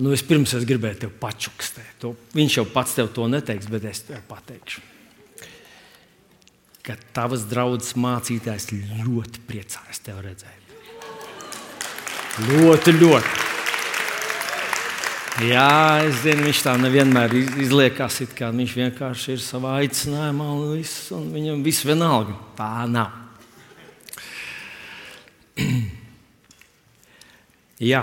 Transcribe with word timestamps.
Nu, 0.00 0.14
es 0.16 0.22
pirms 0.24 0.54
es 0.56 0.64
gribēju 0.64 1.02
tevi 1.02 1.18
pačukstēt. 1.20 2.06
Viņš 2.32 2.56
jau 2.56 2.64
pats 2.72 2.96
tev 2.96 3.10
to 3.12 3.26
neteiks, 3.28 3.68
bet 3.68 3.84
es 3.90 4.00
tev 4.08 4.22
pateikšu. 4.30 4.80
Ka 6.86 6.96
tavs 7.12 7.44
draugs 7.50 7.92
mācītājs 8.00 8.70
ļoti 8.72 9.44
priecājas 9.48 10.00
tevi 10.06 10.24
redzēt. 10.24 10.60
Ļoti, 12.48 12.96
ļoti. 12.96 13.30
Jā, 15.50 16.04
es 16.04 16.22
zinu, 16.24 16.46
viņš 16.48 16.62
tā 16.64 16.74
nevienmēr 16.80 17.32
izliekās, 17.62 18.18
it 18.24 18.32
kā 18.36 18.50
viņš 18.52 18.72
vienkārši 18.76 19.36
ir 19.36 19.40
savā 19.44 19.76
aicinājumā 19.80 20.46
un, 20.56 20.64
viss, 20.78 21.10
un 21.16 21.28
viņam 21.32 21.62
viss 21.64 21.84
vienalga. 21.88 22.34
Tā 22.56 22.88
nav. 22.88 23.10
Jā. 27.92 28.02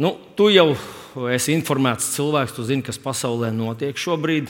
Nu, 0.00 0.14
tu 0.36 0.48
jau 0.48 0.70
esi 1.32 1.52
informēts 1.52 2.14
cilvēks, 2.14 2.54
tu 2.56 2.64
zini, 2.64 2.84
kas 2.86 3.00
pasaulē 3.02 3.50
notiek 3.52 3.98
šobrīd. 3.98 4.48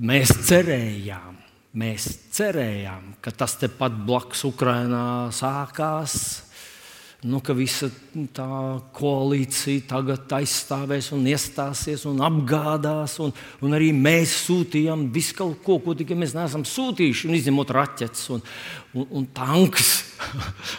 Mēs 0.00 0.34
cerējām, 0.48 1.38
mēs 1.80 2.10
cerējām, 2.36 3.14
ka 3.24 3.32
tas 3.32 3.56
tepat 3.62 3.96
blakus 4.04 4.44
Ukrajinā 4.48 5.32
sākās 5.32 6.20
nu, 7.20 7.40
ka 7.44 7.52
visa 7.56 7.90
tā 8.32 8.48
koalīcija 8.96 9.84
tagad 9.90 10.30
aizstāvēs 10.38 11.10
un 11.12 11.26
iestāsies 11.28 12.06
un 12.08 12.22
apgādās. 12.24 13.18
Un, 13.20 13.34
un 13.64 13.76
arī 13.76 13.90
mēs 13.96 14.32
sūtījām 14.46 15.08
visu 15.12 15.36
kaut 15.36 15.60
ko, 15.64 15.76
ko 15.84 15.96
tikai 15.98 16.16
mēs 16.20 16.32
neesam 16.36 16.64
sūtījuši, 16.68 17.32
izņemot 17.40 17.74
raķetes 17.76 18.30
un, 18.36 18.44
un, 18.94 19.08
un 19.20 19.28
tankus. 19.36 19.92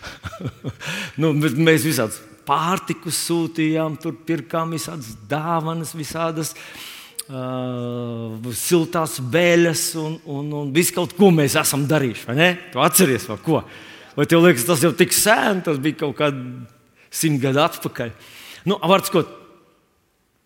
nu, 1.21 1.33
mēs 1.37 1.85
visādus 1.87 2.21
pārtikus 2.47 3.19
sūtījām, 3.27 3.97
tur 4.01 4.15
pirkām 4.27 4.73
visādas 4.75 5.13
dāvanas, 5.29 5.95
visādas. 5.97 6.55
Uh, 7.31 8.41
siltās 8.57 9.19
vēļas 9.31 9.83
un, 10.01 10.17
un, 10.27 10.49
un 10.57 10.71
visu 10.75 10.97
kaut 10.97 11.13
ko 11.15 11.29
mēs 11.31 11.55
esam 11.61 11.85
darījuši. 11.87 12.25
Vai 12.27 12.35
ne? 12.35 12.49
Tu 12.73 12.81
atceries, 12.83 13.27
vai 13.29 13.37
ko? 13.45 13.61
Vai 14.17 14.25
tev 14.27 14.43
liekas, 14.43 14.65
tas 14.67 14.83
jau 14.83 14.91
tik 14.97 15.13
sen, 15.15 15.61
tas 15.63 15.79
bija 15.79 16.01
kaut 16.01 16.17
kādi 16.17 16.41
simt 17.13 17.39
gadi 17.43 17.61
atpakaļ? 17.63 18.11
Nu, 18.67 18.75
Vārds, 18.83 19.13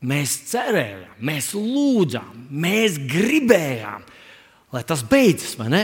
mēs 0.06 0.36
cerējām, 0.52 1.18
mēs 1.26 1.54
lūdzām, 1.58 2.46
mēs 2.54 3.00
gribējām, 3.10 4.06
lai 4.76 4.84
tas 4.86 5.02
beidzas, 5.10 5.56
vai 5.58 5.72
ne? 5.74 5.84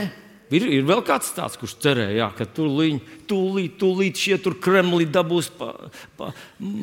Ir, 0.52 0.68
ir 0.78 0.86
vēl 0.88 1.00
kāds 1.06 1.32
tāds, 1.36 1.56
kurš 1.60 1.78
cerēja, 1.82 2.18
jā, 2.18 2.28
ka 2.36 2.46
tūlīt, 2.58 3.10
tūlīt, 3.30 3.74
tūlīt 3.80 4.20
šie 4.20 4.38
tur 4.42 4.58
Kremli 4.60 5.08
dabūs 5.08 5.48
pa, 5.56 5.72
pa, 6.18 6.30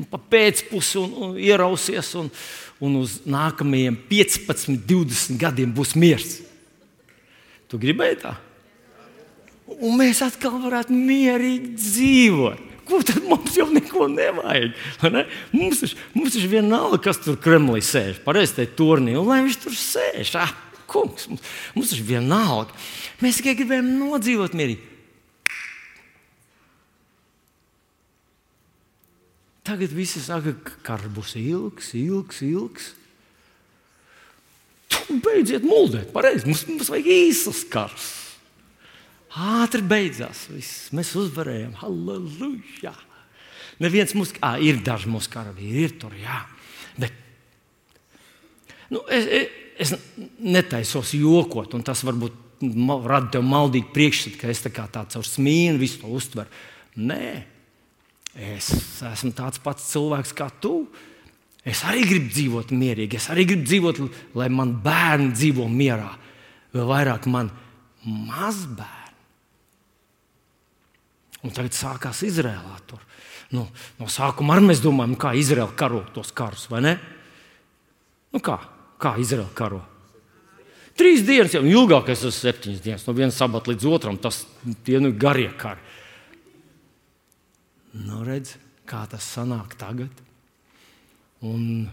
pa 0.10 0.22
pēcpusi 0.34 1.00
un, 1.02 1.16
un 1.26 1.40
ierausies, 1.40 2.12
un, 2.20 2.30
un 2.82 3.00
uz 3.04 3.20
nākamajiem 3.30 3.98
15, 4.10 4.78
20 4.90 5.42
gadiem 5.42 5.74
būs 5.76 5.96
miers. 6.00 6.40
Tu 7.70 7.78
gribēji 7.78 8.24
tā? 8.26 8.36
un 9.78 10.00
mēs 10.00 10.24
atkal 10.26 10.58
varētu 10.64 10.96
mierīgi 10.96 11.76
dzīvot. 11.78 12.66
Ko 12.90 13.04
tad 13.06 13.22
mums 13.30 13.54
jau 13.54 13.68
neko 13.70 14.08
nevajag? 14.10 14.72
Ne? 15.14 15.26
Mums, 15.54 15.84
ir, 15.86 15.92
mums 16.16 16.38
ir 16.40 16.48
vienalga, 16.50 16.98
kas 17.06 17.20
tur 17.22 17.38
Kremlī 17.42 17.84
sēž, 17.86 18.24
pareizi 18.24 18.58
tajā 18.58 18.72
turnī, 18.80 19.14
un 19.20 19.30
lai 19.30 19.44
viņš 19.46 19.60
tur 19.62 19.76
sēž. 19.78 20.32
Ah, 20.42 20.56
kungs, 20.90 21.28
mums, 21.32 21.50
mums 21.76 21.96
ir 21.96 22.06
vienalga. 22.08 22.76
Mēs 23.24 23.40
tikai 23.40 23.58
gribējām 23.60 23.92
nodzīvot 24.00 24.56
mierīgi. 24.58 24.86
Tagad 29.70 29.92
visi 29.94 30.22
saka, 30.24 30.56
ka 30.66 30.80
karš 30.88 31.12
būs 31.14 31.36
ilgs, 31.38 31.92
ilgs, 32.00 32.40
ilgs. 32.48 32.88
Beidziet 35.10 35.66
muldēt, 35.66 36.10
pareizi. 36.14 36.48
Mums, 36.50 36.66
mums 36.70 36.90
vajag 36.90 37.10
īsas 37.14 37.62
karš. 37.70 38.08
Ātri 39.30 39.84
beidzās. 39.86 40.48
Viss. 40.50 40.90
Mēs 40.96 41.14
uzvarējām. 41.18 41.76
Halleluja! 41.84 42.96
Neviens 43.80 44.16
mums, 44.18 44.34
ah, 44.44 44.58
ir 44.58 44.82
daži 44.84 45.10
mūsu 45.12 45.30
karavīri, 45.32 45.86
ir 45.86 45.94
tur, 46.02 46.16
jā. 46.20 46.42
Bet 47.00 47.14
nu, 48.92 49.04
es, 49.14 49.30
es, 49.30 49.54
es 49.80 49.94
netaisos 50.44 51.14
jokot, 51.16 51.74
un 51.78 51.84
tas 51.88 52.04
varbūt 52.04 52.64
rada 53.08 53.32
tev 53.36 53.46
maldīgu 53.48 53.94
priekšstatu, 53.96 54.40
ka 54.42 54.50
es 54.52 54.64
tā 54.66 54.72
kā 54.76 54.86
tāds 54.92 55.16
ar 55.16 55.28
smīnu 55.28 55.80
visu 55.80 56.02
to 56.02 56.12
uztveru. 56.12 56.52
Nē, 57.00 57.28
es 58.36 58.72
esmu 59.08 59.32
tāds 59.38 59.62
pats 59.64 59.88
cilvēks 59.94 60.36
kā 60.36 60.50
tu. 60.62 60.84
Es 61.68 61.84
arī 61.88 62.04
gribu 62.08 62.32
dzīvot 62.34 62.72
mierīgi, 62.76 63.20
es 63.20 63.30
arī 63.32 63.46
gribu 63.48 63.68
dzīvot, 63.68 64.02
lai 64.40 64.48
man 64.52 64.74
bērni 64.84 65.32
dzīvo 65.36 65.68
mierā. 65.72 66.10
Vēl 66.76 66.88
vairāk 66.90 67.28
man 67.32 67.52
mazbērni. 68.04 68.98
Un 71.48 71.56
tagad 71.56 71.76
sākās 71.76 72.20
Izrēlā. 72.28 72.82
Tur. 72.90 73.00
Nu, 73.56 73.64
no 74.00 74.10
sākuma 74.12 74.58
arī 74.58 74.68
mēs 74.68 74.84
domājam, 74.84 75.16
kā 75.20 75.32
Izraela 75.40 75.72
karo 75.78 76.04
tos 76.14 76.34
karus, 76.36 76.68
vai 76.72 76.84
ne? 76.84 76.94
Nu, 78.36 78.44
kā 78.44 78.60
kā 79.00 79.16
Izraela 79.22 79.50
karo? 79.56 79.82
Trīs 81.00 81.24
dienas, 81.24 81.54
jau 81.56 81.64
ilgākais 81.64 82.26
ir 82.28 82.34
septiņas 82.36 82.82
dienas, 82.84 83.06
no 83.08 83.16
vienas 83.16 83.38
sabata 83.40 83.72
līdz 83.72 83.86
otram. 83.88 84.18
Tas 84.20 84.42
tie 84.84 85.00
nu 85.00 85.14
garie 85.16 85.48
kari. 85.56 85.80
Nu, 87.96 88.20
redz, 88.28 88.58
kā 88.90 89.06
tas 89.10 89.24
sanāk 89.24 89.78
tagad. 89.80 90.12
Un, 91.48 91.88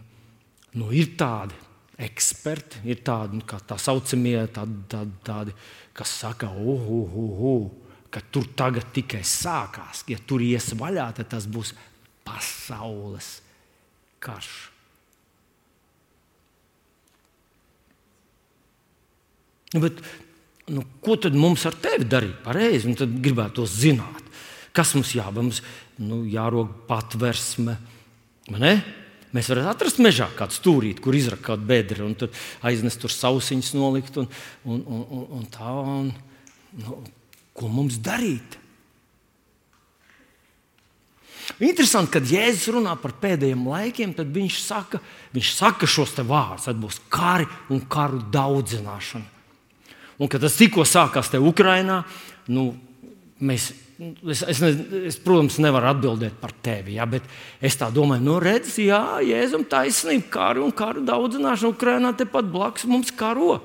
nu, 0.74 0.90
ir 0.90 1.14
tādi 1.18 1.54
eksperti, 2.02 2.82
ir 2.90 3.00
tādi 3.06 3.38
nu, 3.38 3.46
tā 3.46 3.78
saucamie, 3.80 4.40
tādi, 4.52 4.82
tādi, 4.90 5.18
tādi, 5.24 5.54
kas 5.96 6.18
saka, 6.24 6.50
uh, 6.50 6.90
uh, 6.98 7.18
uh, 7.22 7.42
uh 7.54 7.82
ka 8.16 8.22
tur 8.32 8.46
tagad 8.56 8.94
tikai 8.96 9.20
sākās. 9.26 10.04
Ja 10.08 10.16
tur 10.24 10.40
ies 10.40 10.70
vaļā, 10.78 11.10
tad 11.18 11.28
tas 11.34 11.44
būs 11.52 11.74
pasaules 12.24 13.36
karš. 14.24 14.75
Bet, 19.74 20.02
nu, 20.72 20.84
ko 21.02 21.16
tad 21.20 21.36
mums 21.38 21.66
ar 21.68 21.76
tevi 21.82 22.06
darīt? 22.08 22.38
Pareizi, 22.44 22.94
tad 22.98 23.18
gribētu 23.22 23.66
zināt. 23.70 24.22
Kas 24.76 24.94
mums 24.94 25.14
jābūt? 25.16 25.42
Mums 25.42 25.62
nu, 26.02 26.22
jārog 26.28 26.70
patversme. 26.88 27.78
Mēs 29.34 29.50
varam 29.50 29.70
atrast 29.72 29.98
mežā 30.02 30.28
kādu 30.36 30.54
stūrīti, 30.56 31.02
kur 31.02 31.16
izrakt 31.16 31.44
kādu 31.48 31.66
bedri, 31.68 32.04
un 32.04 32.14
aiznest 32.66 33.00
tur 33.02 33.12
sausiņus, 33.12 33.74
nolikt 33.76 34.20
un, 34.22 34.28
un, 34.64 34.82
un, 34.84 35.04
un, 35.06 35.26
un 35.40 35.48
tā. 35.52 35.72
Un, 35.96 36.12
nu, 36.82 37.00
Ko 37.56 37.70
mums 37.72 37.96
darīt? 38.04 38.58
Interesanti, 41.62 42.10
kad 42.16 42.26
Jēzus 42.28 42.68
runā 42.74 42.92
par 43.00 43.14
pēdējiem 43.22 43.62
laikiem, 43.70 44.12
tad 44.16 44.28
viņš 44.34 44.58
saka, 44.60 45.00
viņš 45.32 45.52
saka 45.56 45.88
šos 45.88 46.12
vārdus. 46.18 46.66
Tad 46.66 46.82
būs 46.82 46.98
kari 47.08 47.46
un 47.72 47.80
karu 47.88 48.20
daudzināšana. 48.34 49.35
Un 50.16 50.30
kad 50.32 50.40
tas 50.40 50.56
tikko 50.56 50.86
sākās 50.88 51.28
te 51.28 51.40
Ukrajinā, 51.42 52.00
nu, 52.52 52.70
mēs, 53.44 53.68
es, 54.32 54.42
es, 54.48 54.62
es, 55.12 55.18
protams, 55.20 55.58
nevaru 55.60 55.90
atbildēt 55.90 56.38
par 56.40 56.54
tevi. 56.64 56.96
Ja, 56.96 57.04
bet 57.10 57.26
es 57.60 57.76
tā 57.76 57.90
domāju, 57.92 58.24
nu, 58.24 58.38
redz, 58.40 58.78
jā, 58.80 59.20
Jēzum 59.24 59.66
taisnība, 59.68 60.30
kari 60.38 60.64
un 60.64 60.72
karu 60.76 61.04
daudzināšana 61.06 61.74
Ukrajinā 61.74 62.14
tepat 62.16 62.48
blakus 62.52 62.88
mums 62.88 63.12
karo. 63.16 63.58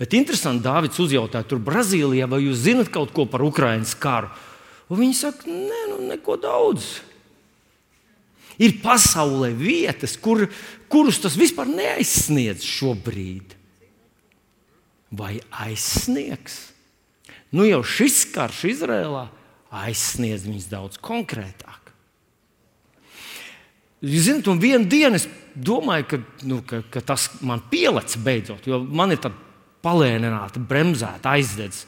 Bet 0.00 0.16
interesanti, 0.16 0.64
Dārvids 0.64 0.98
uzjautāja, 0.98 1.46
tur 1.46 1.60
Brazīlijā, 1.62 2.26
vai 2.26 2.40
jūs 2.46 2.64
zinat 2.64 2.88
kaut 2.90 3.12
ko 3.14 3.28
par 3.28 3.44
Ukraiņas 3.44 3.94
karu? 4.00 4.32
Un 4.90 4.98
viņi 4.98 5.14
saka, 5.16 5.46
nē, 5.48 5.82
nu, 5.92 5.98
neko 6.08 6.40
daudz. 6.40 6.88
Ir 8.60 8.78
pasaulē 8.82 9.52
vietas, 9.56 10.16
kur, 10.20 10.44
kurus 10.92 11.20
tas 11.22 11.36
vispār 11.38 11.70
neaizsniedz 11.70 12.64
šobrīd. 12.66 13.56
Vai 15.12 15.36
aizsniegs? 15.50 16.72
Nu 17.52 17.66
jau 17.68 17.82
šis 17.84 18.24
karš 18.32 18.64
Izrēlā 18.72 19.26
aizsniedz 19.72 20.46
viņus 20.48 20.70
daudz 20.72 21.00
konkrētāk. 21.04 21.92
Jūs 24.02 24.26
zināt, 24.26 24.48
un 24.50 24.58
vienā 24.58 24.88
dienā 24.90 25.20
es 25.20 25.28
domāju, 25.54 26.08
ka, 26.10 26.18
nu, 26.48 26.58
ka, 26.66 26.80
ka 26.90 27.04
tas 27.12 27.28
man 27.44 27.62
pielādes 27.70 28.18
beidzot, 28.18 28.66
jo 28.66 28.80
man 28.82 29.14
ir 29.14 29.20
tāda 29.22 29.38
palēnināta, 29.82 30.62
bremzēta, 30.66 31.36
aizdedz. 31.36 31.84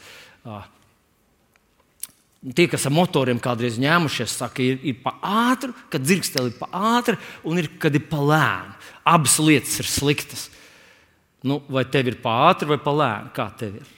Tie, 2.54 2.66
kas 2.68 2.84
ar 2.86 2.92
motoriem 2.94 3.40
kādreiz 3.42 3.80
ņēmušies, 3.80 4.36
saka, 4.42 4.62
ir, 4.62 4.78
ir 4.84 4.98
pa 5.02 5.16
ātru, 5.24 5.74
kad 5.90 6.04
dzirksteli 6.04 6.52
ir 6.52 6.58
pa 6.60 6.68
ātru, 6.98 7.16
un 7.48 7.58
ir, 7.62 7.70
kad 7.80 7.94
ir 7.96 8.04
pa 8.10 8.20
lēnu. 8.20 8.76
Abas 9.08 9.38
lietas 9.40 9.80
ir 9.80 9.88
sliktas. 9.88 10.50
Nu, 11.44 11.60
vai 11.68 11.84
tev 11.92 12.08
ir 12.08 12.18
pa 12.24 12.38
ātru 12.48 12.72
vai 12.72 12.80
pa 12.80 12.94
lēnu? 12.94 13.32
Kā 13.36 13.48
tev 13.60 13.78
ir? 13.82 13.94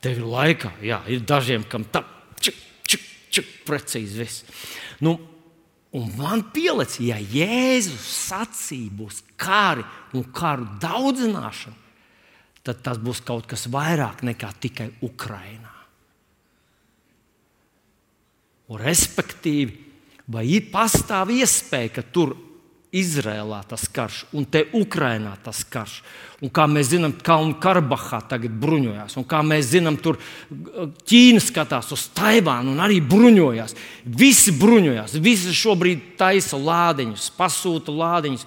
Tev 0.00 0.18
ir 0.18 0.26
laikā, 0.26 0.72
jā, 0.82 1.02
ir 1.12 1.22
dažiem, 1.28 1.66
kam 1.68 1.84
tā, 1.92 2.02
čik, 2.40 2.56
čik, 2.88 3.04
čuk, 3.30 3.50
precīzi 3.68 4.22
viss. 4.22 4.46
Nu, 5.04 5.18
Un 5.90 6.12
man 6.14 6.44
pielicis, 6.54 7.00
ja 7.02 7.16
Jēzus 7.18 8.04
sacīja 8.28 8.92
būs 8.94 9.24
kari 9.40 9.82
un 10.14 10.22
karu 10.30 10.68
daudzināšana, 10.78 11.74
tad 12.62 12.82
tas 12.86 13.00
būs 13.02 13.22
kaut 13.26 13.48
kas 13.50 13.66
vairāk 13.66 14.22
nekā 14.26 14.52
tikai 14.62 14.86
Ukrainā. 15.02 15.72
Un, 18.70 18.78
respektīvi, 18.78 19.74
vai 20.30 20.44
ir 20.46 20.70
pastāv 20.70 21.32
iespēja, 21.34 21.96
ka 21.96 22.06
tur 22.06 22.36
Izrēlā 22.90 23.60
tas 23.70 23.84
karš 23.86 24.24
un 24.34 24.48
te 24.50 24.64
Ukrainā 24.74 25.36
tas 25.44 25.60
karš. 25.62 26.00
Un 26.42 26.50
kā 26.50 26.64
mēs 26.66 26.88
zinām, 26.90 27.12
Kalnu 27.22 27.54
Karabahā 27.62 28.18
tagad 28.26 28.54
bruņojās, 28.58 29.14
un 29.20 29.26
kā 29.30 29.44
mēs 29.46 29.68
zinām, 29.70 29.98
tur 30.00 30.18
Ķīna 30.50 31.42
skatās 31.44 31.92
uz 31.94 32.08
Taivānu 32.16 32.72
un 32.74 32.82
arī 32.82 32.98
bruņojās. 33.04 33.76
Visi 34.02 34.56
bruņojās, 34.58 35.14
visi 35.22 35.54
šobrīd 35.54 36.16
taisa 36.18 36.58
lādiņus, 36.58 37.30
pasūta 37.38 37.94
lādiņus. 37.94 38.46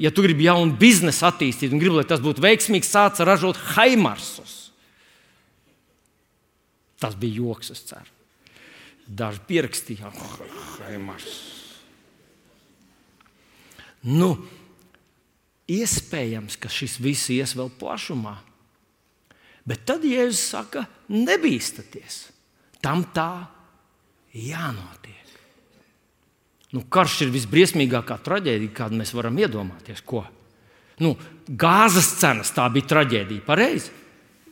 Ja 0.00 0.14
tu 0.14 0.24
gribi 0.24 0.46
jaunu 0.48 0.78
biznesu 0.80 1.26
attīstīt 1.28 1.74
un 1.74 1.82
gribi, 1.82 1.98
lai 1.98 2.08
tas 2.08 2.24
būtu 2.24 2.40
veiksmīgs, 2.44 2.88
sāc 2.88 3.20
ražot 3.20 3.60
haimarsus. 3.74 4.60
Tas 7.02 7.18
bija 7.20 7.42
joks, 7.42 7.74
es 7.74 7.84
ceru. 7.90 8.08
Daži 9.04 9.44
pierakstīja, 9.50 10.14
haimarsus. 10.86 11.53
Nu, 14.04 14.34
iespējams, 15.70 16.58
ka 16.60 16.68
šis 16.68 16.98
viss 17.00 17.30
ies 17.32 17.54
vēl 17.56 17.70
plašumā. 17.80 18.36
Bet 19.64 19.86
tad 19.88 20.04
Jēzus 20.04 20.42
saka, 20.52 20.84
nebīsties. 21.08 22.18
Tam 22.84 23.06
tā 23.16 23.46
jānotiek. 24.36 25.14
Nu, 26.74 26.82
karš 26.90 27.20
ir 27.24 27.32
visbriesmīgākā 27.32 28.18
traģēdija, 28.26 28.74
kādu 28.74 28.98
mēs 28.98 29.14
varam 29.14 29.36
iedomāties. 29.38 30.02
Ko? 30.02 30.24
Nu, 31.00 31.14
gāzes 31.46 32.16
cenas 32.18 32.50
tā 32.52 32.66
bija 32.74 32.90
traģēdija, 32.90 33.44
pareizi. 33.46 33.92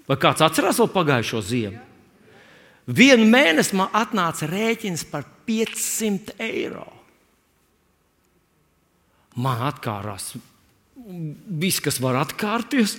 Vai 0.07 0.17
kāds 0.23 0.45
atcerās 0.45 0.79
vēl 0.79 0.91
pagājušo 0.95 1.43
ziemu? 1.45 1.83
Vienu 2.87 3.27
mēnesi 3.31 3.77
man 3.79 3.93
atnāca 3.95 4.47
rēķins 4.51 5.05
par 5.11 5.27
500 5.47 6.39
eiro 6.43 7.02
man 9.41 9.63
atkārās 9.69 10.33
viss, 11.47 11.81
kas 11.83 12.01
var 12.03 12.17
atkārties. 12.23 12.97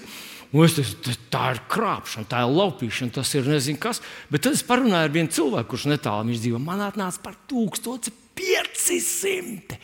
Un 0.53 0.68
es 0.68 0.75
teicu, 0.77 1.15
tā 1.33 1.47
ir 1.56 1.59
krāpšana, 1.71 2.30
tā 2.30 2.44
ir 2.45 2.51
laupīšana, 2.53 3.15
tas 3.15 3.30
ir 3.33 3.47
nezinu 3.50 3.80
kas. 3.81 3.97
Bet 4.30 4.44
tad 4.45 4.53
es 4.53 4.68
parunāju 4.68 5.07
ar 5.07 5.15
vienu 5.15 5.33
cilvēku, 5.33 5.69
kurš 5.71 5.85
netālu 5.89 6.30
viņš 6.30 6.39
dzīvo. 6.44 6.59
Man 6.62 6.83
atnāca 6.85 7.19
par 7.25 7.35
1500. 7.50 9.80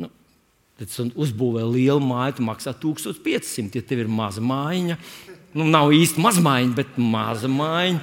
Nu, 0.00 0.08
tad 0.80 0.88
uzbūvēja 1.12 1.68
lielu 1.68 2.00
māju, 2.00 2.40
maksā 2.48 2.72
1500. 2.80 3.76
Ja 3.76 3.84
tev 3.84 4.00
ir 4.06 4.08
maza 4.08 4.40
mājiņa, 4.40 4.96
nu 5.60 5.68
nav 5.68 5.92
īsti 5.92 6.16
maza 6.24 6.40
mājiņa, 6.44 6.74
bet 6.80 6.96
maza 6.96 7.48
mājiņa, 7.52 8.00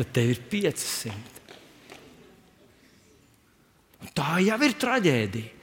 tad 0.00 0.06
tev 0.16 0.32
ir 0.32 0.40
500. 0.56 1.12
Un 4.00 4.08
tā 4.16 4.40
jau 4.40 4.56
ir 4.64 4.72
traģēdija. 4.80 5.59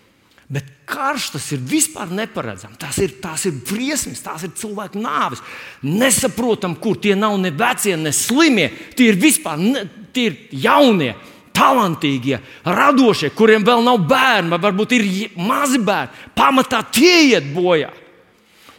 Bet 0.47 0.67
karš 0.87 1.31
tas 1.33 1.45
ir 1.51 1.63
vispār 1.67 2.11
neparedzams. 2.15 2.79
Tas 2.79 2.97
ir, 3.03 3.17
tās 3.19 3.43
ir 3.49 3.57
briesmas, 3.67 4.23
tās 4.23 4.45
ir 4.47 4.53
cilvēku 4.55 4.99
nāves. 5.03 5.43
Nesaprotam, 5.83 6.77
kur 6.79 6.95
tie 7.03 7.17
nav 7.19 7.35
ne 7.41 7.51
vecie, 7.51 7.97
ne 7.99 8.13
slimie. 8.15 8.69
Tie 8.95 9.09
ir 9.11 9.19
vispār 9.19 9.59
ne, 9.59 9.83
tie 10.15 10.29
ir 10.29 10.37
jaunie, 10.63 11.11
talantīgie, 11.57 12.39
radošie, 12.63 13.33
kuriem 13.35 13.65
vēl 13.67 13.83
nav 13.83 13.99
bērni, 14.07 14.53
vai 14.53 14.61
varbūt 14.69 14.95
ir 14.95 15.07
mazi 15.35 15.81
bērni. 15.83 16.31
Pamatā 16.37 16.79
tie 16.95 17.33
iet 17.33 17.51
bojā. 17.51 17.91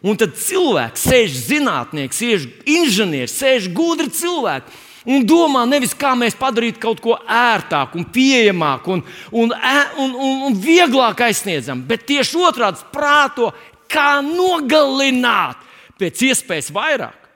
Un 0.08 0.16
tad 0.16 0.36
cilvēks, 0.38 1.04
sēž 1.10 1.40
zinātnieks, 1.50 2.20
sēž 2.22 2.44
inženieris, 2.70 3.34
sēž 3.34 3.66
gudri 3.74 4.08
cilvēki 4.14 4.87
un 5.08 5.24
domā 5.26 5.64
nevis 5.68 5.94
kā 5.96 6.12
mēs 6.18 6.36
padarītu 6.38 6.82
kaut 6.82 7.00
ko 7.04 7.16
ērtāku, 7.18 8.04
pieejamāku 8.12 8.98
un, 8.98 9.04
un, 9.32 9.54
un, 9.54 10.14
un, 10.14 10.34
un 10.48 10.58
vieglāk 10.60 11.24
aizsniedzam, 11.28 11.82
bet 11.88 12.06
tieši 12.08 12.40
otrādi 12.48 12.84
prāto, 12.92 13.52
kā 13.88 14.18
nogalināt 14.24 15.64
pēc 15.98 16.24
iespējas 16.28 16.70
vairāk. 16.74 17.28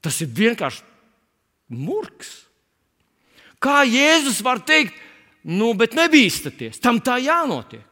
Tas 0.00 0.20
ir 0.22 0.30
vienkārši 0.32 0.84
murgs. 1.76 2.32
Kā 3.62 3.82
Jēzus 3.88 4.42
var 4.44 4.60
teikt, 4.64 4.94
nu, 5.48 5.72
bet 5.78 5.96
nebīsties, 5.96 6.80
tam 6.82 7.00
tā 7.02 7.18
jānotiek. 7.22 7.84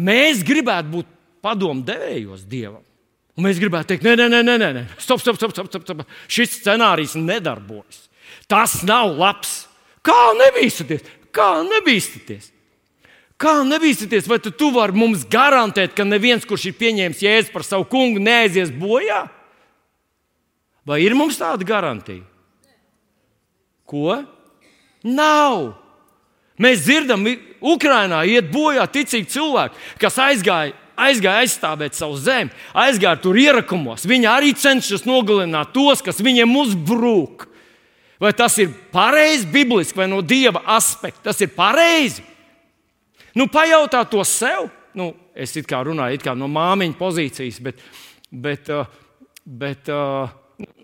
Mēs 0.00 0.44
gribētu 0.46 0.92
būt 0.92 1.08
padomdevējos 1.42 2.44
Dievam. 2.46 2.84
Un 3.40 3.46
mēs 3.46 3.56
gribētu 3.56 3.94
teikt, 3.94 4.04
nē, 4.04 4.12
nē, 4.20 4.26
nē, 4.44 4.54
nē, 4.60 4.66
nē. 4.76 4.80
Stop, 5.00 5.22
stop, 5.22 5.38
stop, 5.40 5.54
stop, 5.54 5.68
stop, 5.72 5.84
stop. 5.86 6.00
Šis 6.28 6.58
scenārijs 6.58 7.14
nedarbojas. 7.16 8.02
Tas 8.50 8.82
nav 8.84 9.14
labs. 9.16 9.62
Kā 10.04 10.34
nebīsties? 10.36 11.06
Kā 11.32 11.62
nebīsties? 11.64 12.50
Kā 13.40 13.54
nebīsties? 13.64 14.28
Vai 14.28 14.36
tu, 14.44 14.52
tu 14.52 14.68
vari 14.74 14.92
mums 14.92 15.24
garantēt, 15.24 15.94
ka 15.96 16.04
neviens, 16.04 16.44
kurš 16.44 16.68
ir 16.68 16.76
pieņēmis 16.82 17.22
jēzu 17.24 17.54
par 17.54 17.64
savu 17.64 17.88
kungu, 17.88 18.20
neaizies 18.20 18.74
bojā? 18.76 19.22
Vai 20.84 21.00
ir 21.06 21.16
mums 21.16 21.40
tāda 21.40 21.64
garantija? 21.64 22.20
Ko? 23.88 24.20
Nav. 25.00 25.70
Mēs 26.60 26.84
dzirdam, 26.84 27.24
Ukraiņā 27.64 28.20
iet 28.28 28.52
bojā 28.52 28.84
ticīgi 28.92 29.32
cilvēki, 29.32 29.80
kas 30.04 30.20
aizgāja 30.20 30.76
aizgāja 31.06 31.44
aizstāvēt 31.44 31.96
savu 31.98 32.18
zemi, 32.20 32.52
aizgāja 32.76 33.20
tur 33.22 33.38
ierakumos. 33.40 34.06
Viņi 34.08 34.28
arī 34.30 34.52
cenšas 34.56 35.06
nogalināt 35.08 35.72
tos, 35.74 36.02
kas 36.04 36.20
viņiem 36.24 36.52
uzbrūk. 36.62 37.46
Vai 38.20 38.34
tas 38.36 38.58
ir 38.60 38.72
pareizi, 38.92 39.48
bibliski 39.48 39.96
vai 39.96 40.08
no 40.12 40.20
dieva 40.20 40.60
aspekta? 40.76 41.30
Tas 41.30 41.40
ir 41.40 41.54
pareizi. 41.56 42.24
Nu, 43.32 43.46
pajautā 43.48 44.02
to 44.10 44.20
sev. 44.28 44.68
Nu, 44.96 45.12
es 45.32 45.54
it 45.56 45.68
kā 45.70 45.80
runāju 45.86 46.18
it 46.18 46.24
kā 46.26 46.34
no 46.36 46.48
māmiņa 46.50 46.98
pozīcijas, 46.98 47.60
bet, 47.64 47.80
bet, 48.28 48.68
uh, 48.74 48.90
bet 49.46 49.88
uh, 49.94 50.32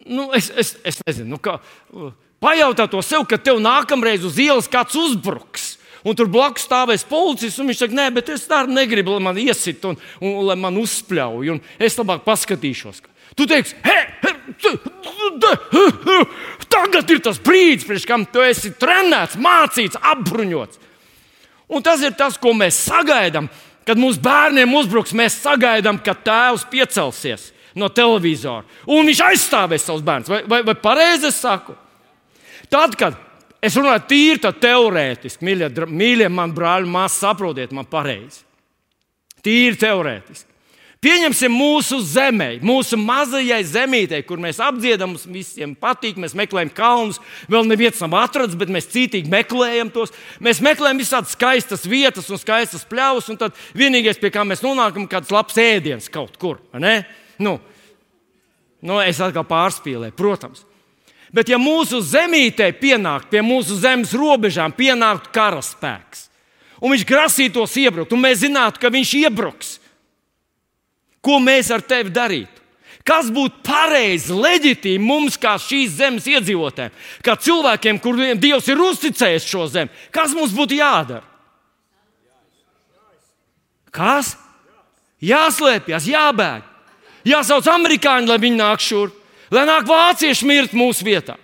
nu, 0.07 0.31
es, 0.37 0.49
es, 0.55 0.77
es 0.87 1.01
nezinu, 1.03 1.35
nu, 1.35 1.41
kā, 1.43 1.59
uh, 1.91 2.13
pajautā 2.41 2.87
to 2.89 3.03
sev, 3.05 3.27
ka 3.29 3.37
tev 3.43 3.59
nākamreiz 3.61 4.25
uz 4.25 4.39
ielas 4.41 4.71
kāds 4.71 4.95
uzbruks 5.01 5.66
un 6.07 6.17
tur 6.19 6.31
blakus 6.31 6.67
stāvēs 6.69 7.05
policists. 7.09 7.59
Viņš 7.59 7.83
saka, 7.83 7.99
nē, 7.99 8.07
bet 8.15 8.31
es 8.35 8.47
tādu 8.49 8.75
negribu, 8.77 9.17
lai 9.17 9.25
man 9.27 9.41
iesit 9.43 9.85
un, 9.89 9.99
un, 10.21 10.31
un 10.31 10.49
lai 10.51 10.57
man 10.61 10.79
uzspļauj. 10.81 11.57
Es 11.83 11.99
labāk 11.99 12.25
paskatīšos. 12.27 13.03
Tu 13.37 13.45
teiksi, 13.51 13.75
he, 13.85 13.97
he, 14.23 14.33
tagad 16.73 17.11
ir 17.13 17.21
tas 17.25 17.41
brīdis, 17.43 17.85
pirms 17.85 18.07
kam 18.09 18.25
tu 18.31 18.41
esi 18.41 18.71
trenēts, 18.79 19.37
mācīts, 19.37 19.99
apbruņots. 20.01 20.81
Un 21.67 21.83
tas 21.85 22.01
ir 22.07 22.15
tas, 22.17 22.39
ko 22.39 22.55
mēs 22.57 22.79
sagaidām. 22.87 23.51
Kad 23.87 24.01
mūsu 24.03 24.23
bērniem 24.23 24.73
uzbruks, 24.75 25.13
mēs 25.15 25.37
sagaidām, 25.45 26.01
ka 26.03 26.15
tēvs 26.27 26.65
piecelsies 26.71 27.51
no 27.77 27.91
televizora 27.93 28.65
un 28.89 29.07
viņš 29.07 29.21
aizstāvēs 29.29 29.85
savus 29.87 30.03
bērnus. 30.07 30.31
Vai, 30.33 30.41
vai, 30.49 30.63
vai 30.67 30.75
pareizi 30.81 31.29
es 31.29 31.39
saku? 31.43 31.77
Tad, 32.73 32.97
kad 32.99 33.19
Es 33.65 33.77
runāju 33.79 34.05
tīri 34.11 34.53
teorētiski, 34.61 35.47
mīļie, 35.47 35.71
mīļie 35.89 36.29
man 36.33 36.53
brāļi, 36.55 36.91
māsas, 36.91 37.23
saprotiet 37.25 37.73
man 37.75 37.89
pareizi. 37.89 38.45
Tīri 39.45 39.79
teorētiski. 39.81 40.57
Pieņemsim 41.07 41.53
mūsu 41.53 42.01
zemē, 42.03 42.49
mūsu 42.67 42.97
mazajai 42.99 43.61
zemītei, 43.69 44.23
kur 44.27 44.41
mēs 44.43 44.59
apdziedam, 44.65 45.13
mums 45.13 45.27
visiem 45.31 45.75
patīk, 45.79 46.17
mēs 46.19 46.35
meklējam 46.35 46.73
kalnus. 46.75 47.21
Vēl 47.53 47.69
neviens 47.69 48.01
nav 48.03 48.17
atrasts, 48.25 48.57
bet 48.59 48.73
mēs 48.75 48.89
cītīgi 48.91 49.31
meklējam 49.31 49.93
tos. 49.95 50.11
Mēs 50.43 50.59
meklējam 50.65 50.99
visādas 50.99 51.37
skaistas 51.37 51.87
vietas 51.87 52.27
un 52.33 52.41
skaistas 52.43 52.83
pļavas, 52.91 53.31
un 53.31 53.39
tad 53.39 53.55
vienīgais, 53.79 54.19
pie 54.19 54.33
kā 54.35 54.43
mēs 54.49 54.65
nonākam, 54.67 55.07
ir 55.07 55.13
kāds 55.13 55.31
labs 55.31 55.61
ēdiens 55.63 56.11
kaut 56.11 56.41
kur. 56.43 56.59
Nu, 56.75 57.59
nu, 58.83 58.99
es 59.05 59.23
atkal 59.23 59.47
pārspīlēju, 59.47 60.17
protams. 60.19 60.66
Bet, 61.37 61.51
ja 61.53 61.59
mūsu 61.61 62.01
zemītē 62.01 62.71
pienāktu 62.81 63.29
pie 63.35 63.43
mūsu 63.45 63.77
zemes 63.77 64.15
robežām, 64.17 64.73
pienāktu 64.73 65.29
karaspēks, 65.37 66.31
un 66.81 66.95
viņš 66.95 67.03
grasītos 67.09 67.75
iebrukt, 67.83 68.15
un 68.17 68.23
mēs 68.25 68.41
zinātu, 68.47 68.81
ka 68.81 68.89
viņš 68.93 69.11
iebruks, 69.21 69.75
ko 71.21 71.37
mēs 71.43 71.69
ar 71.75 71.85
tevi 71.85 72.15
darītu? 72.15 72.63
Kas 73.07 73.29
būtu 73.31 73.61
pareizi, 73.63 74.35
leģitīvi 74.35 74.99
mums, 74.99 75.37
kā 75.39 75.53
šīs 75.63 75.93
zemes 76.01 76.25
iedzīvotājiem, 76.27 76.95
kā 77.23 77.37
cilvēkiem, 77.39 78.01
kuriem 78.03 78.41
Dievs 78.41 78.67
ir 78.73 78.81
uzticējis 78.83 79.47
šo 79.47 79.69
zemi? 79.71 79.93
Kas 80.11 80.33
mums 80.35 80.57
būtu 80.57 80.81
jādara? 80.81 81.23
Kas? 83.95 84.33
Jāslēpjas, 85.23 86.09
jābēg. 86.11 86.67
Jāsauc 87.29 87.69
amerikāņi, 87.71 88.29
lai 88.31 88.41
viņi 88.43 88.59
nāk 88.59 88.83
šurp 88.83 89.23
lai 89.51 89.67
nāk 89.69 89.89
vācieši 89.89 90.47
mirt 90.49 90.77
mūsu 90.77 91.07
vietā. 91.07 91.37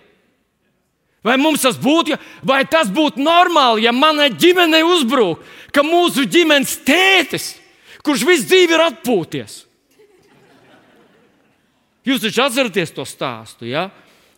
Vai 1.23 1.37
mums 1.39 1.63
tas 1.63 1.77
būtu, 1.79 2.17
vai 2.43 2.63
tas 2.67 2.89
būtu 2.91 3.21
normāli, 3.23 3.85
ja 3.85 3.93
manai 3.95 4.27
ģimenei 4.35 4.83
uzbrūk, 4.83 5.43
ka 5.71 5.85
mūsu 5.87 6.25
ģimenes 6.27 6.75
tētis, 6.83 7.53
kurš 8.03 8.25
visu 8.27 8.49
dzīvi 8.49 8.75
ir 8.75 8.83
atpūties? 8.89 9.61
Jūs 12.03 12.25
taču 12.25 12.43
atceraties 12.43 12.91
to 12.91 13.05
stāstu. 13.07 13.69
Ja? 13.71 13.87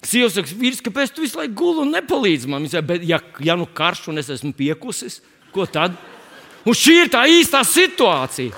Sieva 0.05 0.29
saka, 0.29 0.53
vīrs, 0.53 0.83
kāpēc 0.85 1.15
tu 1.15 1.23
visu 1.23 1.39
laiku 1.39 1.57
guli 1.57 1.81
un 1.81 1.95
nepalīdzi 1.95 2.51
man? 2.51 2.67
Saka, 2.69 2.85
bet, 2.93 3.07
ja, 3.09 3.17
ja 3.41 3.57
nu 3.57 3.65
karš 3.65 4.11
un 4.11 4.21
es 4.21 4.29
esmu 4.29 4.53
piekusis, 4.53 5.17
ko 5.55 5.65
tad? 5.65 5.97
Un 6.65 6.77
šī 6.77 6.99
ir 7.01 7.11
tā 7.13 7.23
īstā 7.29 7.63
situācija. 7.65 8.53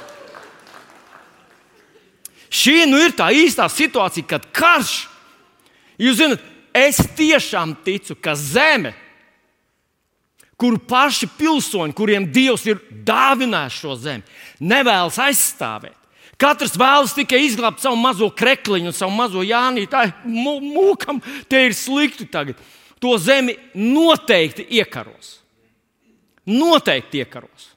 Šī 2.50 2.86
nu 2.88 3.00
ir 3.04 3.16
tā 3.18 3.32
īstā 3.36 3.66
situācija, 3.72 4.28
kad 4.28 4.46
karš, 4.56 5.02
jūs 6.00 6.22
zināt, 6.22 6.46
Es 6.78 7.00
tiešām 7.18 7.74
ticu, 7.86 8.14
ka 8.22 8.36
zeme, 8.38 8.92
kuru 10.60 10.78
paši 10.90 11.30
pilsoņi, 11.38 11.96
kuriem 11.98 12.28
Dievs 12.34 12.66
ir 12.70 12.82
dāvinājis 13.08 13.80
šo 13.82 13.96
zemi, 14.02 14.26
nevēlas 14.62 15.18
aizstāvēt. 15.22 15.96
Katrs 16.38 16.76
vēlas 16.78 17.16
tikai 17.18 17.40
izglābt 17.48 17.82
savu 17.82 17.98
mazo 17.98 18.28
krekliņu, 18.30 18.92
savu 18.94 19.16
mazo 19.16 19.42
jānīti. 19.42 19.90
Tā 19.90 20.04
ir 20.06 20.14
mūkam, 20.62 21.18
tie 21.50 21.64
ir 21.66 21.74
slikti 21.74 22.28
tagad. 22.30 22.60
To 23.02 23.16
zemi 23.18 23.56
noteikti 23.74 24.68
iekaros. 24.78 25.40
Noteikti 26.46 27.24
iekaros. 27.24 27.72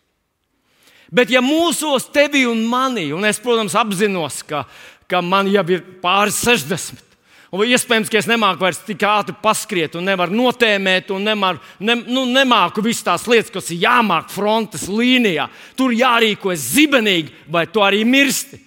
Bet, 1.11 1.31
ja 1.35 1.43
mūsos, 1.43 2.07
tevi 2.15 2.45
un 2.47 2.63
manī, 2.71 3.09
un 3.15 3.27
es, 3.27 3.41
protams, 3.43 3.75
apzinos, 3.75 4.45
ka, 4.47 4.65
ka 5.11 5.23
man 5.25 5.51
jau 5.51 5.65
ir 5.75 5.83
pāri 6.03 6.35
60, 6.35 7.11
Un 7.51 7.67
iespējams, 7.67 8.07
ka 8.07 8.19
es 8.21 8.29
nemāku 8.31 8.63
vairs 8.63 8.79
tik 8.87 9.03
ātri 9.03 9.35
paskriet, 9.43 9.97
un 9.99 10.07
nevaru 10.07 10.37
notēmēt, 10.39 11.09
un 11.11 11.25
nemāku, 11.27 11.59
ne, 11.83 11.97
nu, 12.07 12.23
nemāku 12.31 12.83
visas 12.85 13.03
tās 13.09 13.25
lietas, 13.27 13.51
kas 13.51 13.73
ir 13.75 13.83
jāmāk 13.89 14.31
frontes 14.31 14.85
līnijā. 14.87 15.49
Tur 15.75 15.91
jārīkojas 15.91 16.69
zibenīgi, 16.77 17.35
vai 17.51 17.65
tu 17.67 17.83
arī 17.83 18.05
mirsti. 18.07 18.61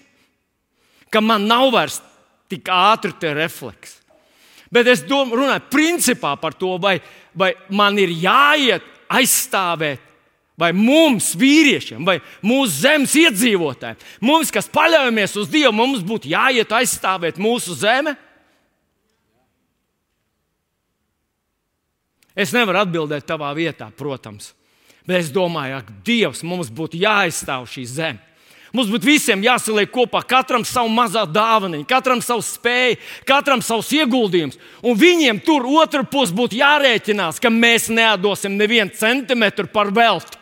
Ka 1.07 1.23
man 1.23 1.47
nav 1.47 1.69
vairs 1.71 2.01
tik 2.51 2.67
ātri 2.67 3.15
tie 3.21 3.31
refleksi. 3.37 4.01
Bet 4.73 4.89
es 4.91 5.05
domāju, 5.07 5.39
runāju 5.39 5.63
principā 5.71 6.33
par 6.41 6.57
to, 6.59 6.75
vai, 6.81 6.97
vai 7.37 7.53
man 7.71 7.95
ir 8.01 8.11
jāiet 8.11 8.83
aizstāvēt 9.07 10.01
vai 10.59 10.69
mums, 10.75 11.33
vīriešiem, 11.39 12.03
vai 12.05 12.19
mūsu 12.45 12.83
zemes 12.83 13.15
iedzīvotājiem, 13.17 14.01
mums, 14.21 14.51
kas 14.53 14.69
paļaujamies 14.73 15.37
uz 15.41 15.49
Dievu, 15.51 15.73
mums 15.75 16.03
būtu 16.05 16.29
jāiet 16.33 16.75
aizstāvēt 16.77 17.41
mūsu 17.41 17.77
zemi. 17.77 18.13
Es 22.33 22.53
nevaru 22.53 22.81
atbildēt 22.81 23.27
tavā 23.29 23.51
vietā, 23.53 23.91
protams, 23.93 24.53
bet 25.05 25.21
es 25.21 25.33
domāju, 25.33 25.83
ka 25.85 25.97
Dievs 26.05 26.45
mums 26.45 26.71
būtu 26.73 27.01
jāaizstāv 27.01 27.67
šī 27.69 27.87
zeme. 27.89 28.29
Mums 28.73 28.89
būtu 28.89 29.05
visiem 29.05 29.43
jāsaliek 29.45 29.91
kopā, 29.93 30.23
katram 30.25 30.63
savu 30.65 30.89
mazā 30.89 31.27
dāvanu, 31.29 31.83
katram 31.85 32.23
savu 32.25 32.41
spēju, 32.41 32.97
katram 33.29 33.61
savs 33.61 33.91
ieguldījums. 33.93 34.57
Un 34.81 34.97
viņiem 34.97 35.43
tur 35.45 35.67
otrā 35.69 36.01
pusē 36.09 36.33
būtu 36.33 36.57
jārēķinās, 36.57 37.37
ka 37.37 37.51
mēs 37.53 37.91
nedosim 37.93 38.57
nevienu 38.57 38.89
centimetru 38.97 39.69
par 39.69 39.93
velti. 39.93 40.41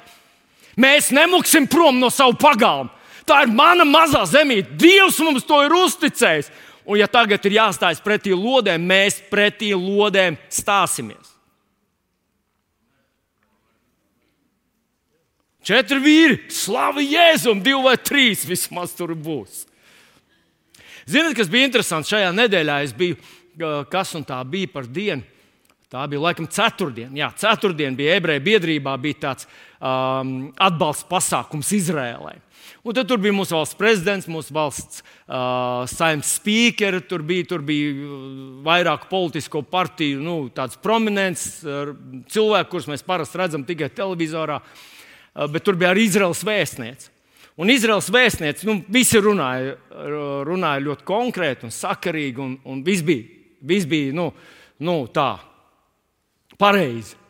Mēs 0.79 1.11
nemuksim 1.15 1.67
prom 1.67 1.99
no 1.99 2.09
savu 2.13 2.37
pagalmu. 2.39 2.91
Tā 3.27 3.43
ir 3.45 3.51
mana 3.53 3.85
mazā 3.87 4.23
zemīte. 4.27 4.75
Dievs 4.79 5.19
mums 5.23 5.45
to 5.47 5.59
ir 5.65 5.75
uzticējis. 5.75 6.49
Un, 6.85 6.97
ja 6.97 7.07
tagad 7.07 7.43
ir 7.45 7.59
jāstājas 7.59 8.01
pretī 8.03 8.33
lodēm, 8.33 8.81
mēs 8.89 9.19
pretī 9.29 9.69
lodēm 9.77 10.39
stāsimies. 10.51 11.29
Četri 15.61 15.99
vīri, 16.01 16.37
slavu 16.49 17.03
Jēzum, 17.05 17.61
divi 17.61 17.83
vai 17.85 17.93
trīs 18.01 18.47
vismaz 18.49 18.95
tur 18.97 19.13
būs. 19.13 19.67
Ziniet, 21.05 21.35
kas 21.37 21.51
bija 21.53 21.67
interesants 21.69 22.09
šajā 22.09 22.31
nedēļā? 22.33 22.79
Es 22.81 22.95
biju, 22.97 23.19
kas 23.91 24.15
un 24.17 24.25
tā 24.25 24.39
bija 24.49 24.71
par 24.73 24.89
dienu. 24.89 25.21
Tā 25.91 26.05
bija 26.07 26.23
laikam 26.23 26.47
ceturtdiena. 26.47 27.11
Jā, 27.19 27.29
ceturtdiena 27.37 27.97
bija 27.99 28.15
ebreju 28.17 28.41
biedrībā, 28.45 28.95
bija 29.01 29.19
tāds 29.27 29.47
um, 29.81 30.51
atbalsta 30.61 31.09
pasākums 31.09 31.73
Izrēlai. 31.75 32.37
Un 32.81 32.95
tad 32.97 33.11
bija 33.21 33.33
mūsu 33.35 33.53
valsts 33.53 33.77
prezidents, 33.77 34.29
mūsu 34.31 34.53
valsts 34.55 35.01
uh, 35.03 35.83
saimnes 35.89 36.31
spīkeri, 36.39 37.03
tur 37.05 37.21
bija, 37.25 37.45
tur 37.51 37.61
bija 37.65 38.17
vairāk 38.65 39.05
politisko 39.09 39.61
partiju, 39.69 40.21
nu, 40.23 40.37
tāds 40.53 40.79
prominents 40.81 41.61
uh, 41.61 41.91
cilvēks, 42.31 42.71
kurus 42.71 42.89
mēs 42.89 43.05
parasti 43.05 43.41
redzam 43.41 43.65
tikai 43.67 43.91
televizorā. 43.93 44.61
Uh, 44.61 45.45
bet 45.51 45.65
tur 45.67 45.77
bija 45.77 45.93
arī 45.93 46.07
Izraels 46.09 46.41
vēstniece. 46.47 47.11
Un 47.61 47.69
Izraels 47.69 48.07
vēstniece, 48.09 48.65
nu, 48.65 48.79
visi 48.89 49.19
runāja, 49.21 49.75
runāja 50.47 50.81
ļoti 50.87 51.05
konkrēti 51.05 51.67
un 51.67 51.73
sakarīgi, 51.75 52.41
un, 52.41 52.55
un 52.65 52.81
viss 52.85 53.05
bija, 53.05 53.27
vis 53.61 53.85
bija 53.85 54.15
nu, 54.17 54.31
nu, 54.81 54.95
tā, 55.13 55.35
pareizi. 56.57 57.20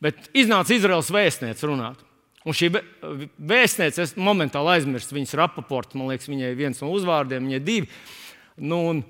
Bet 0.00 0.30
iznāca 0.36 0.74
Izraels 0.74 1.10
vēstniece 1.12 1.68
runāt. 1.68 2.00
Un 2.48 2.56
šī 2.56 2.70
vēstniece, 2.72 4.06
es 4.06 4.14
momentāli 4.16 4.78
aizmirsu 4.78 5.12
viņas 5.12 5.36
raportu, 5.36 5.98
man 6.00 6.08
liekas, 6.08 6.30
viņai 6.30 6.54
viens 6.56 6.80
no 6.80 6.88
uzvārdiem, 6.94 7.50
viņai 7.50 7.60
divi. 7.64 7.90
Nu, 8.56 8.80
un, 8.92 9.02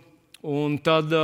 un 0.43 0.79
tad 0.83 1.15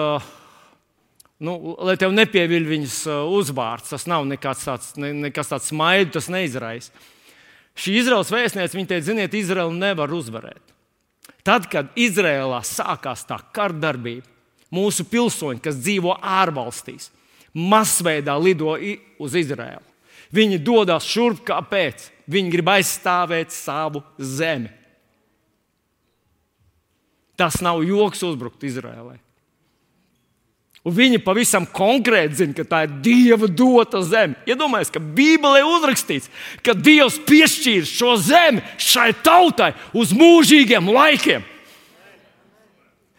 Nu, 1.37 1.52
lai 1.85 1.99
tev 2.00 2.14
nepieviļ 2.16 2.64
viņas 2.64 2.94
uzvārds, 3.28 3.90
tas 3.92 4.06
nav 4.08 4.25
nekas 4.25 4.62
tāds, 4.64 4.94
ne, 4.96 5.11
nekas 5.26 5.50
tāds 5.50 5.68
smaids, 5.68 6.14
tas 6.14 6.30
neizraisa. 6.32 6.94
Šī 7.76 7.99
Izraels 8.00 8.32
vēstniece, 8.32 8.73
viņa 8.73 8.88
teica, 8.94 9.06
ziniet, 9.11 9.37
Izraela 9.37 9.75
nevar 9.75 10.14
uzvarēt. 10.16 10.73
Tad, 11.44 11.68
kad 11.68 11.92
Izrēlā 11.92 12.62
sākās 12.64 13.26
tā 13.28 13.37
kardarbība, 13.54 14.25
mūsu 14.73 15.04
pilsoņi, 15.11 15.61
kas 15.62 15.76
dzīvo 15.82 16.16
ārvalstīs, 16.16 17.11
masveidā 17.56 18.36
lido 18.36 18.76
uz 19.18 19.36
Izrēlu. 19.38 19.84
Viņi 20.34 20.58
dodas 20.60 21.06
šurp, 21.08 21.40
kāpēc? 21.46 22.10
Viņi 22.28 22.52
grib 22.52 22.68
aizstāvēt 22.68 23.54
savu 23.54 24.02
zemi. 24.18 24.68
Tas 27.36 27.60
nav 27.64 27.84
joks 27.84 28.25
uzbrukt 28.26 28.64
Izrēlai. 28.66 29.18
Un 30.86 30.94
viņi 30.94 31.18
pavisam 31.18 31.64
konkrēti 31.66 32.38
zina, 32.38 32.54
ka 32.54 32.64
tā 32.68 32.84
ir 32.86 32.92
Dieva 33.02 33.48
dota 33.50 34.04
zeme. 34.06 34.38
Iedomājieties, 34.46 34.92
ka 34.94 35.02
Bībelē 35.02 35.64
uzrakstīts, 35.66 36.30
ka 36.62 36.76
Dievs 36.78 37.18
piešķīra 37.26 37.88
šo 37.90 38.12
zemi 38.22 38.62
šai 38.78 39.10
tautai 39.26 39.72
uz 39.98 40.14
mūžīgiem 40.14 40.86
laikiem. 40.94 41.42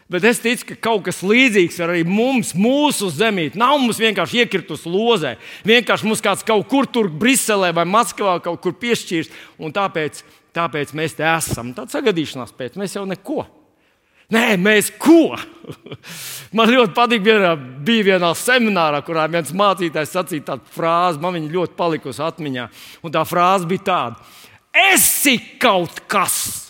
Bet 0.08 0.24
es 0.24 0.40
ticu, 0.40 0.70
ka 0.70 0.76
kaut 0.88 1.04
kas 1.10 1.20
līdzīgs 1.20 1.82
arī 1.84 2.06
mums, 2.08 2.54
mūsu 2.56 3.10
zemē. 3.12 3.50
Nav 3.60 3.76
mums 3.82 4.00
vienkārši 4.00 4.46
iekritus 4.46 4.86
lozē. 4.88 5.34
Vienkārši 5.68 6.08
mums 6.08 6.24
kāds 6.24 6.46
kaut 6.48 6.70
kur 6.72 6.88
tur, 6.88 7.10
Briselē 7.12 7.74
vai 7.76 7.84
Maskavā, 7.84 8.38
kaut 8.44 8.62
kur 8.64 8.76
piešķīrs. 8.80 9.34
Un 9.60 9.76
tāpēc, 9.76 10.22
tāpēc 10.56 10.94
mēs 10.96 11.18
te 11.18 11.28
esam. 11.28 11.74
Tāds 11.76 11.98
sagadīšanās 11.98 12.56
pēc 12.56 12.80
mēs 12.80 12.96
jau 12.96 13.04
neko. 13.10 13.44
Nē, 14.32 14.58
mēs 14.60 14.94
ko? 15.00 15.36
Man 16.56 16.72
ļoti 16.72 16.96
patīk, 16.96 17.24
vienā, 17.24 17.54
bija 17.88 18.14
vienā 18.14 18.32
seminārā, 18.36 19.00
kurā 19.08 19.26
viens 19.32 19.52
mācītājs 19.56 20.16
sacīja 20.16 20.50
tādu 20.50 20.72
frāzi, 20.76 21.22
man 21.24 21.36
viņa 21.36 21.52
ļoti 21.54 21.76
palikusi 21.80 22.24
atmiņā. 22.28 22.66
Un 23.08 23.16
tā 23.16 23.24
frāze 23.28 23.68
bija 23.68 23.86
tāda: 23.88 24.32
Esi 24.92 25.38
kaut 25.64 26.04
kas! 26.12 26.67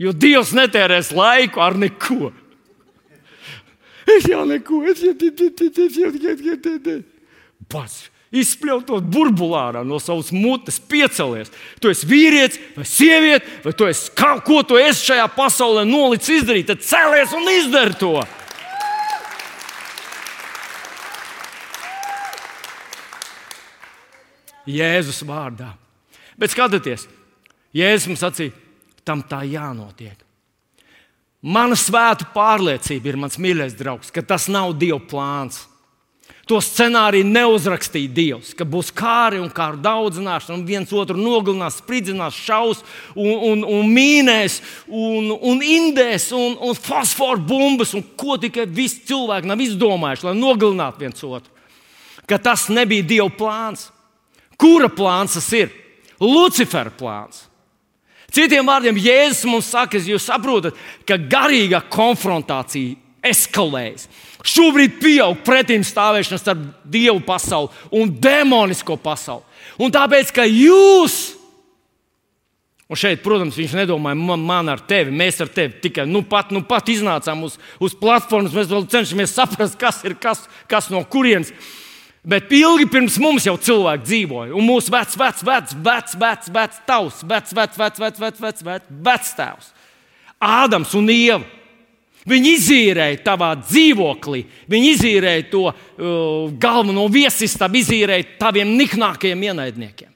Jo 0.00 0.12
Dievs 0.12 0.50
netērēs 0.56 1.12
laiku 1.14 1.62
ar 1.62 1.76
neko. 1.78 2.32
Es 4.16 4.26
jau 4.28 4.42
neko, 4.48 4.82
es 4.90 5.00
jau 5.00 5.14
tādu 6.60 6.90
izspļautot 8.34 9.06
burbulārā 9.14 9.84
no 9.86 10.00
savas 10.02 10.32
mutes, 10.34 10.80
piecelies. 10.90 11.52
Tu 11.80 11.92
esi 11.92 12.08
vīrietis 12.10 12.60
vai 12.76 12.86
sieviete, 12.88 13.60
vai 13.64 13.74
tu 13.76 13.86
esi 13.88 14.10
kā, 14.16 14.34
ko 14.44 14.62
tu 14.66 14.78
esi 14.80 15.10
šajā 15.10 15.28
pasaulē 15.36 15.84
nolicis 15.88 16.40
izdarīt, 16.40 16.66
tad 16.70 16.82
cēlies 16.84 17.34
un 17.36 17.52
izdari 17.54 17.98
to. 18.00 18.16
Jēzus 24.64 25.20
vārdā. 25.28 25.74
Bet 26.40 26.54
skatieties, 26.54 27.04
Jēzus 27.76 28.08
mums 28.10 28.22
sacīja, 28.24 28.54
tam 29.04 29.22
tā 29.28 29.42
jānotiek. 29.48 30.18
Mana 31.44 31.76
svēta 31.76 32.24
pārliecība 32.32 33.10
ir 33.10 33.20
mans 33.20 33.36
mīļais 33.36 33.76
draugs, 33.76 34.10
ka 34.10 34.24
tas 34.24 34.48
nav 34.48 34.72
Dieva 34.80 35.00
plāns. 35.00 35.66
To 36.48 36.58
scenāriju 36.60 37.24
neuzrakstīja 37.24 38.12
Dievs, 38.12 38.50
ka 38.56 38.66
būs 38.68 38.90
kāri 38.96 39.38
un 39.40 39.48
kāru 39.52 39.78
daudzināšana, 39.84 40.58
un 40.58 40.64
viens 40.68 40.90
otru 40.92 41.16
nogalinās, 41.16 41.78
spridzinās, 41.80 42.36
šaus, 42.36 42.82
un, 43.16 43.32
un, 43.48 43.64
un 43.64 43.88
mīnēs, 43.88 44.58
un, 44.88 45.30
un 45.36 45.64
indēs, 45.64 46.30
un, 46.36 46.58
un 46.60 46.76
fosforu 46.76 47.40
bumbas, 47.48 47.94
un 47.96 48.04
ko 48.20 48.36
tikai 48.40 48.66
visi 48.68 49.06
cilvēki 49.08 49.48
nav 49.48 49.64
izdomājuši, 49.64 50.28
lai 50.28 50.36
nogalinātu 50.36 51.04
viens 51.04 51.24
otru. 51.24 51.52
Ka 52.28 52.40
tas 52.40 52.68
nebija 52.72 53.04
Dieva 53.08 53.30
plāns. 53.32 53.88
Kura 54.60 54.88
plāns 54.92 55.36
tas 55.36 55.48
ir? 55.56 55.72
Lucifera 56.20 56.92
plāns. 56.92 57.46
Citiem 58.34 58.66
vārdiem, 58.66 58.98
Jēzus 58.98 59.46
mums 59.46 59.70
saka, 59.70 60.00
jūs 60.02 60.26
saprotat, 60.26 60.74
ka 61.06 61.18
garīga 61.18 61.84
konfrontācija 61.92 62.96
eskalējas. 63.24 64.08
Šobrīd 64.44 64.98
pieaug 65.00 65.38
pretim 65.46 65.84
stāvēšana 65.86 66.40
starp 66.40 66.64
dievu 66.84 67.22
pasauli 67.24 67.70
un 67.96 68.10
demonisko 68.12 68.98
pasauli. 69.00 69.46
Un 69.80 69.94
tāpēc, 69.94 70.32
ka 70.34 70.44
jūs, 70.44 71.36
un 72.90 73.00
šeit, 73.00 73.22
protams, 73.24 73.56
viņš 73.56 73.78
nedomāja 73.78 74.18
man, 74.18 74.42
man 74.44 74.74
ar 74.74 74.82
tevi, 74.84 75.14
mēs 75.14 75.40
ar 75.40 75.48
tevi 75.54 75.78
tikai 75.86 76.04
nu 76.10 76.24
pat, 76.28 76.52
nu 76.52 76.60
pat 76.66 76.90
iznācām 76.92 77.46
uz, 77.46 77.56
uz 77.80 77.96
platformas, 77.96 78.52
mēs 78.54 78.68
vēl 78.70 78.84
cenšamies 78.92 79.38
saprast, 79.38 79.78
kas 79.80 80.02
ir 80.04 80.18
kas, 80.20 80.44
kas 80.70 80.90
no 80.92 81.00
kurienes. 81.08 81.54
Bet 82.24 82.48
ilgi 82.56 82.86
pirms 82.88 83.18
mums 83.20 83.44
jau 83.44 83.58
cilvēki 83.60 84.06
dzīvoja, 84.08 84.54
un 84.56 84.64
mūsu 84.64 84.92
vecs, 84.92 85.16
vecs, 85.20 85.42
vecs, 85.44 85.74
vecs, 85.76 86.14
vecs, 86.16 86.46
vecs 86.54 86.78
tavs, 86.88 87.18
vecs, 87.20 87.52
vecs, 87.52 87.76
vecs, 87.76 88.00
vecs, 88.00 88.22
vecs, 88.22 88.40
vecs, 88.40 88.64
vecs, 88.64 88.94
vecs 89.08 89.34
tēvs, 89.36 89.68
Ādams 90.44 90.94
un 90.96 91.10
Ieva. 91.12 91.44
Viņi 92.24 92.54
izīrēja 92.56 93.18
tavā 93.26 93.50
dzīvoklī, 93.60 94.40
viņi 94.72 94.90
izīrēja 94.94 95.44
to 95.50 95.66
uh, 95.68 95.74
galveno 96.60 97.04
viesistabu, 97.12 97.76
izīrēja 97.82 98.38
taviem 98.40 98.72
niknākajiem 98.78 99.44
ienaidniekiem. 99.50 100.08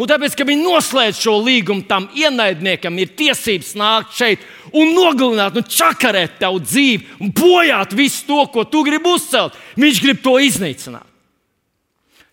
Un 0.00 0.08
tāpēc, 0.08 0.32
ka 0.32 0.46
viņi 0.48 0.64
noslēdz 0.64 1.20
šo 1.20 1.34
līgumu, 1.44 1.84
tam 1.84 2.06
ienaidniekam 2.16 2.96
ir 3.02 3.12
tiesības 3.18 3.74
nākt 3.76 4.16
šeit 4.16 4.48
un 4.72 4.94
nogalināt, 4.96 5.60
un 5.60 5.68
čakarēt 5.68 6.40
tavu 6.40 6.62
dzīvi 6.64 7.20
un 7.20 7.34
bojāt 7.36 7.92
visu 7.92 8.24
to, 8.30 8.40
ko 8.48 8.64
tu 8.64 8.80
gribi 8.86 9.12
uzcelt. 9.12 9.60
Viņš 9.76 10.00
grib 10.06 10.24
to 10.24 10.38
iznīcināt. 10.40 11.09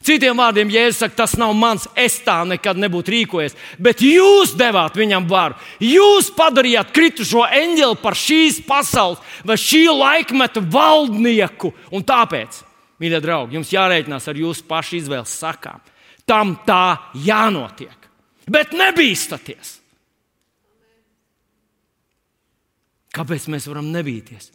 Citiem 0.08 0.40
vārdiem, 0.40 0.70
Jēzus 0.72 1.02
saka, 1.02 1.18
tas 1.20 1.34
nav 1.40 1.52
mans, 1.58 1.88
es 2.00 2.16
tā 2.24 2.38
nekad 2.48 2.80
nebūtu 2.80 3.12
rīkojies. 3.12 3.58
Bet 3.82 4.00
jūs 4.06 4.54
devāt 4.56 4.96
viņam 4.96 5.26
varu. 5.28 5.58
Jūs 5.84 6.30
padarījāt 6.38 6.94
kritušo 6.96 7.44
eņģeli 7.44 7.98
par 8.00 8.16
šīs 8.16 8.62
pasaules 8.68 9.20
vai 9.44 9.58
šī 9.60 9.84
laikmeta 9.92 10.64
valdnieku. 10.64 11.74
Un 11.92 12.08
tāpēc, 12.08 12.62
mīļie 13.04 13.20
draugi, 13.26 13.60
jums 13.60 13.74
jārēķinās 13.76 14.32
ar 14.32 14.40
jūsu 14.40 14.64
pašu 14.70 14.96
izvēles 15.02 15.36
sakām. 15.44 15.84
Tam 16.28 16.56
tā 16.68 17.12
jānotiek. 17.28 18.08
Bet 18.48 18.72
nebīstaties! 18.78 19.76
Kāpēc 23.18 23.48
mēs 23.52 23.68
varam 23.68 23.92
nebīties? 23.92 24.52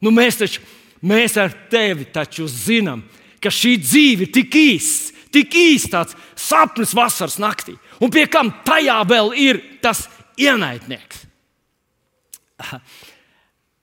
Nu, 0.00 0.14
mēs 0.14 0.38
taču 0.40 0.62
mēs 1.04 1.34
ar 1.40 1.52
tevi 1.68 2.06
taču 2.14 2.46
zinām, 2.48 3.02
ka 3.02 3.27
šī 3.46 3.76
dzīve 3.82 4.26
ir 4.26 4.32
tik 4.34 4.54
īsta, 4.58 5.14
tik 5.34 5.54
īsta 5.54 6.00
tāds 6.00 6.16
sapnis 6.38 6.94
vasaras 6.96 7.38
naktī, 7.38 7.76
un 8.02 8.10
pie 8.10 8.26
kam 8.30 8.50
tajā 8.66 8.98
vēl 9.06 9.32
ir 9.38 9.62
tas 9.84 10.06
ienaidnieks. 10.38 11.24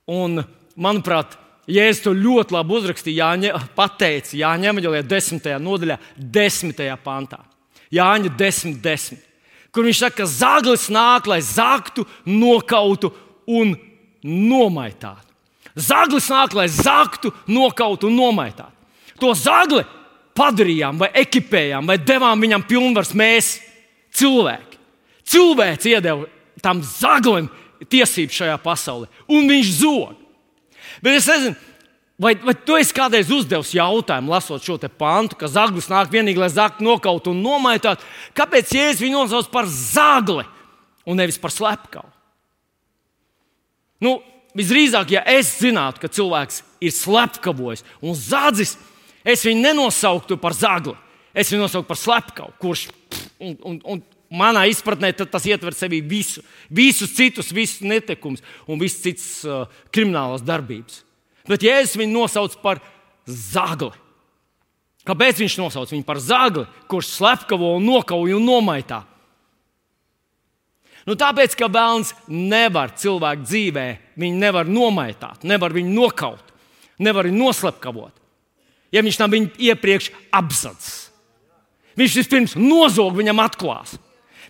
Un, 0.06 0.42
manuprāt, 0.78 1.34
Jēzus 1.66 2.04
to 2.04 2.12
ļoti 2.14 2.54
labi 2.54 2.76
uzrakstīja, 2.78 3.24
Jāņa, 3.24 3.60
pateica 3.74 4.36
Jāņa 4.38 4.68
Evanģelijā, 4.70 5.06
10. 5.10 5.48
nodaļā, 5.64 5.96
10. 6.14 6.82
pantā. 7.02 7.40
Jāņa 7.90 8.30
10, 8.38 8.76
10. 8.84 9.24
Kur 9.74 9.86
viņš 9.86 10.02
saka, 10.04 10.20
ka 10.22 10.28
zaglis 10.30 10.86
nāk, 10.94 11.26
lai 11.26 11.40
zaktu, 11.42 12.06
nokautu 12.22 13.10
un 13.50 13.74
nomaitātu. 14.22 15.34
Zaglis 15.74 16.30
nāk, 16.32 16.54
lai 16.56 16.68
zaktu, 16.72 17.34
nokautu 17.50 18.08
un 18.08 18.16
nomaitātu. 18.16 18.75
To 19.20 19.32
zagli 19.38 19.84
padarījām, 20.36 20.98
vai 21.00 21.10
ekipējām, 21.22 21.86
vai 21.88 21.96
devām 22.02 22.42
viņam 22.42 22.66
pilnvars 22.68 23.14
mēs, 23.16 23.56
cilvēki. 24.16 24.80
Cilvēks 25.26 25.88
iedeva 25.90 26.26
tam 26.62 26.82
zaglim 26.84 27.48
tiesības 27.90 28.40
šajā 28.40 28.58
pasaulē, 28.62 29.08
un 29.32 29.48
viņš 29.50 29.72
zog. 29.80 30.14
Bet 31.04 31.18
es 31.18 31.28
nezinu, 31.28 31.56
vai, 32.20 32.34
vai 32.40 32.54
tu 32.56 32.76
esi 32.78 32.94
kādreiz 32.96 33.30
uzdevis 33.32 33.74
jautājumu, 33.76 34.32
lasot 34.32 34.64
šo 34.64 34.78
pantu, 34.98 35.38
ka 35.40 35.50
zaglis 35.50 35.90
nāk 35.92 36.12
vienīgi, 36.12 36.40
lai 36.40 36.52
zaktu, 36.52 36.84
nokautu 36.86 37.32
un 37.32 37.42
nomaitātu. 37.44 38.04
Kāpēc 38.36 38.72
Jēzus 38.76 39.04
viņu 39.04 39.24
nosauc 39.24 39.50
par 39.52 39.68
zagli 39.68 40.46
un 41.06 41.20
nevis 41.20 41.40
par 41.40 41.52
slepkavu? 41.54 42.12
Nu, 44.00 44.18
visdrīzāk, 44.56 45.12
ja 45.16 45.22
es 45.28 45.54
zinātu, 45.60 46.02
ka 46.02 46.12
cilvēks 46.12 46.62
ir 46.84 46.92
slepkavojis 46.92 47.84
un 48.04 48.16
zādzis, 48.16 48.76
Es 49.26 49.42
viņu 49.42 49.64
nenosauktu 49.64 50.38
par 50.38 50.54
zagli, 50.54 50.94
es 51.34 51.50
viņu 51.50 51.64
nosauktu 51.64 51.88
par 51.88 51.98
slepkavu, 51.98 52.52
kurš 52.62 52.86
un, 53.42 53.56
un, 53.66 53.80
un 53.82 54.02
manā 54.30 54.66
izpratnē 54.70 55.10
tas 55.18 55.46
ietver 55.50 55.74
sevī 55.74 55.98
visu, 56.06 56.44
visus 56.70 57.14
citus, 57.16 57.50
visus 57.54 57.82
netikumus 57.82 58.44
un 58.70 58.78
visas 58.78 59.02
citas 59.02 59.26
uh, 59.46 59.64
kriminālas 59.90 60.44
darbības. 60.46 61.02
Bet 61.46 61.66
Jēzus 61.66 61.98
viņu 61.98 62.14
nosauc 62.14 62.54
par 62.62 62.80
zagli. 63.26 63.92
Kāpēc 65.06 65.42
viņš 65.42 65.58
nosauc 65.60 65.90
viņu 65.90 66.06
par 66.06 66.18
zagli, 66.22 66.64
kurš 66.90 67.12
slepkavo 67.18 67.76
un 67.76 67.86
nokauj 67.86 68.34
un 68.34 68.46
nomaitā? 68.46 69.04
Nu, 71.06 71.14
tāpēc, 71.14 71.54
ka 71.54 71.68
bērns 71.70 72.10
nevar 72.26 72.94
cilvēku 72.98 73.46
dzīvē, 73.46 73.86
viņu 74.18 74.38
nevar 74.42 74.66
nomaitāt, 74.66 75.44
nevar 75.46 75.74
viņu 75.74 75.92
nokaut, 75.94 76.54
nevar 76.98 77.28
viņu 77.28 77.42
noslepkavot 77.44 78.25
ja 78.92 79.02
viņš 79.02 79.18
tam 79.20 79.34
iepriekš 79.34 80.10
apzadzis. 80.34 81.06
Viņš 81.96 82.16
vispirms 82.20 82.56
nozog 82.60 83.16
viņam 83.16 83.40
atklās. 83.40 83.96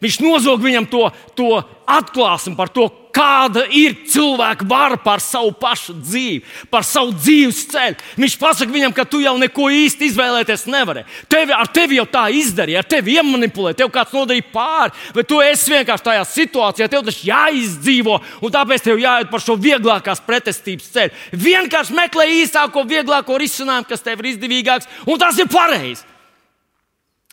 Viņš 0.02 0.18
nozog 0.20 0.60
viņam 0.60 0.88
to, 0.90 1.04
to 1.38 1.50
atklāsmi 1.88 2.56
par 2.58 2.68
to, 2.74 2.88
kāda 3.16 3.64
ir 3.72 3.94
cilvēka 4.10 4.66
vara 4.68 4.98
pār 5.00 5.22
savu 5.24 5.52
pašu 5.56 5.94
dzīvi, 5.96 6.42
par 6.70 6.84
savu 6.86 7.14
dzīves 7.16 7.62
ceļu. 7.72 7.98
Viņš 8.20 8.36
pasaka 8.40 8.72
viņam, 8.72 8.94
ka 8.96 9.06
tu 9.08 9.22
jau 9.22 9.34
neko 9.40 9.70
īsti 9.72 10.10
izvēlēties 10.10 10.66
nevari. 10.72 11.06
Tevi, 11.32 11.54
ar 11.56 11.70
tevi 11.72 12.00
jau 12.00 12.06
tā 12.12 12.26
izdarīja, 12.36 12.82
ar 12.82 12.90
tevi 12.90 13.16
iemanipulēja, 13.16 13.80
tev 13.82 13.92
kāds 13.94 14.14
nodarīja 14.16 14.48
pāri, 14.52 14.94
vai 15.16 15.26
tu 15.28 15.40
esi 15.44 15.72
vienkārši 15.72 16.08
tajā 16.10 16.24
situācijā, 16.32 16.90
tev 16.92 17.06
tas 17.06 17.22
jāizdzīvo, 17.26 18.18
un 18.44 18.56
tāpēc 18.56 18.84
tev 18.86 19.00
jāiet 19.00 19.32
par 19.32 19.44
šo 19.44 19.56
vieglākās 19.60 20.22
pretestības 20.26 20.90
ceļu. 20.96 21.22
Vienkārši 21.46 21.96
meklē 21.96 22.28
īsāko, 22.42 22.84
vieglāko 22.88 23.40
risinājumu, 23.40 23.88
kas 23.88 24.04
tev 24.04 24.20
ir 24.22 24.34
izdevīgāks, 24.34 24.90
un 25.06 25.20
tas 25.22 25.38
ir 25.40 25.48
pareizi. 25.52 26.04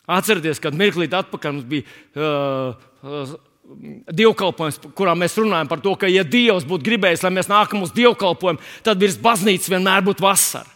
Atcerieties, 0.04 0.60
kad 0.60 0.76
mirklīt 0.76 1.14
atpakaļ 1.16 1.54
mums 1.54 1.68
bija 1.68 1.84
uh, 2.12 2.74
uh, 3.00 3.36
dievkalpojums, 4.12 4.80
kurā 4.96 5.14
mēs 5.18 5.36
runājam 5.40 5.68
par 5.70 5.80
to, 5.84 5.94
ka, 5.98 6.08
ja 6.10 6.24
Dievs 6.26 6.66
būtu 6.68 6.84
gribējis, 6.86 7.24
lai 7.24 7.32
mēs 7.34 7.50
nākam 7.50 7.84
uz 7.84 7.92
dievkalpojumu, 7.96 8.62
tad 8.84 9.00
virs 9.00 9.18
baznīcas 9.20 9.72
vienmēr 9.72 10.04
būtu 10.04 10.24
vasara. 10.24 10.68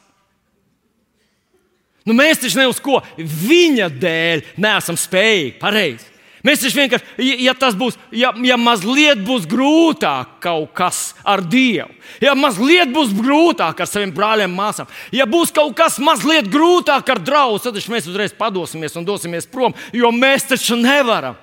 Nu, 2.08 2.14
mēs 2.16 2.40
taču 2.40 2.56
ne 2.56 2.68
uz 2.70 2.78
ko 2.80 3.02
viņa 3.18 3.90
dēļ 4.00 4.46
neesam 4.64 4.96
spējīgi. 4.96 5.58
Pareizi. 5.60 6.06
Mēs 6.46 6.62
taču 6.62 6.78
vienkārši, 6.78 7.26
ja 7.42 7.52
tas 7.58 7.74
būs, 7.76 7.98
ja, 8.14 8.30
ja 8.46 8.56
mazliet 8.56 9.20
būs 9.26 9.44
grūtāk 9.50 10.38
kaut 10.44 10.70
kas 10.78 11.00
ar 11.26 11.42
Dievu, 11.42 11.90
ja 12.22 12.36
mazliet 12.38 12.92
būs 12.94 13.10
grūtāk 13.16 13.82
ar 13.82 13.90
saviem 13.90 14.14
brāļiem, 14.14 14.54
māsām, 14.54 14.86
ja 15.12 15.26
būs 15.28 15.50
kaut 15.52 15.74
kas 15.76 15.98
mazliet 15.98 16.46
grūtāk 16.52 17.10
ar 17.10 17.20
draugu, 17.26 17.58
tad 17.66 17.76
mēs 17.90 18.06
uzreiz 18.08 18.36
padosimies 18.38 18.94
un 18.96 19.08
dosimies 19.08 19.50
prom, 19.50 19.74
jo 19.92 20.14
mēs 20.14 20.46
taču 20.54 20.78
nevaram. 20.78 21.36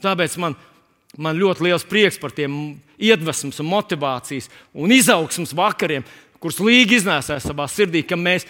Tāpēc 0.00 0.36
man, 0.40 0.56
man 1.20 1.38
ļoti 1.38 1.66
liels 1.66 1.86
prieks 1.88 2.18
par 2.20 2.34
tiem 2.36 2.54
iedvesmas, 3.00 3.60
un 3.60 3.68
motivācijas 3.70 4.50
un 4.76 4.92
izaugsmas 4.94 5.54
vakariem, 5.56 6.04
kurus 6.40 6.60
Līga 6.64 6.96
iznēsāja 6.96 7.42
savā 7.44 7.66
sirdī, 7.68 8.02
ka 8.06 8.16
mēs, 8.16 8.46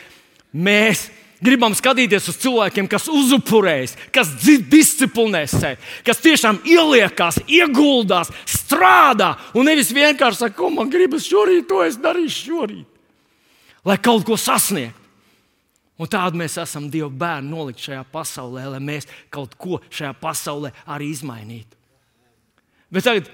mēs 0.54 1.08
gribam 1.42 1.74
skatīties 1.76 2.28
uz 2.30 2.38
cilvēkiem, 2.42 2.88
kas 2.90 3.08
uzupurējas, 3.10 3.96
kas 4.14 4.30
disciplinē 4.44 5.42
sevi, 5.50 5.80
kas 6.06 6.22
tiešām 6.22 6.60
ieliekās, 6.68 7.40
ieguldās, 7.48 8.30
strādā 8.48 9.34
un 9.56 9.66
nevis 9.70 9.94
vienkārši 9.96 10.44
saka, 10.44 10.58
ko 10.60 10.70
man 10.74 10.92
gribas 10.92 11.26
šorīt, 11.30 11.66
to 11.70 11.82
es 11.86 11.98
darīšu 12.00 12.46
šorīt, 12.46 12.86
lai 13.88 13.98
kaut 14.02 14.26
ko 14.28 14.38
sasniegtu. 14.38 14.99
Un 16.00 16.08
tādu 16.08 16.38
mēs 16.40 16.56
esam 16.62 16.86
Dieva 16.88 17.10
bērni 17.12 17.52
nolikt 17.52 17.82
šajā 17.84 18.00
pasaulē, 18.12 18.64
lai 18.72 18.80
mēs 18.80 19.08
kaut 19.32 19.52
ko 19.60 19.82
šajā 19.92 20.14
pasaulē 20.16 20.72
arī 20.88 21.10
izmainītu. 21.12 21.76
Bet 22.90 23.04
tagad 23.04 23.28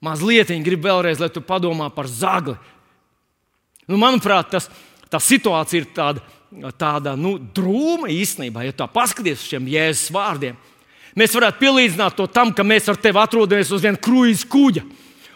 mazliet 0.00 0.50
gribu 0.64 0.88
vēlreiz, 0.88 1.20
lai 1.20 1.28
tu 1.28 1.42
padomā 1.44 1.90
par 1.94 2.08
zagli. 2.08 2.56
Nu, 3.88 3.98
manuprāt, 4.00 4.50
tas, 4.52 4.68
tā 5.12 5.20
situācija 5.20 5.82
ir 5.82 5.90
tāda, 5.96 6.24
tāda 6.80 7.14
nu, 7.16 7.36
drūma 7.36 8.10
īstenībā, 8.12 8.64
ja 8.64 8.74
tā 8.76 8.88
paskaties 8.88 9.42
uz 9.42 9.52
šiem 9.52 9.68
jēzus 9.68 10.12
vārdiem. 10.14 10.56
Mēs 11.18 11.34
varētu 11.34 11.60
pielīdzināt 11.60 12.16
to 12.16 12.28
tam, 12.30 12.52
ka 12.54 12.64
mēs 12.64 12.88
ar 12.88 12.98
tevi 13.00 13.20
atrodamies 13.20 13.72
uz 13.74 13.84
viena 13.84 14.00
kruīza 14.00 14.48
kuģa. 14.48 14.84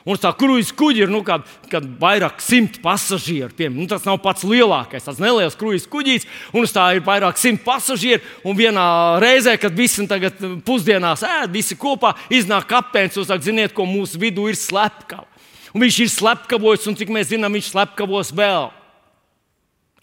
Un 0.02 0.18
tā 0.18 0.32
kruīzes 0.34 0.72
kuģi 0.74 1.04
ir 1.04 1.10
nu, 1.12 1.20
kā, 1.22 1.36
kad 1.70 1.84
vairāk 2.00 2.40
simt 2.42 2.80
pasažieru. 2.82 3.52
Piem, 3.54 3.76
nu, 3.76 3.86
tas 3.90 4.02
nav 4.06 4.18
pats 4.24 4.42
lielākais, 4.46 5.04
tas 5.06 5.20
neliels 5.22 5.54
kruīzes 5.58 5.86
kuģis, 5.90 6.26
un 6.58 6.66
tā 6.66 6.88
ir 6.96 7.04
vairāk 7.06 7.38
simt 7.38 7.62
pasažieru. 7.62 8.22
Un 8.42 8.58
vienā 8.58 8.86
reizē, 9.22 9.54
kad 9.62 9.76
visi 9.78 10.02
tagad 10.10 10.42
pusdienās 10.66 11.22
ēd, 11.26 11.54
visi 11.54 11.78
kopā 11.78 12.16
iznāk 12.34 12.66
kapteinis 12.72 13.20
un 13.22 13.28
saka, 13.28 13.46
ziniet, 13.46 13.76
ko 13.76 13.86
mūsu 13.86 14.18
vidū 14.22 14.48
ir 14.50 14.58
slepkava. 14.58 15.28
Un 15.72 15.86
viņš 15.86 16.02
ir 16.02 16.10
slepkavojis, 16.12 16.88
un 16.90 16.98
cik 16.98 17.12
mēs 17.14 17.30
zinām, 17.30 17.54
viņš 17.54 17.70
slepkavos 17.70 18.34
vēl. 18.36 18.72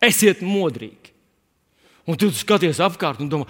Esiet 0.02 0.40
modrīgi. 0.46 1.12
Un 2.10 2.18
tu 2.18 2.32
skaties 2.34 2.80
apkārt 2.82 3.20
un 3.22 3.30
domā, 3.30 3.46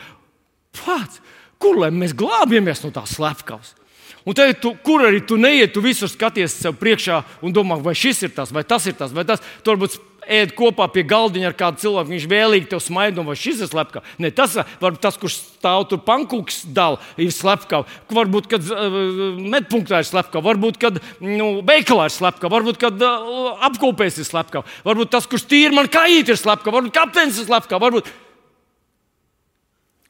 pats, 0.76 1.22
kur 1.62 1.78
lai 1.80 1.94
mēs 1.96 2.18
glābjamies 2.18 2.82
no 2.84 2.92
tās 2.96 3.14
slepkavas? 3.16 3.78
Un 4.28 4.36
te, 4.36 4.50
tu, 4.60 4.74
kur 4.84 5.06
arī 5.08 5.22
tu 5.26 5.38
neiet, 5.40 5.72
tu 5.74 5.84
visur 5.84 6.12
skaties 6.12 6.58
sev 6.60 6.76
priekšā 6.80 7.22
un 7.46 7.56
domā, 7.56 7.80
vai 7.84 7.96
šis 7.96 8.26
ir 8.28 8.36
tas, 8.36 8.52
vai 8.52 8.66
tas 8.68 8.86
ir 8.90 8.98
tas, 9.00 9.14
vai 9.16 9.24
tas. 9.28 9.44
Tu 9.64 9.72
varbūt 9.72 9.96
ēd 10.30 10.52
kopā 10.58 10.86
pie 10.94 11.04
galdiņa 11.08 11.50
ar 11.50 11.56
kādu 11.58 11.82
cilvēku, 11.82 12.12
viņš 12.12 12.26
vēlīgi 12.30 12.68
tev 12.70 12.82
smaida, 12.84 13.24
vai 13.26 13.36
šis 13.40 13.64
ir 13.64 13.70
slepkavs. 13.72 14.16
Ne, 14.22 14.30
tas 14.36 14.58
var 14.60 14.94
būt 14.94 15.02
tas, 15.02 15.18
kurš 15.20 15.38
stāv 15.40 15.88
tur 15.90 16.02
pankūks 16.06 16.62
dala, 16.76 17.00
ir 17.18 17.32
slepkavs. 17.34 17.96
Varbūt, 18.14 18.50
kad 18.52 18.68
uh, 18.76 19.00
medpunktā 19.40 20.04
ir 20.04 20.10
slepkavs, 20.10 20.46
varbūt, 20.46 20.78
kad 20.82 21.00
nu, 21.24 21.50
veikalā 21.66 22.10
ir 22.10 22.16
slepkavs, 22.16 22.54
varbūt, 22.54 22.82
kad 22.82 23.06
uh, 23.06 23.56
apkopēs 23.70 24.20
ir 24.22 24.28
slepkavs, 24.30 24.82
varbūt 24.86 25.14
tas, 25.16 25.30
kurš 25.30 25.48
tīri 25.50 25.74
man 25.76 25.90
kājīt 25.92 26.34
ir 26.34 26.40
slepkavs, 26.40 26.78
varbūt 26.78 26.98
kapteinis 27.00 27.42
ir 27.42 27.50
slepkavs. 27.50 27.86
Varbūt... 27.88 28.14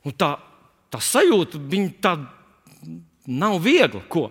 Un 0.07 0.15
tā, 0.19 0.33
tā 0.91 0.99
sajūta, 1.03 1.59
viņa 1.69 1.95
tāda 2.03 2.38
Nav 3.29 3.59
viegli. 3.61 4.01
Ko? 4.09 4.27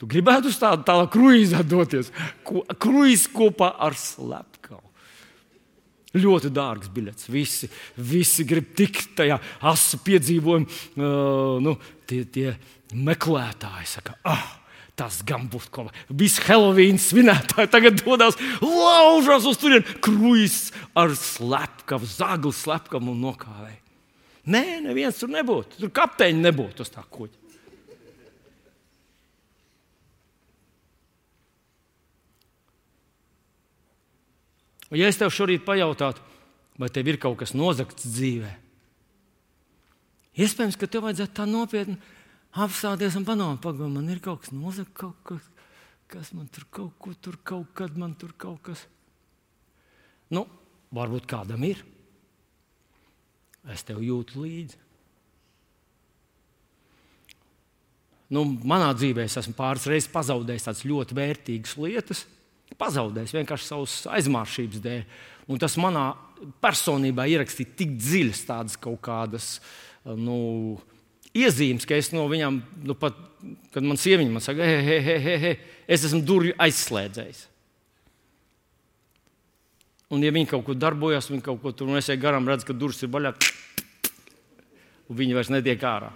Tu 0.00 0.08
gribētu 0.08 0.48
uz 0.48 0.56
tādu 0.56 0.86
tālu 0.88 1.08
kruīzā 1.12 1.60
doties. 1.66 2.08
Kruīzs 2.80 3.26
kopā 3.30 3.74
ar 3.84 3.96
slepkavu. 4.00 4.86
Ļoti 6.16 6.50
dārgs 6.50 6.88
biļets. 6.90 7.28
Visi, 7.30 7.68
visi 7.94 8.46
grib 8.48 8.72
tikt 8.78 9.12
tajā 9.20 9.36
asu 9.70 10.00
piedzīvojumā. 10.02 10.78
Uh, 10.96 11.60
nu, 11.62 11.76
tie, 12.08 12.24
tie 12.26 12.54
meklētāji 12.96 13.86
saka, 13.92 14.16
ah, 14.26 14.48
tas 14.98 15.20
gan 15.26 15.46
būs 15.52 15.68
kas. 15.70 15.92
Visi 16.08 16.42
Helovīna 16.48 16.98
svinētāji 16.98 17.70
tagad 17.70 18.00
dodas 18.00 18.40
laužās 18.64 19.46
uz 19.52 19.60
turieni. 19.60 20.00
Kruīzs 20.02 20.72
ar 20.98 21.14
slepkavu, 21.14 22.08
zaglu 22.08 22.56
slepkavu 22.56 23.12
un 23.14 23.22
nokāvēju. 23.28 23.78
Nē, 24.50 24.80
neviens 24.82 25.18
tur 25.20 25.30
nebūtu. 25.30 25.78
Tur 25.78 25.92
kapteiņi 25.94 26.42
nebūtu 26.42 26.82
uz 26.82 26.90
tā 26.90 27.04
kuģa. 27.06 27.38
Un, 34.90 34.98
ja 34.98 35.06
es 35.06 35.18
tev 35.20 35.30
šorīt 35.30 35.62
pajautātu, 35.62 36.22
vai 36.80 36.88
tev 36.90 37.12
ir 37.12 37.20
kaut 37.22 37.38
kas 37.38 37.52
nozagts 37.54 38.08
dzīvē, 38.10 38.50
iespējams, 40.42 40.78
ka 40.80 40.88
tev 40.90 41.04
vajadzētu 41.06 41.36
tā 41.36 41.46
nopietni 41.46 41.94
apstāties 42.58 43.14
un 43.20 43.26
padomāt, 43.28 43.60
pagaidi, 43.62 43.92
man 43.94 44.10
ir 44.10 44.18
kaut 44.24 44.42
kas 44.42 44.50
nozagts, 44.50 44.96
kaut 44.98 45.20
kas, 45.28 45.46
kas 46.10 46.32
man 46.34 46.50
tur 46.50 46.66
kaut 46.74 46.96
ko 46.98 47.14
tur, 47.14 47.38
kaut 47.46 47.70
kad 47.78 47.94
man 47.94 48.16
tur 48.18 48.34
kaut 48.34 48.58
kas. 48.66 48.82
Nu, 50.34 50.42
varbūt 50.90 51.30
kādam 51.30 51.62
ir 51.70 51.84
es 53.68 53.84
tev 53.86 54.00
jūtu 54.04 54.40
līdzi. 54.44 54.78
Nu, 58.30 58.44
manā 58.46 58.92
dzīvē 58.94 59.24
es 59.26 59.34
esmu 59.40 59.56
pāris 59.58 59.88
reizes 59.90 60.10
pazaudējis 60.12 60.68
tādas 60.68 60.84
ļoti 60.86 61.16
vērtīgas 61.18 61.74
lietas. 61.82 62.24
Pazaudējis 62.78 63.34
vienkārši 63.34 63.66
savas 63.66 63.96
aizmāršības 64.14 64.82
dēļ. 64.84 65.00
Un 65.50 65.58
tas 65.58 65.74
manā 65.82 66.12
personībā 66.62 67.26
ierakstīja 67.26 67.74
tik 67.80 67.96
dziļas 67.98 68.44
tādas 68.46 68.78
kaut 68.80 69.00
kādas 69.02 69.56
nu, 70.06 70.78
iezīmes, 71.36 71.86
ka 71.88 71.98
es 71.98 72.12
no 72.14 72.28
viņām, 72.30 72.62
nu, 72.86 72.94
pat, 72.98 73.18
kad 73.74 73.82
man 73.82 73.98
sieviete 74.00 74.30
man 74.30 74.44
saka, 74.44 74.62
hei, 74.62 75.00
hei, 75.02 75.18
hei, 75.26 75.38
hei, 75.42 75.54
es 75.90 76.06
esmu 76.06 76.22
durvju 76.26 76.54
aizslēdzējis. 76.62 77.49
Un, 80.10 80.24
ja 80.26 80.32
viņi 80.34 80.48
kaut 80.50 80.64
ko 80.66 80.74
darbojas, 80.74 81.30
viņi 81.30 81.44
kaut 81.46 81.60
ko 81.62 81.70
tur 81.70 81.90
nesēja 81.92 82.18
garām, 82.22 82.48
redz, 82.50 82.64
ka 82.66 82.74
durvis 82.74 83.04
ir 83.06 83.12
vaļā, 83.14 83.30
un 85.06 85.18
viņi 85.20 85.36
vairs 85.36 85.52
netiek 85.54 85.84
ārā. 85.86 86.10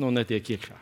Nu, 0.00 0.08
netiek 0.14 0.54
iekšā. 0.56 0.78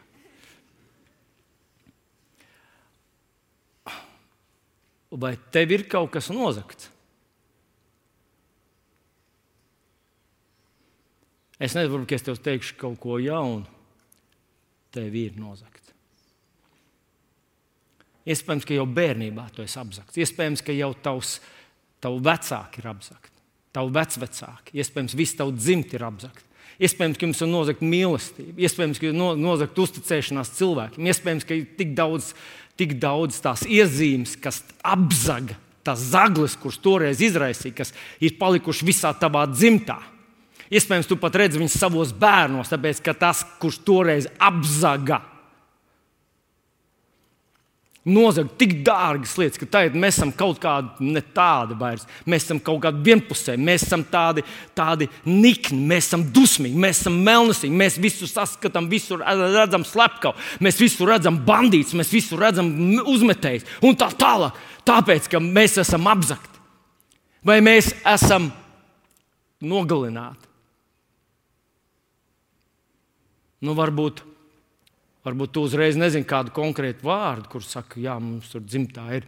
Vai 5.18 5.32
tev 5.50 5.72
ir 5.74 5.86
kaut 5.90 6.12
kas 6.14 6.28
nozagts? 6.30 6.92
Es 11.58 11.74
nezinu, 11.74 12.04
ka 12.06 12.14
es 12.14 12.22
tev 12.22 12.38
teikšu 12.38 12.76
kaut 12.78 13.00
ko 13.02 13.18
jaunu. 13.18 13.66
Tev 14.94 15.16
ir 15.18 15.34
nozagts. 15.40 15.77
Iespējams, 18.28 18.66
ka 18.68 18.76
jau 18.76 18.84
bērnībā 18.98 19.46
tu 19.54 19.64
esi 19.64 19.78
apzakts. 19.80 20.18
Iespējams, 20.20 20.62
ka 20.64 20.74
jau 20.76 20.90
tavs, 21.04 21.38
tavu 22.04 22.20
vecāki 22.24 22.82
ir 22.82 22.90
apzakti, 22.90 23.32
tavu 23.76 23.94
vecvecāki. 23.94 24.76
Iespējams, 24.82 25.16
viss 25.16 25.38
tavu 25.38 25.54
dzimti 25.56 25.96
ir 25.96 26.04
apzakti. 26.08 26.44
Iespējams, 26.78 27.18
ka 27.18 27.26
jums 27.26 27.40
ir 27.42 27.50
nozagta 27.50 27.86
mīlestība, 27.90 28.54
iespējams, 28.62 29.00
ka 29.00 29.08
ir 29.08 29.16
no, 29.16 29.32
nozagta 29.34 29.82
uzticēšanās 29.82 30.52
cilvēkiem, 30.60 31.08
iespējams, 31.10 31.46
ka 31.48 31.56
ir 31.58 31.64
tik 31.80 31.96
daudz, 31.98 32.28
tik 32.78 32.94
daudz 33.02 33.40
tās 33.42 33.64
iezīmes, 33.66 34.36
kas 34.38 34.60
apzaga 34.86 35.56
tās 35.88 36.04
zagles, 36.12 36.54
kuras 36.60 36.78
toreiz 36.84 37.22
izraisīja, 37.24 37.80
kas 37.80 37.94
ir 38.20 38.36
palikušas 38.38 38.86
visā 38.86 39.12
tavā 39.16 39.46
dzimtā. 39.50 39.96
Iespējams, 40.68 41.08
tu 41.08 41.16
pat 41.16 41.38
redzi 41.40 41.60
viņus 41.60 41.78
savos 41.80 42.12
bērnos, 42.12 42.68
tāpēc 42.68 43.00
ka 43.04 43.14
tas, 43.16 43.40
kurš 43.60 43.80
toreiz 43.88 44.28
apzaga, 44.36 45.22
nozagt 48.06 48.54
tik 48.60 48.78
dārgas 48.86 49.34
lietas, 49.40 49.58
ka 49.60 49.66
tagad 49.68 49.96
mēs 49.98 50.18
esam 50.18 50.30
kaut 50.36 50.60
kādi 50.62 51.08
ne 51.12 51.22
tādi 51.34 51.76
vairs. 51.78 52.06
Mēs 52.28 52.46
esam 52.46 52.60
kaut 52.64 52.80
kādi 52.84 53.02
vienpusēji, 53.08 53.60
mēs 53.64 53.84
esam 53.88 54.04
tādi, 54.08 54.44
tādi 54.78 55.08
nikni, 55.26 55.80
mēs 55.90 56.08
esam 56.08 56.24
dusmīgi, 56.34 56.78
mēs 56.78 57.02
esam 57.02 57.18
melnīgi, 57.26 57.72
mēs 57.82 57.98
visu 58.00 58.28
saskatām, 58.30 58.88
visur 58.90 59.24
redzam 59.26 59.84
slepkavu, 59.86 60.38
mēs 60.64 60.80
visur 60.80 61.12
redzam 61.12 61.40
bandītus, 61.44 61.96
mēs 61.98 62.12
visur 62.14 62.40
redzam 62.42 62.70
uzmetējus. 63.04 63.68
Un 63.84 63.98
tā 63.98 64.10
tālāk. 64.18 64.56
Tāpēc, 64.88 65.26
ka 65.28 65.40
mēs 65.42 65.76
esam 65.82 66.06
apzakti. 66.08 66.62
Vai 67.44 67.58
mēs 67.64 67.90
esam 68.08 68.48
nogalināti. 69.60 70.46
Nu, 73.64 73.74
varbūt 73.74 74.22
Varbūt 75.26 75.52
tu 75.54 75.64
uzreiz 75.66 75.98
nezini 75.98 76.26
kādu 76.28 76.52
konkrētu 76.54 77.06
vārdu, 77.08 77.50
kurš 77.52 77.72
saka, 77.72 77.98
jā, 78.00 78.14
mums 78.22 78.50
tur 78.52 78.62
dzimtā 78.64 79.06
ir. 79.18 79.26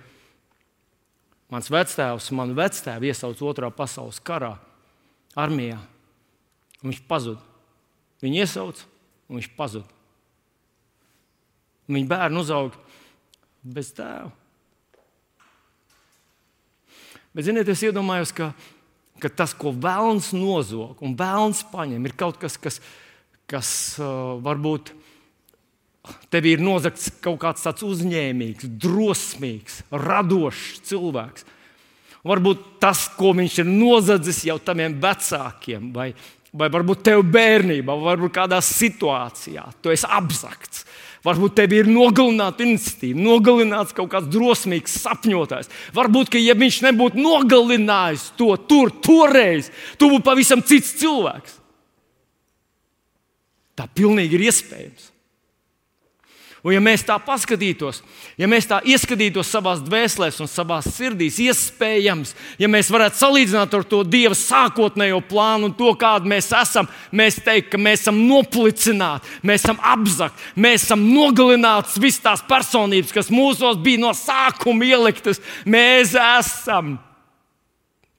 Mans 1.50 1.70
vectēvs, 1.72 2.30
manu 2.38 2.54
vectēvu 2.58 3.08
iesauca 3.10 3.46
otrā 3.48 3.70
pasaules 3.74 4.20
karā, 4.22 4.54
armijā. 5.34 5.80
Viņš 6.84 7.00
pazuda. 7.10 7.42
Viņu 8.22 8.44
iesauca, 8.44 8.86
un 9.28 9.40
viņš 9.40 9.48
pazuda. 9.56 9.98
Viņa 11.90 12.10
bērnu 12.12 12.44
uzauga 12.44 12.78
bez 13.66 13.90
tēva. 13.96 14.30
Bet, 17.34 17.46
ziniet, 17.46 17.68
es 17.70 17.82
iedomājos, 17.86 18.32
ka, 18.34 18.50
ka 19.22 19.30
tas, 19.42 19.52
ko 19.54 19.70
vēlams 19.74 20.32
nozog 20.34 21.02
un 21.04 21.14
vēlams 21.18 21.62
paņem, 21.70 22.06
ir 22.06 22.14
kaut 22.18 22.40
kas, 22.42 22.56
kas, 22.58 22.80
kas 23.50 23.70
uh, 24.02 24.38
varbūt 24.42 24.90
Tev 26.32 26.46
ir 26.48 26.62
nozagts 26.64 27.10
kaut 27.20 27.40
kāds 27.42 27.64
tāds 27.66 27.84
uzņēmīgs, 27.84 28.70
drosmīgs, 28.80 29.82
radošs 29.92 30.80
cilvēks. 30.88 31.44
Varbūt 32.26 32.64
tas, 32.80 33.06
ko 33.16 33.32
viņš 33.36 33.60
ir 33.62 33.68
nozadzis 33.68 34.42
jau 34.48 34.58
taviem 34.60 34.96
vecākiem, 35.00 35.90
vai, 35.92 36.10
vai 36.52 36.68
varbūt 36.72 37.04
tev 37.08 37.22
bērnībā, 37.32 37.92
vai 37.92 38.14
varbūt 38.14 38.34
kādā 38.36 38.60
situācijā, 38.64 39.66
tu 39.80 39.92
esi 39.92 40.08
apzakts. 40.08 40.84
Varbūt 41.24 41.52
tev 41.58 41.72
ir 41.76 41.88
nogalināta 41.88 42.64
iniciatīva, 42.64 43.20
nogalināts 43.20 43.92
kaut 43.96 44.08
kāds 44.12 44.28
drosmīgs 44.32 44.96
sapņotājs. 45.02 45.68
Varbūt, 45.96 46.32
ka, 46.32 46.40
ja 46.40 46.56
viņš 46.56 46.80
nebūtu 46.86 47.20
nogalinājis 47.20 48.30
to 48.40 48.54
tur, 48.68 48.92
toreiz, 49.04 49.68
tu 50.00 50.08
būtu 50.14 50.24
pavisam 50.24 50.64
cits 50.64 50.94
cilvēks. 51.02 51.58
Tā 53.76 53.84
pilnīgi 53.96 54.38
ir 54.38 54.48
iespējams. 54.48 55.09
Un, 56.60 56.74
ja 56.74 56.80
mēs 56.84 57.00
tā 57.08 57.14
paskatītos, 57.24 58.02
ja 58.36 58.44
mēs 58.50 58.66
tā 58.68 58.82
ieskatītos 58.84 59.48
savā 59.48 59.72
dvēselēs 59.80 60.42
un 60.44 60.48
savā 60.50 60.82
sirdīs, 60.84 61.38
iespējams, 61.40 62.34
ja 62.60 62.68
mēs 62.68 62.90
varētu 62.92 63.16
salīdzināt 63.16 63.76
ar 63.78 63.86
to 63.88 64.02
Dieva 64.04 64.36
sākotnējo 64.36 65.22
plānu 65.24 65.70
un 65.70 65.74
to, 65.78 65.94
kāda 65.96 66.28
mēs 66.28 66.50
esam, 66.58 66.88
mēs 67.16 67.38
teiktu, 67.46 67.72
ka 67.72 67.80
mēs 67.80 68.04
esam 68.04 68.18
noplicināti, 68.28 69.38
mēs 69.48 69.64
esam 69.64 69.80
apzakti, 69.80 70.50
mēs 70.60 70.84
esam 70.84 71.06
nogalināti 71.08 72.02
visas 72.04 72.26
tās 72.26 72.42
personības, 72.50 73.14
kas 73.16 73.32
mūsos 73.32 73.80
bija 73.80 74.02
no 74.02 74.12
sākuma 74.16 74.84
ieliktas. 74.84 75.40
Mēs 75.64 76.12
esam 76.12 76.98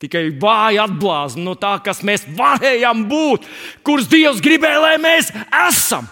tikai 0.02 0.32
vāji 0.42 0.82
atblāzti 0.82 1.46
no 1.46 1.54
tā, 1.62 1.76
kas 1.86 2.02
mēs 2.02 2.26
varējām 2.40 3.06
būt, 3.12 3.46
kurus 3.86 4.10
Dievs 4.10 4.42
gribēja, 4.42 4.82
lai 4.82 4.96
mēs 5.04 5.30
esam. 5.68 6.10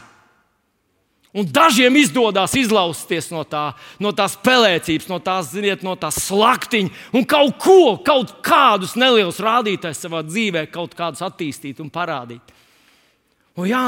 Un 1.29 1.45
dažiem 1.45 1.93
izdodas 1.99 2.55
izlausties 2.57 3.27
no, 3.29 3.43
tā, 3.45 3.75
no 4.01 4.09
tās 4.17 4.33
pelēcības, 4.41 5.05
no 5.11 5.19
tās, 5.21 5.51
ziniet, 5.53 5.83
no 5.85 5.93
tās 5.99 6.17
slaktiņa 6.25 7.13
un 7.13 7.27
kaut 7.29 7.59
ko, 7.61 7.81
kaut 8.01 8.39
kādus 8.45 8.95
nelielus 8.97 9.41
rādītājus 9.45 10.01
savā 10.07 10.23
dzīvē, 10.25 10.65
kaut 10.73 10.95
kādus 10.97 11.21
attīstīt 11.27 11.83
un 11.83 11.91
parādīt. 11.93 12.55
Un 13.59 13.69
jā, 13.69 13.83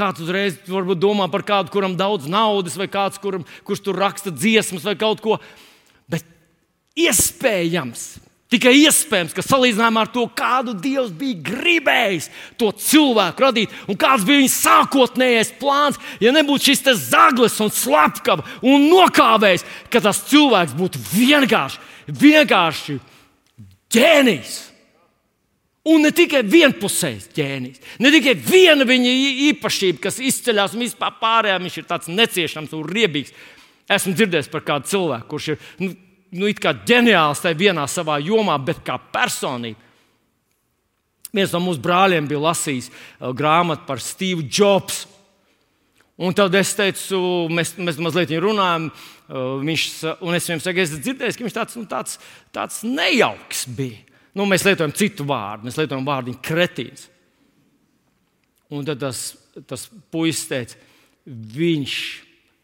kāds 0.00 0.24
uzreiz 0.24 0.58
domā 0.98 1.28
par 1.30 1.44
kādu, 1.46 1.70
kuram 1.70 1.94
daudz 1.98 2.26
naudas, 2.30 2.74
vai 2.80 2.88
kāds, 2.90 3.20
kuram, 3.22 3.46
kurš 3.68 3.84
tur 3.86 4.00
raksta 4.00 4.34
dziesmas 4.34 4.86
vai 4.86 4.96
kaut 4.98 5.22
ko. 5.22 5.38
Bet 6.10 6.26
iespējams, 6.98 8.08
Tikai 8.50 8.72
iespējams, 8.80 9.30
ka 9.30 9.44
salīdzinājumā 9.46 10.02
ar 10.02 10.08
to, 10.10 10.24
kādu 10.34 10.72
Dievs 10.74 11.12
bija 11.14 11.38
gribējis 11.46 12.26
to 12.58 12.72
cilvēku 12.74 13.44
radīt, 13.44 13.76
un 13.86 13.98
kāds 14.00 14.24
bija 14.26 14.40
viņa 14.40 14.52
sākotnējais 14.56 15.52
plāns, 15.60 16.00
ja 16.18 16.32
nebūtu 16.34 16.72
šis 16.72 16.82
zaglis 17.04 17.60
un 17.62 17.70
slepkava 17.70 18.42
un 18.66 18.88
nokāvējs, 18.90 19.62
ka 19.86 20.02
tas 20.02 20.24
cilvēks 20.32 20.74
būtu 20.74 21.04
vienkārši, 21.12 21.78
vienkārši 22.10 22.98
ģēnijs. 23.94 24.58
Un 25.90 26.02
ne 26.04 26.10
tikai 26.12 26.42
vienpusējs 26.44 27.30
ģēnijs, 27.38 27.80
ne 28.02 28.10
tikai 28.12 28.34
viena 28.34 28.84
viņa 28.84 29.14
īpašība, 29.46 30.02
kas 30.10 30.18
izceļas 30.18 30.74
un 30.74 30.88
vispār 30.88 31.14
pārējā 31.22 31.62
viņš 31.62 31.78
ir 31.78 31.86
tāds 31.88 32.10
neciešams 32.10 32.74
un 32.76 32.82
riebīgs. 32.84 33.30
Esmu 33.90 34.18
dzirdējis 34.18 34.50
par 34.50 34.66
kādu 34.66 34.90
cilvēku, 34.90 35.30
kurš 35.30 35.52
ir. 35.54 35.64
Nu, 35.78 35.94
nu, 36.34 36.50
ģeniāls 36.86 37.42
tajā 37.42 37.58
vienā 37.58 37.86
savā 37.90 38.18
jomā, 38.22 38.56
bet 38.62 38.82
kā 38.86 38.98
personība. 39.12 39.88
Viens 41.30 41.52
no 41.54 41.60
mūsu 41.62 41.82
brāļiem 41.82 42.26
bija 42.26 42.42
lasījis 42.48 42.90
uh, 42.90 43.30
grāmatu 43.36 43.86
par 43.86 44.02
Steve'u 44.02 44.46
Jobsu. 44.50 45.08
Un 46.20 46.34
tad 46.36 46.52
es 46.58 46.74
teicu, 46.76 47.16
mēs, 47.48 47.72
mēs 47.80 47.96
mazliet 48.02 48.32
runājam, 48.42 48.90
uh, 48.90 49.54
viņš, 49.62 49.84
un 50.26 50.36
es 50.36 50.48
viņam 50.50 50.62
saku, 50.64 50.82
es 50.82 50.96
dzirdēju, 50.98 51.36
ka 51.38 51.46
viņš 51.46 51.56
tāds, 51.56 51.78
nu, 51.78 51.86
tāds, 51.88 52.18
tāds 52.52 52.82
nejauks 52.84 53.64
bija. 53.78 54.02
Nu, 54.36 54.44
mēs 54.46 54.66
lietojam 54.66 54.92
citu 54.94 55.24
vārdu, 55.26 55.66
mēs 55.66 55.78
lietojam 55.80 56.04
vārdu 56.06 56.34
kretīns. 56.44 57.06
Un 58.70 58.84
tad 58.86 59.00
tas, 59.02 59.30
tas 59.66 59.88
puisis 60.12 60.44
teica, 60.50 60.76
viņš 61.26 61.94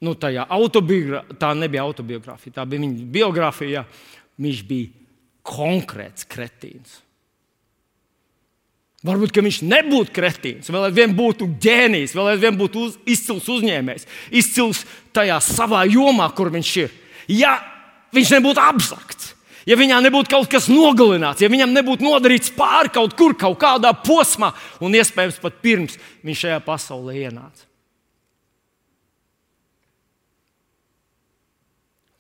nu, 0.05 0.13
tajā 0.19 0.45
autobiogrāfijā, 0.53 1.39
tā 1.41 1.55
nebija 1.57 1.87
autobiogrāfija, 1.87 2.59
tā 2.59 2.69
bija 2.69 2.85
viņa 2.85 3.09
biogrāfija. 3.17 3.87
Viņš 4.37 4.63
bija 4.69 4.93
konkrēts 5.47 6.27
kretīns. 6.29 7.01
Varbūt 9.07 9.39
viņš 9.39 9.61
nebūtu 9.69 10.13
kretīns, 10.17 10.71
vēl 10.73 10.89
aizvien 10.89 11.13
būtu 11.15 11.47
ģēnijs, 11.63 12.15
vēl 12.17 12.33
aizvien 12.33 12.57
būtu 12.59 12.83
uz, 12.89 12.97
izcils 13.07 13.47
uzņēmējs, 13.53 14.07
izcils 14.35 14.83
tajā 15.15 15.37
savā 15.45 15.85
jomā, 15.87 16.27
kur 16.35 16.51
viņš 16.55 16.71
ir. 16.83 16.95
Ja 17.31 17.59
viņš 18.17 18.33
nebūtu 18.39 18.63
apzakts, 18.63 19.35
ja 19.69 19.79
viņā 19.79 20.01
nebūtu 20.09 20.33
kaut 20.33 20.51
kas 20.51 20.67
nogalināts, 20.73 21.45
ja 21.45 21.53
viņam 21.53 21.77
nebūtu 21.77 22.09
nodarīts 22.09 22.51
pāri 22.57 22.91
kaut 22.97 23.15
kur, 23.19 23.37
kaut 23.39 23.61
kādā 23.63 23.93
posmā, 24.01 24.51
un 24.83 24.97
iespējams 24.99 25.39
pat 25.45 25.63
pirms 25.63 26.01
viņš 26.27 26.43
šajā 26.47 26.61
pasaulē 26.67 27.21
ienāca. 27.29 27.66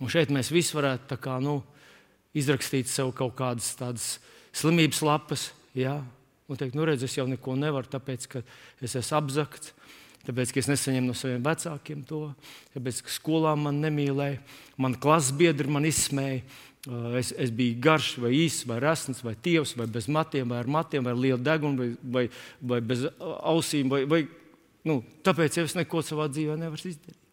Un 0.07 0.11
šeit 0.13 0.31
mēs 0.31 0.53
visi 0.55 0.77
varētu 0.77 1.17
kā, 1.19 1.41
nu, 1.43 1.57
izrakstīt 2.39 2.87
sev 2.87 3.09
kaut 3.19 3.33
kādas 3.35 3.73
tādas 3.75 4.05
slimības 4.55 5.01
lapas, 5.03 5.49
ja? 5.75 5.97
un 6.47 6.61
teikt, 6.61 6.77
nu, 6.79 6.85
redz, 6.87 7.03
es 7.03 7.17
jau 7.17 7.25
neko 7.27 7.57
nevaru, 7.59 7.91
tāpēc, 7.91 8.29
ka 8.31 8.45
es 8.79 8.95
esmu 9.01 9.17
apzakts, 9.19 9.73
tāpēc, 10.29 10.53
ka 10.55 10.63
es 10.63 10.71
nesaņemu 10.71 11.11
no 11.11 11.19
saviem 11.19 11.43
vecākiem 11.43 12.07
to, 12.07 12.21
tāpēc, 12.77 13.03
ka 13.03 13.17
skolā 13.17 13.57
man 13.59 13.83
nemīlēja, 13.83 14.39
man 14.79 14.95
klases 14.95 15.35
biedri 15.35 15.75
man 15.75 15.91
izsmēja. 15.91 16.47
Es, 17.19 17.33
es 17.35 17.51
biju 17.51 17.81
garš, 17.83 18.13
vai 18.23 18.31
īss, 18.45 18.63
vai 18.71 18.79
resns, 18.79 19.25
vai 19.27 19.33
tievs, 19.43 19.73
vai 19.75 19.89
bez 19.91 20.07
matiem, 20.07 20.47
vai 20.47 20.61
ar 20.63 20.71
matiem, 20.71 21.03
vai 21.03 21.17
ar 21.17 21.19
lielu 21.19 21.43
degunu, 21.43 21.83
vai, 21.83 21.89
vai, 22.15 22.25
vai 22.63 22.79
bez 22.95 23.09
ausīm. 23.19 23.91
Vai, 23.91 24.05
vai, 24.07 24.21
nu, 24.87 25.01
tāpēc 25.27 25.65
es 25.65 25.75
neko 25.75 26.07
savā 26.07 26.31
dzīvē 26.31 26.55
nevaru 26.63 26.95
izdarīt. 26.95 27.26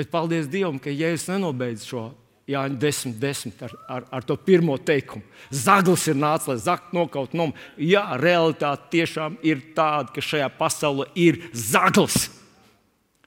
Bet 0.00 0.08
paldies 0.08 0.48
Dievam, 0.48 0.78
ka 0.80 0.88
Jēzus 0.88 1.28
nenobeidz 1.28 1.84
šo 1.84 2.06
Jāņa 2.48 2.78
10, 2.80 3.18
10 3.20 3.64
ar, 3.66 3.72
ar, 3.84 4.06
ar 4.16 4.24
to 4.26 4.34
pirmo 4.40 4.78
teikumu. 4.80 5.20
Zaglis 5.52 6.06
ir 6.10 6.16
nācis, 6.18 6.48
lai 6.48 6.56
zaktu 6.62 6.96
nokaut 6.96 7.34
nom. 7.36 7.52
Jā, 7.76 8.06
realitāte 8.18 8.88
tiešām 8.96 9.36
ir 9.46 9.60
tāda, 9.76 10.08
ka 10.14 10.24
šajā 10.24 10.48
pasaulē 10.56 11.10
ir 11.20 11.42
zaglis. 11.52 12.30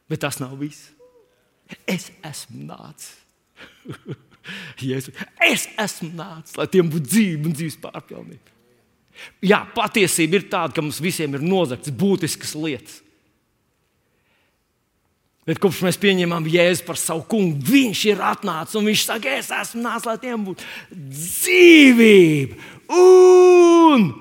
Bet 0.09 0.23
tas 0.25 0.41
nav 0.41 0.57
viss. 0.57 0.89
Es 1.86 2.09
esmu 2.25 2.65
nācis. 2.71 3.13
Jēzus, 4.89 5.21
es 5.45 5.69
esmu 5.79 6.09
nācis, 6.17 6.57
lai 6.57 6.65
tiem 6.73 6.89
būtu 6.91 7.13
dzīve 7.13 7.47
un 7.47 7.55
dzīves 7.55 7.79
pārpilnība. 7.86 8.49
Jā, 9.45 9.62
patiesība 9.77 10.41
ir 10.41 10.49
tāda, 10.49 10.73
ka 10.73 10.83
mums 10.83 10.97
visiem 11.03 11.38
ir 11.38 11.45
nozagts 11.45 11.93
būtiskas 11.93 12.57
lietas. 12.57 13.02
Bet 15.43 15.60
kopš 15.60 15.82
mēs 15.84 15.97
pieņemam 15.99 16.45
Jēzu 16.47 16.86
par 16.88 16.99
savu 16.99 17.25
kungu, 17.27 17.60
viņš 17.67 18.03
ir 18.13 18.21
atnācis 18.23 18.79
un 18.79 18.88
viņš 18.88 19.08
saka, 19.10 19.38
es 19.41 19.51
esmu 19.51 19.84
nācis, 19.84 20.08
lai 20.08 20.17
tiem 20.21 20.45
būtu 20.47 20.63
dzīvība 20.93 22.56
un 22.95 24.13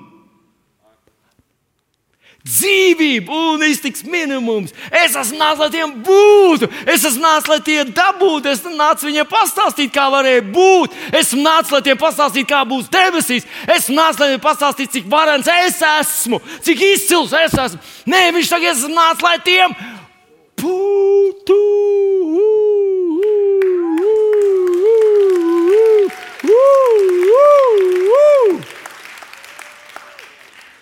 dzīvība 2.43 3.31
un 3.31 3.63
iztiks 3.69 4.03
minimums. 4.03 4.73
Es 4.91 5.15
esmu 5.15 5.39
nācis, 5.39 5.61
lai 5.61 5.69
tiem 5.71 5.95
būtu, 6.03 6.67
es 6.91 7.07
esmu 7.07 7.23
nācis, 7.23 7.47
lai 7.53 7.59
tie 7.63 7.79
dabūtu, 7.87 8.51
es 8.51 8.65
nācu 8.67 9.07
viņiem 9.07 9.31
pastāstīt, 9.31 9.95
kā 9.95 10.09
varēja 10.11 10.43
būt. 10.51 10.99
Es 11.13 11.29
esmu 11.29 11.45
nācis, 11.45 11.71
lai 11.71 11.81
tiem 11.87 12.03
pastāstītu, 12.03 12.49
kā 12.51 12.65
būs 12.67 12.91
debesīs. 12.91 13.47
Es 13.63 13.85
esmu 13.85 13.95
nācis, 14.01 14.19
lai 14.19 14.33
tiem 14.33 14.43
pastāstītu, 14.43 14.97
cik 14.97 15.09
varens 15.15 15.47
es 15.55 15.79
esmu, 15.93 16.43
cik 16.67 16.87
izcils 16.91 17.31
es 17.45 17.59
esmu. 17.69 17.83
Nē, 18.11 18.25
viņš 18.35 18.55
es 18.59 18.71
esmu 18.75 18.91
nācis, 18.91 19.23
lai 19.23 19.37
tiem 19.47 19.71
būtu. 19.71 20.02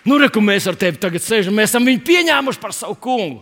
Nu, 0.02 0.18
re, 0.18 0.28
mēs 0.42 0.66
ar 0.68 0.76
tevi 0.76 0.98
tagad 1.00 1.22
sēžam, 1.24 1.54
mēs 1.56 1.70
esam 1.70 1.86
viņu 1.86 2.02
pieņēmuši 2.04 2.60
par 2.60 2.74
savu 2.76 2.98
kungu. 3.00 3.40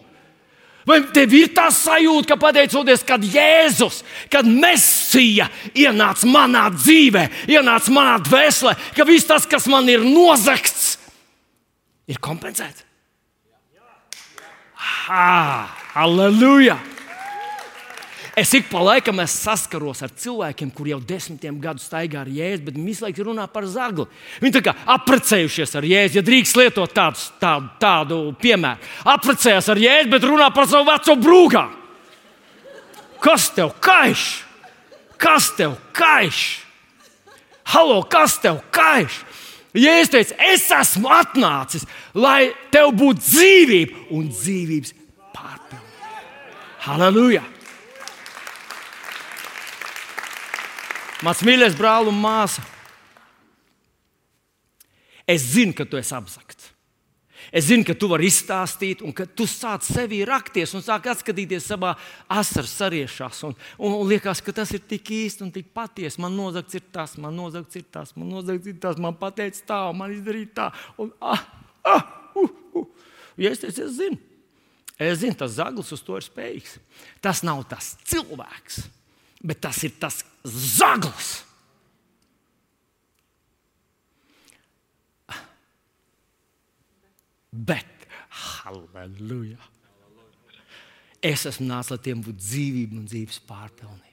Vai 0.88 1.00
tev 1.14 1.32
ir 1.36 1.50
tā 1.54 1.66
sajūta, 1.74 2.30
ka 2.30 2.36
pateicoties, 2.40 3.02
kad 3.06 3.24
Jēzus, 3.24 4.00
kad 4.32 4.48
Mēsija 4.48 5.48
ienāca 5.76 6.28
manā 6.30 6.68
dzīvē, 6.72 7.26
ienāca 7.52 7.92
manā 7.94 8.16
dvēselē, 8.24 8.76
ka 8.96 9.06
viss 9.08 9.28
tas, 9.28 9.48
kas 9.50 9.68
man 9.70 9.88
ir 9.92 10.06
nozagts, 10.06 10.94
ir 12.08 12.20
kompensēts? 12.22 12.86
Ha! 14.80 15.79
Halleluja! 15.94 16.78
Es 18.38 18.52
ik 18.54 18.68
pa 18.70 18.78
laikam 18.78 19.18
saskaros 19.26 20.04
ar 20.06 20.12
cilvēkiem, 20.14 20.70
kuriem 20.72 21.00
jau 21.00 21.06
desmitiem 21.08 21.56
gadu 21.60 21.82
staigā 21.82 22.22
ar 22.22 22.28
jēzu, 22.30 22.62
bet 22.64 22.76
viņi 22.76 22.86
visu 22.86 23.04
laiku 23.04 23.24
runā 23.26 23.48
par 23.50 23.66
zagli. 23.68 24.06
Viņi 24.40 24.54
tā 24.54 24.62
kā 24.68 24.74
apprecējušies 24.94 25.74
ar 25.76 25.88
jēzu, 25.90 26.16
ja 26.16 26.22
drīkst 26.24 26.60
lietot 26.60 26.94
tādus, 26.94 27.26
tādu, 27.42 27.72
tādu 27.82 28.20
piemēru. 28.40 28.86
Apprecējās 29.12 29.68
ar 29.74 29.82
jēzu, 29.82 30.12
bet 30.14 30.28
runā 30.30 30.46
par 30.54 30.70
savu 30.70 30.86
veco 30.88 31.16
brūgā. 31.18 31.64
Kas 33.20 33.50
tev 33.58 33.74
kaiš? 33.82 34.28
Kas 35.20 35.50
tev 35.58 35.74
kaiš? 35.92 36.44
Halo, 37.74 37.98
kas 38.08 38.38
tev 38.40 38.62
kaiš? 38.72 39.24
Jēzus 39.74 40.14
teica, 40.14 40.38
es 40.54 40.64
esmu 40.74 41.10
atnācis, 41.14 41.84
lai 42.14 42.54
tev 42.74 42.94
būtu 42.98 43.26
dzīvība 43.26 44.08
un 44.16 44.30
dzīvības 44.30 44.96
Halleluja! 46.80 47.42
Mans 51.20 51.42
mīļais 51.44 51.74
brāl 51.76 52.08
un 52.08 52.16
māsa, 52.16 52.62
es 55.28 55.44
zinu, 55.52 55.74
ka 55.76 55.84
tu 55.84 55.98
esi 56.00 56.14
apzakts. 56.16 56.70
Es 57.52 57.66
zinu, 57.66 57.84
ka 57.84 57.96
tu 57.98 58.08
vari 58.08 58.30
izstāstīt, 58.30 59.02
un 59.04 59.12
ka 59.16 59.26
tu 59.26 59.44
sāc 59.48 59.84
sevi 59.84 60.22
rakties 60.28 60.72
un 60.78 60.84
sāk 60.86 61.08
atskatīties 61.10 61.66
savā 61.72 61.92
asaras 62.30 62.72
sariešās. 62.78 63.42
Un, 63.48 63.56
un, 63.76 63.98
un 63.98 64.08
liekas, 64.08 64.40
ka 64.44 64.54
tas 64.54 64.72
ir 64.76 64.84
tik 64.86 65.10
īsti 65.16 65.44
un 65.44 65.52
tik 65.52 65.72
patiesi. 65.74 66.20
Man 66.22 66.36
nozagts 66.38 66.78
ir 66.78 66.86
tas, 66.94 67.16
man 67.20 67.34
nozagts 67.36 67.80
ir 67.80 67.84
tas, 67.92 68.14
man 68.16 68.30
nozagts 68.30 68.70
ir 68.70 68.78
tas, 68.80 69.00
man 69.02 69.18
pateica 69.20 69.66
tā, 69.72 69.80
man 69.96 70.14
izdarīja 70.14 70.52
tā. 70.60 70.68
Un, 71.02 71.12
ah, 71.20 71.44
ah, 71.84 72.04
uh, 72.38 72.52
uh. 72.78 72.88
Ja 73.40 73.50
es, 73.50 73.60
teicu, 73.64 73.88
es 73.88 73.98
zinu, 73.98 74.20
es 75.08 75.20
zinu, 75.22 75.36
tas 75.38 75.56
zaglis 75.56 75.92
uz 75.96 76.02
to 76.04 76.18
ir 76.18 76.26
spējīgs. 76.26 76.76
Tas 77.24 77.40
nav 77.46 77.62
tas 77.70 77.94
cilvēks, 78.10 78.82
bet 79.40 79.62
tas 79.64 79.80
ir 79.86 79.94
tas 80.00 80.20
zaglis. 80.44 81.38
Bet, 87.50 88.06
halleluja! 88.28 89.58
Es 91.20 91.42
esmu 91.48 91.66
nācis, 91.68 91.90
lai 91.92 92.04
tiem 92.04 92.22
būtu 92.24 92.40
dzīvība 92.40 92.96
un 92.96 93.08
dzīves 93.08 93.40
pārpilnība. 93.48 94.06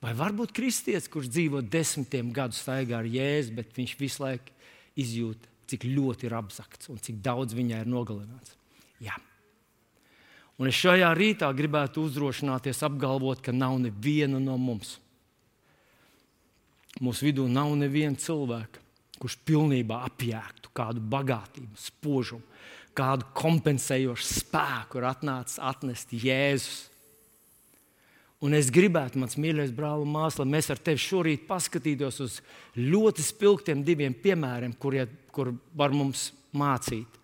Vai 0.00 0.14
varbūt 0.16 0.54
kristietis, 0.56 1.10
kurš 1.12 1.28
dzīvo 1.28 1.60
desmitiem 1.60 2.30
gadu 2.32 2.56
staigā 2.56 3.02
ar 3.02 3.08
jēzu, 3.08 3.52
bet 3.58 3.74
viņš 3.76 3.98
visu 4.00 4.22
laiku 4.22 4.54
izjūt, 5.00 5.44
cik 5.68 5.84
ļoti 5.90 6.28
ir 6.28 6.36
apzakts 6.38 6.88
un 6.88 7.02
cik 7.04 7.20
daudz 7.20 7.52
viņai 7.56 7.82
ir 7.84 7.90
nogalināts? 7.90 8.56
Jā. 9.00 9.16
Un 10.60 10.68
es 10.68 10.76
šajā 10.76 11.08
rītā 11.16 11.48
gribētu 11.56 12.04
uzdrošināties 12.04 12.82
apgalvot, 12.84 13.40
ka 13.40 13.52
nav 13.56 13.78
neviena 13.80 14.40
no 14.42 14.58
mums. 14.60 14.98
Mūsu 17.00 17.30
vidū 17.30 17.46
nav 17.48 17.70
neviena 17.80 18.18
cilvēka, 18.20 18.82
kurš 19.20 19.38
pilnībā 19.48 20.02
apjēgtu 20.10 20.72
kādu 20.76 21.00
bagātību, 21.12 21.78
spožumu, 21.80 22.44
kādu 22.96 23.28
kompensējošu 23.38 24.26
spēku 24.42 25.00
ir 25.00 25.08
atnācis 25.08 25.60
atnest 25.64 26.12
Jēzus. 26.12 26.86
Un 28.40 28.56
es 28.56 28.70
gribētu, 28.72 29.20
mans 29.20 29.36
mīļais 29.36 29.72
brāl 29.76 30.00
un 30.00 30.12
māsas, 30.14 30.40
lai 30.40 30.56
mēs 30.56 30.70
ar 30.72 30.80
tevi 30.80 31.00
šorīt 31.00 31.44
paskatītos 31.48 32.20
uz 32.24 32.38
ļoti 32.76 33.24
spilgtiem 33.24 33.84
diviem 33.84 34.16
piemēriem, 34.16 34.72
kurie, 34.80 35.04
kur 35.32 35.52
var 35.76 35.92
mums 35.92 36.30
mācīt. 36.56 37.19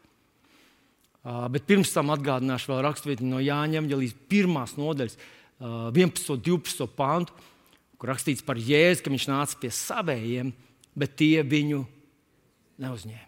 Bet 1.26 1.66
pirms 1.66 1.90
tam 1.90 2.12
atgādināšu 2.14 2.70
vēl 2.70 2.84
raksturvietu 2.86 3.26
no 3.26 3.40
Jāņa 3.42 3.82
līdz 3.82 4.14
pirmās 4.30 4.76
nodaļas, 4.78 5.16
uh, 5.18 5.88
11. 5.90 6.28
un 6.36 6.42
12. 6.46 6.86
pāntu, 6.94 7.34
kur 7.98 8.12
rakstīts 8.12 8.44
par 8.46 8.60
Jēzu, 8.60 9.02
ka 9.02 9.10
viņš 9.10 9.26
nāca 9.32 9.58
pie 9.58 9.72
savējiem, 9.74 10.52
bet 10.94 11.16
tie 11.18 11.42
viņu 11.42 11.80
neuzņēma. 12.82 13.24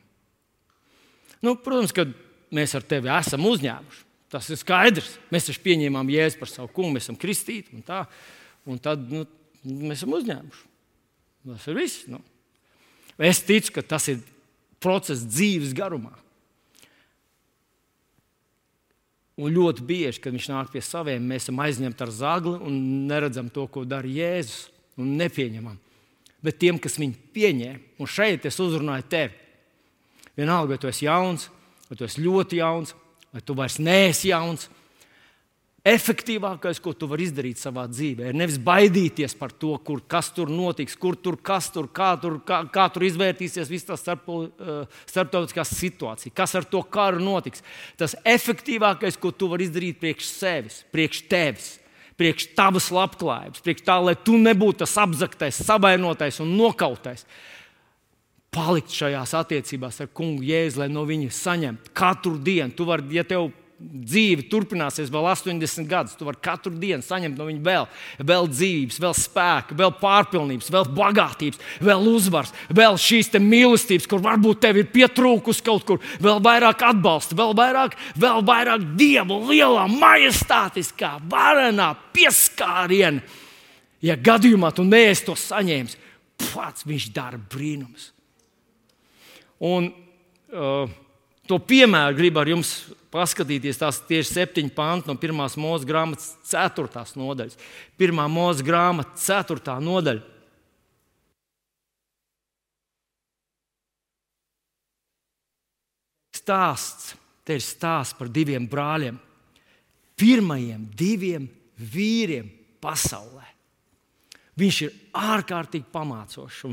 Nu, 1.43 1.55
protams, 1.63 1.95
ka 1.95 2.07
mēs 2.55 2.75
ar 2.79 2.87
tevi 2.87 3.11
esam 3.15 3.47
uzņēmuši. 3.49 4.05
Tas 4.29 4.49
ir 4.53 4.61
skaidrs. 4.61 5.15
Mēs 5.33 5.49
taču 5.49 5.63
pieņēmām 5.65 6.11
jēzu 6.13 6.41
par 6.41 6.51
savu 6.51 6.71
kungu, 6.75 6.97
mēs 6.97 7.07
esam 7.07 7.19
kristīti 7.21 7.73
un 7.77 7.85
tā. 7.87 8.03
Un 8.69 8.81
tad 8.83 9.07
nu, 9.09 9.25
mēs 9.65 10.03
esam 10.03 10.17
uzņēmuši. 10.19 10.65
Tas 11.49 11.69
ir 11.71 11.79
viss. 11.79 12.03
Nu. 12.11 12.21
Es 13.17 13.41
ticu, 13.47 13.73
ka 13.79 13.85
tas 13.95 14.11
ir 14.13 14.21
process 14.83 15.25
dzīves 15.25 15.73
garumā. 15.77 16.13
Un 19.39 19.55
ļoti 19.55 19.85
bieži, 19.87 20.21
kad 20.23 20.35
viņš 20.35 20.49
nāk 20.51 20.73
pie 20.73 20.83
saviem, 20.83 21.23
mēs 21.23 21.47
esam 21.47 21.61
aizņemti 21.63 22.03
ar 22.03 22.11
zagli 22.11 22.57
un 22.59 22.81
neredzam 23.07 23.51
to, 23.55 23.69
ko 23.71 23.85
dara 23.87 24.09
Jēzus, 24.11 24.67
un 24.99 25.15
nepieņemam 25.21 25.77
bet 26.45 26.59
tiem, 26.61 26.79
kas 26.81 26.99
viņu 27.01 27.19
pieņēma. 27.35 27.81
Un 27.99 28.11
šeit 28.11 28.47
es 28.49 28.59
uzrunāju 28.63 29.07
tevi. 29.11 29.35
Vienalga, 30.39 30.75
vai 30.75 30.81
tu 30.81 30.91
esi 30.91 31.07
jauns, 31.09 31.49
vai 31.89 31.99
tu 31.99 32.07
esi 32.07 32.23
ļoti 32.23 32.61
jauns, 32.61 32.95
vai 33.35 33.43
tu 33.43 33.57
vairs 33.59 33.79
neesi 33.83 34.31
jauns. 34.31 34.69
Efektīvākais, 35.89 36.81
ko 36.83 36.93
tu 36.93 37.07
vari 37.09 37.25
izdarīt 37.29 37.61
savā 37.61 37.87
dzīvē, 37.89 38.29
ir 38.29 38.37
nevis 38.37 38.59
baidīties 38.61 39.35
par 39.39 39.53
to, 39.55 39.71
kur, 39.85 40.03
kas 40.11 40.29
tur 40.37 40.51
notiks, 40.53 40.97
kur 40.99 41.17
tur 41.17 41.39
kas 41.41 41.71
tur, 41.73 41.87
kā 41.95 42.11
tur, 42.21 42.41
kā, 42.45 42.61
kā 42.75 42.89
tur 42.93 43.07
izvērtīsies 43.07 43.71
visa 43.71 43.93
tā 43.93 43.99
starp, 44.01 44.27
uh, 44.29 45.03
starptautiskā 45.09 45.65
situācija, 45.69 46.35
kas 46.37 46.57
ar 46.59 46.67
to 46.69 46.83
karu 46.83 47.23
notiks. 47.23 47.63
Tas 48.01 48.17
efektīvākais, 48.27 49.17
ko 49.21 49.31
tu 49.33 49.49
vari 49.53 49.69
izdarīt 49.69 50.01
priekš 50.03 50.33
sevis, 50.33 50.81
priekš 50.93 51.23
tevis, 51.31 51.71
priekš 52.19 52.51
tavas 52.59 52.91
labklājības, 52.93 53.63
priekš 53.65 53.87
tā, 53.87 54.01
lai 54.03 54.17
tu 54.19 54.35
nebūtu 54.43 54.83
tas 54.83 54.97
apzaktais, 55.01 55.63
savainotais 55.63 56.43
un 56.45 56.53
nokautais. 56.59 57.25
Palikt 58.53 58.93
šajās 58.97 59.37
attiecībās 59.39 60.03
ar 60.03 60.11
kungu 60.17 60.43
jēzu, 60.49 60.83
lai 60.83 60.91
no 60.91 61.07
viņa 61.07 61.31
saņemtu 61.37 61.93
katru 61.97 62.35
dienu. 62.41 62.75
Tu 62.75 62.87
vari, 62.89 63.05
ja 63.15 63.25
tev 63.29 63.51
dzīve 63.79 64.49
turpināsies 64.51 65.11
vēl 65.13 65.29
80 65.31 65.87
gadus. 65.89 66.17
Tu 66.19 66.27
vari 66.27 66.41
katru 66.43 66.73
dienu 66.75 67.05
saņemt 67.05 67.39
no 67.39 67.47
viņa 67.47 67.63
vēl, 67.65 67.87
vēl 68.27 68.49
dzīvības, 68.51 68.99
vēl 69.05 69.15
spēka, 69.17 69.77
vēl 69.79 69.93
pārpilnības, 70.01 70.71
vēl 70.75 70.89
bagātības, 70.97 71.63
vēl 71.87 72.09
uzvaras, 72.11 72.53
vēl 72.75 72.99
šīs 72.99 73.31
mīlestības, 73.39 74.09
kur 74.11 74.23
varbūt 74.25 74.63
tev 74.67 74.81
ir 74.83 74.91
pietrūkus 74.93 75.63
kaut 75.65 75.87
kur, 75.87 76.03
vēl 76.23 76.43
vairāk 76.45 76.83
atbalsta, 76.91 77.39
vēl 77.39 77.55
vairāk, 77.59 77.97
vēl 78.19 78.43
vairāk 78.49 78.87
dievu 78.99 79.41
lielā, 79.51 79.87
majestātiskā, 79.93 81.17
varenā 81.31 81.93
pieskāriena. 82.17 83.23
Ja 84.03 84.15
gadījumā 84.15 84.71
tu 84.75 84.85
neesi 84.87 85.27
to 85.27 85.35
saņēmis, 85.39 85.99
pats 86.53 86.87
viņš 86.87 87.11
dara 87.15 87.39
brīnums. 87.51 88.13
Un, 89.67 89.89
uh, 90.55 90.91
To 91.49 91.57
piemēru 91.65 92.17
gribu 92.19 92.43
ar 92.43 92.51
jums 92.51 92.71
paskatīties. 93.13 93.81
Tās 93.81 94.01
tieši 94.09 94.35
septiņi 94.35 94.73
panti 94.77 95.11
no 95.11 95.17
pirmās 95.21 95.57
mūža 95.61 95.89
grāmatas, 95.89 96.33
ceturtās 96.49 97.15
nodaļas. 97.19 97.59
Pirmā 98.01 98.27
mūža 98.31 98.67
grāmata, 98.67 99.17
ceturtā 99.21 99.79
nodaļa. 99.83 100.25
Stāsts, 106.39 107.13
te 107.45 107.59
ir 107.59 107.65
stāsts 107.65 108.17
par 108.17 108.31
diviem 108.33 108.65
brāļiem. 108.71 109.19
Pirmajiem 110.19 110.87
diviem 110.99 111.45
vīriem 111.79 112.49
pasaulē. 112.83 113.45
Viņš 114.59 114.79
ir 114.83 114.95
ārkārtīgi 115.15 115.87
pamācošs. 115.93 116.65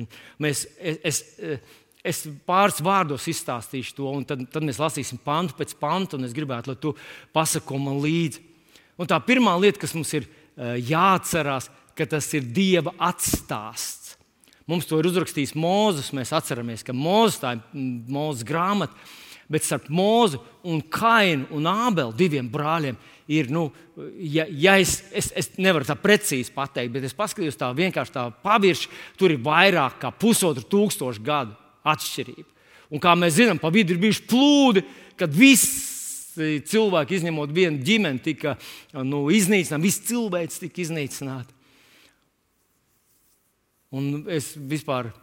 Mēs, 0.42 0.64
es, 0.80 1.20
es, 1.38 1.60
Es 2.06 2.22
pāris 2.46 2.84
vārdos 2.86 3.26
izstāstīšu 3.32 3.96
to, 3.98 4.10
un 4.14 4.26
tad, 4.28 4.44
tad 4.54 4.66
mēs 4.66 4.78
lasīsim 4.82 5.18
pantu 5.26 5.58
pēc 5.58 5.74
pantu, 5.80 6.20
un 6.20 6.28
es 6.28 6.36
gribētu, 6.38 6.70
lai 6.70 6.78
tu 6.82 6.94
pasako 7.34 7.80
man 7.82 7.98
līdzi. 8.04 8.44
Un 9.02 9.10
tā 9.10 9.18
pirmā 9.26 9.56
lieta, 9.60 9.82
kas 9.82 9.96
mums 9.98 10.14
ir 10.14 10.28
uh, 10.28 10.76
jāatcerās, 10.78 11.72
ka 11.98 12.06
tas 12.12 12.28
ir 12.38 12.46
Dieva 12.54 12.94
atstāsts. 13.10 14.14
Mums 14.70 14.88
to 14.90 15.00
ir 15.00 15.10
uzrakstījis 15.10 15.56
Mozus. 15.58 16.14
Mēs 16.16 16.34
atceramies, 16.36 16.86
ka 16.86 16.94
Mozus 16.94 17.42
tā 17.42 17.56
ir 17.58 17.66
Mozus 18.12 18.46
grāmata, 18.46 18.94
bet 19.50 19.66
starp 19.66 19.90
Mozu 19.94 20.40
un 20.66 20.82
Kainu 20.82 21.50
un 21.58 21.68
Ābelu 21.70 22.14
diviem 22.18 22.48
brāļiem 22.50 22.98
ir, 23.30 23.50
nu, 23.54 23.68
ja, 24.22 24.46
ja 24.50 24.78
es, 24.82 25.00
es, 25.14 25.32
es 25.38 25.52
nevaru 25.58 25.86
tā 25.90 25.98
precīzi 25.98 26.54
pateikt, 26.54 26.94
bet 26.94 27.06
es 27.06 27.18
paskatījos 27.18 27.58
tā 27.58 27.70
vienkārši 27.78 28.14
tā 28.14 28.30
pavirši, 28.46 28.90
tur 29.18 29.34
ir 29.34 29.46
vairāk 29.46 30.00
kā 30.02 30.14
pusotru 30.14 30.66
tūkstošu 30.70 31.26
gadu 31.26 31.65
atšķirība. 31.86 32.50
Un 32.94 33.02
kā 33.02 33.16
mēs 33.18 33.40
zinām, 33.40 33.60
pa 33.62 33.72
vidu 33.74 33.96
ir 33.96 34.02
bijuši 34.02 34.26
plūdi, 34.30 34.86
kad 35.18 35.34
visi 35.34 36.62
cilvēki, 36.70 37.20
izņemot 37.20 37.54
vienu 37.56 37.82
ģimeni, 37.86 38.22
tika 38.24 38.56
nu, 39.08 39.26
iznīcināti, 39.34 39.86
viss 39.88 40.04
cilvēks 40.10 40.62
tika 40.62 40.84
iznīcināts. 40.84 41.54
Un 43.96 44.26
es 44.32 44.52
vispār 44.60 45.14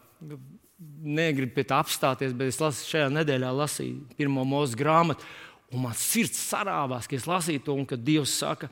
negribu 1.02 1.52
pie 1.56 1.66
tā 1.68 1.80
apstāties, 1.82 2.34
bet 2.36 2.52
es 2.52 2.60
lasu, 2.62 2.86
šajā 2.88 3.10
nedēļā 3.12 3.50
lasīju 3.54 4.16
pirmo 4.16 4.44
mūža 4.48 4.78
grāmatu, 4.78 5.26
un 5.72 5.84
man 5.84 5.96
sirds 5.98 6.40
sarāvās, 6.50 7.08
ka 7.08 7.18
es 7.18 7.28
lasīju 7.28 7.64
to, 7.66 7.76
un 7.76 7.86
kad 7.88 8.02
Dievs 8.04 8.34
saka, 8.40 8.70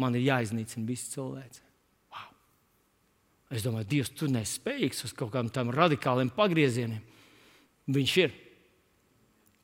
man 0.00 0.16
ir 0.16 0.26
jāiznīcina 0.28 0.86
visi 0.88 1.10
cilvēki. 1.14 1.62
Wow. 2.12 2.28
Es 3.56 3.64
domāju, 3.64 3.88
Dievs, 3.94 4.12
tu 4.16 4.28
nespējīgs 4.30 5.06
uz 5.08 5.16
kaut 5.16 5.32
kādiem 5.34 5.52
tādiem 5.54 5.74
radikāliem 5.76 6.32
pagriezieniem. 6.36 7.02
Viņš 7.90 8.16
ir. 8.22 8.34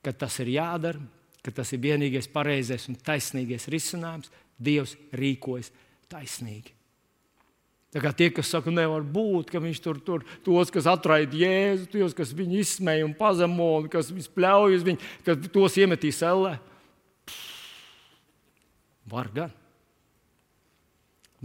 Kad 0.06 0.18
tas 0.22 0.38
ir 0.42 0.52
jādara, 0.54 1.02
ka 1.42 1.54
tas 1.54 1.70
ir 1.74 1.82
vienīgais 1.82 2.28
pareizais 2.30 2.88
un 2.90 2.98
taisnīgais 2.98 3.68
risinājums, 3.70 4.32
Dievs 4.56 4.94
rīkojas 5.12 5.68
taisnīgi. 6.08 6.72
Tā 7.92 8.00
kā 8.02 8.10
tie, 8.16 8.30
kas 8.34 8.48
saka, 8.52 8.72
nevar 8.72 9.04
būt, 9.04 9.50
ka 9.52 9.60
viņš 9.62 9.78
tur 9.84 10.00
tur 10.04 10.24
tos, 10.44 10.72
kas 10.72 10.88
atraida 10.90 11.36
jēzu, 11.36 11.86
tos, 11.92 12.16
kas 12.16 12.32
viņu 12.36 12.58
izsmeja 12.62 13.04
un 13.06 13.14
pazemo, 13.16 13.68
un 13.82 13.90
kas 13.92 14.10
spļauj 14.10 14.78
uz 14.78 14.86
viņu, 14.86 15.10
ka 15.24 15.36
tos 15.52 15.76
iemetīs 15.80 16.22
ellē. 16.26 16.56
Var 19.12 19.30
gan. 19.36 19.54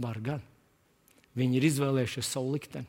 Var 0.02 0.20
gan. 0.24 0.42
Viņi 1.38 1.60
ir 1.60 1.68
izvēlējušies 1.70 2.32
savu 2.34 2.56
likteni. 2.56 2.88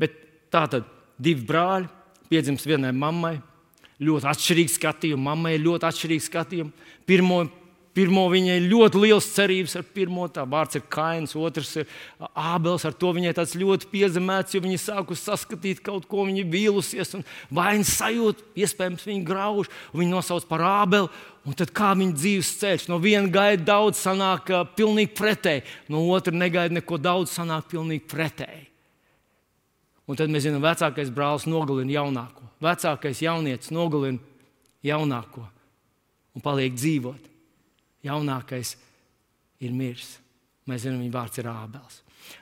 Bet 0.00 0.16
tā 0.50 0.64
tad 0.70 0.88
divi 1.20 1.44
brāļi 1.46 1.90
piedzimst 2.30 2.68
vienai 2.68 2.92
mammai. 2.94 3.38
ļoti 4.00 4.30
atšķirīgi 4.30 4.72
skatījumi, 4.78 5.20
mammai 5.20 5.58
ļoti 5.60 5.84
atšķirīgi 5.84 6.24
skatījumi. 6.24 6.70
Pirmo, 7.04 7.42
pirmo 7.92 8.22
viņai 8.32 8.54
ļoti 8.64 9.02
liels 9.02 9.26
cerības 9.34 9.74
ar 9.76 9.84
pirmo, 9.92 10.24
tā 10.32 10.46
vārds 10.48 10.78
ir 10.78 10.86
kains, 10.88 11.34
otrs 11.36 11.74
ir 11.82 11.90
ābels. 12.32 12.86
Ar 12.88 12.96
to 12.96 13.10
viņai 13.12 13.34
tāds 13.36 13.52
ļoti 13.60 13.90
piezemēts, 13.92 14.54
jo 14.56 14.62
viņa 14.64 14.78
sākus 14.80 15.26
saskatīt 15.26 15.82
kaut 15.84 16.08
ko, 16.08 16.24
viņa 16.30 16.46
vīlusies 16.48 17.12
un 17.18 17.26
vainas 17.52 17.92
sajūta, 17.98 18.46
iespējams, 18.64 19.04
viņa 19.10 19.26
grauž, 19.28 19.68
viņa 19.92 20.14
nosauc 20.14 20.48
par 20.48 20.64
ābeli. 20.70 21.12
Un 21.44 21.56
tad 21.56 21.74
kā 21.76 21.92
viņa 21.96 22.16
dzīves 22.16 22.56
ceļš, 22.60 22.88
no 22.88 22.96
viena 23.04 23.28
gaida 23.32 23.68
daudz, 23.74 24.00
sanāk 24.00 24.48
pilnīgi 24.80 25.12
pretēji, 25.16 25.68
no 25.92 26.06
otra 26.12 26.32
negaida 26.32 26.80
neko 26.80 27.00
daudz, 27.00 27.36
sanāk 27.36 27.68
pilnīgi 27.72 28.08
pretēji. 28.08 28.69
Un 30.10 30.18
tad 30.18 30.32
mēs 30.32 30.42
zinām, 30.42 30.64
vecākais 30.64 31.12
brālis 31.14 31.46
nogalina 31.46 32.00
jaunāko. 32.00 32.48
Vecākais 32.64 33.20
jaunietis 33.22 33.70
nogalina 33.70 34.18
jaunāko 34.82 35.44
un 36.34 36.42
paliek 36.42 36.74
dzīvot. 36.74 37.28
Jaunākais 38.06 38.74
ir 39.62 39.76
miris. 39.76 40.16
Mēs 40.66 40.82
zinām, 40.82 41.04
viņa 41.04 41.14
vārds 41.14 41.38
ir 41.38 41.50
Ābels. 41.52 42.00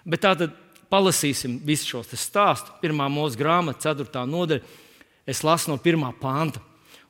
Bet 0.09 0.23
tā 0.25 0.33
tad 0.39 0.55
palasīsim 0.89 1.59
visu 1.67 1.91
šo 1.93 2.03
stāstu. 2.09 2.73
Pirmā 2.81 3.11
mūsu 3.13 3.37
grāmata, 3.41 3.93
4. 3.93 4.25
nodaļa. 4.31 4.77
Es 5.29 5.45
lasu 5.45 5.73
no 5.73 5.77
pirmā 5.83 6.15
panta. 6.17 6.63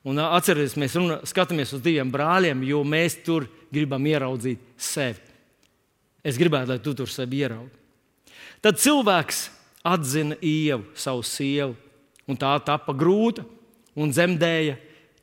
Un 0.09 0.19
atcerieties, 0.23 0.75
mēs 0.81 0.97
runa, 0.99 1.21
skatāmies 1.29 1.75
uz 1.77 1.83
diviem 1.85 2.11
brāļiem, 2.11 2.65
jo 2.67 2.81
mēs 2.87 3.21
tur 3.27 3.47
gribam 3.75 4.07
ieraudzīt 4.09 4.63
sevi. 4.75 5.23
Es 6.27 6.39
gribētu, 6.41 6.73
lai 6.73 6.81
tu 6.83 6.97
tur 6.99 7.11
sevi 7.11 7.45
ieraudzītu. 7.45 7.77
Tad 8.65 8.81
cilvēks 8.83 9.45
atzina 9.87 10.37
Ievu, 10.43 10.85
savu 10.99 11.25
sievu, 11.27 11.75
un 12.29 12.39
tā 12.39 12.53
tapa 12.65 12.95
grūta 12.97 13.45
un 13.99 14.13
zemdēja 14.15 14.77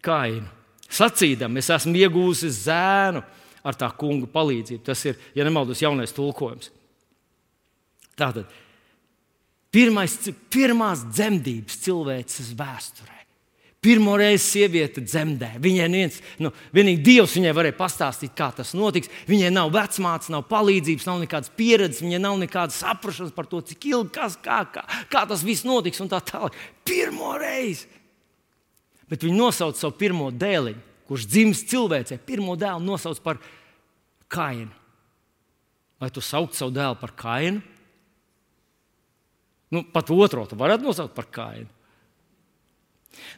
kainu. 0.06 0.48
Sacīdam, 0.86 1.58
es 1.60 1.70
esmu 1.74 1.98
iegūsi 1.98 2.52
zēnu 2.54 3.24
ar 3.66 3.78
tā 3.78 3.90
kunga 3.98 4.30
palīdzību. 4.32 4.84
Tas 4.86 5.02
ir, 5.10 5.18
ja 5.36 5.46
nemaldos, 5.48 5.82
jaunais 5.82 6.14
tulkojums. 6.16 6.70
Tātad 8.16 8.52
pirmais, 9.74 10.16
pirmās 10.54 11.04
dzemdības 11.10 11.82
cilvēces 11.84 12.54
vēsturē. 12.56 13.15
Pirmo 13.86 14.16
reizi 14.18 14.42
sieviete 14.48 15.04
dzemdē. 15.06 15.52
Viņai 15.62 15.88
viens, 15.94 16.16
nu, 16.42 16.50
vienīgi 16.74 17.04
Dievs 17.06 17.36
viņai 17.38 17.52
varēja 17.54 17.76
pastāstīt, 17.78 18.32
kā 18.38 18.48
tas 18.56 18.72
notiks. 18.74 19.12
Viņai 19.30 19.52
nav 19.54 19.70
vecmātes, 19.76 20.32
nav 20.34 20.48
palīdzības, 20.50 21.06
nav 21.06 21.20
nekādas 21.22 21.52
pieredzes, 21.54 22.02
viņai 22.02 22.22
nav 22.24 22.40
nekādas 22.42 22.80
saprašanas 22.82 23.36
par 23.36 23.46
to, 23.52 23.62
cik 23.70 23.86
ilgi, 23.92 24.10
kas, 24.16 24.40
kā, 24.42 24.64
kā, 24.74 24.82
kā 25.12 25.22
tas 25.30 25.44
viss 25.46 25.68
notiks 25.68 26.02
un 26.02 26.10
tā 26.10 26.18
tālāk. 26.26 26.58
Pirmo 26.88 27.36
reizi. 27.38 27.86
Bet 29.06 29.22
viņi 29.22 29.38
nosauca 29.38 29.78
savu 29.78 30.00
pirmo 30.02 30.32
dēliņu, 30.34 30.82
kurš 31.06 31.30
dzimis 31.30 31.62
cilvēcei. 31.70 32.18
Pirmo 32.26 32.58
dēlu 32.58 32.82
nosauca 32.88 33.22
par 33.22 33.44
Kainu. 34.34 34.74
Vai 36.02 36.10
tu 36.10 36.26
sauc 36.26 36.58
savu 36.58 36.74
dēlu 36.74 36.98
par 36.98 37.14
Kainu? 37.14 37.62
Nu, 39.70 39.86
pat 39.94 40.10
otru 40.10 40.50
tu 40.50 40.58
varētu 40.58 40.90
nosaukt 40.90 41.14
par 41.14 41.30
Kainu. 41.30 41.70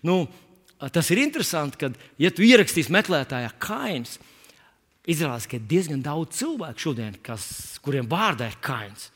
Nu, 0.06 0.26
tas 0.94 1.12
ir 1.14 1.22
interesanti, 1.24 1.80
ka, 1.82 1.92
ja 2.22 2.32
tu 2.34 2.46
ierakstīsi 2.46 2.94
meklētājā 2.94 3.52
kains, 3.62 4.18
izrādās, 5.08 5.48
ka 5.48 5.58
ir 5.58 5.68
diezgan 5.70 6.02
daudz 6.06 6.38
cilvēku 6.42 6.90
šodien, 6.90 7.16
kas, 7.24 7.46
kuriem 7.84 8.10
vārdā 8.12 8.52
ir 8.52 8.60
kains. 8.64 9.10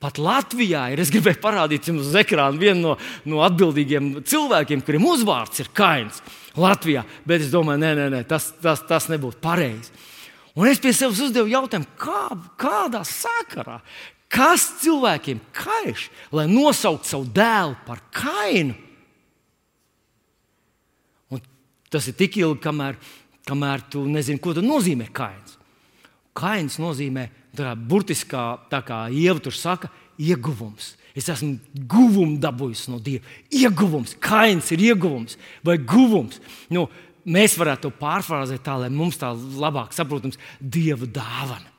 Pat 0.00 0.16
Latvijā 0.16 0.86
ir, 0.94 1.00
es 1.02 1.10
gribēju 1.12 1.42
parādīt 1.42 1.90
jums 1.90 2.06
uz 2.08 2.14
ekrāna 2.16 2.56
vienu 2.56 2.80
no, 2.80 2.92
no 3.28 3.42
atbildīgiem 3.44 4.22
cilvēkiem, 4.24 4.80
kuriem 4.86 5.04
uzvārds 5.10 5.60
ir 5.60 5.68
kains 5.76 6.22
Latvijā. 6.56 7.02
Bet 7.28 7.44
es 7.44 7.50
domāju, 7.52 7.82
nē, 7.82 7.90
nē, 7.98 8.06
nē 8.14 8.20
tas, 8.28 8.48
tas, 8.64 8.80
tas 8.88 9.10
nebūtu 9.12 9.42
pareizi. 9.44 9.92
Un 10.56 10.70
es 10.70 10.80
pie 10.82 10.94
sevis 10.96 11.20
uzdevu 11.26 11.52
jautājumu, 11.52 11.90
kā, 12.00 12.22
kādā 12.58 13.04
sakarā, 13.06 13.76
kas 14.32 14.64
cilvēkiem 14.80 15.42
kaiš, 15.54 16.08
lai 16.32 16.48
nosauktu 16.48 17.12
savu 17.12 17.28
dēlu 17.36 17.76
par 17.84 18.00
kainu? 18.16 18.74
Tas 21.90 22.06
ir 22.06 22.16
tik 22.18 22.38
ilgi, 22.38 22.62
kamēr, 22.62 22.98
kamēr 23.48 23.82
tu 23.90 24.04
nezini, 24.06 24.40
ko 24.42 24.54
tas 24.54 24.66
nozīmē 24.66 25.08
kains. 25.14 25.56
Kains 26.36 26.78
nozīmē, 26.80 27.26
tā 27.58 27.74
burtiskā, 27.74 28.44
tā 28.70 28.80
kā 28.86 29.02
ieva 29.10 29.42
tur 29.42 29.56
saka, 29.56 29.90
ieguvums. 30.20 30.94
Es 31.16 31.26
esmu 31.32 31.56
guvumu 31.90 32.38
dabūjis 32.40 32.84
no 32.92 33.00
Dieva. 33.02 33.26
Ieguvums, 33.50 34.14
kains 34.22 34.70
ir 34.74 34.84
ieguvums 34.92 35.34
vai 35.66 35.74
guvums. 35.82 36.38
Nu, 36.70 36.86
mēs 37.26 37.56
varētu 37.58 37.88
to 37.88 37.96
pārfrāzēt 37.98 38.62
tā, 38.66 38.76
lai 38.78 38.92
mums 38.94 39.18
tā 39.18 39.32
labāk 39.34 39.96
saprotams, 39.96 40.38
Dieva 40.60 41.08
dāvana. 41.10 41.69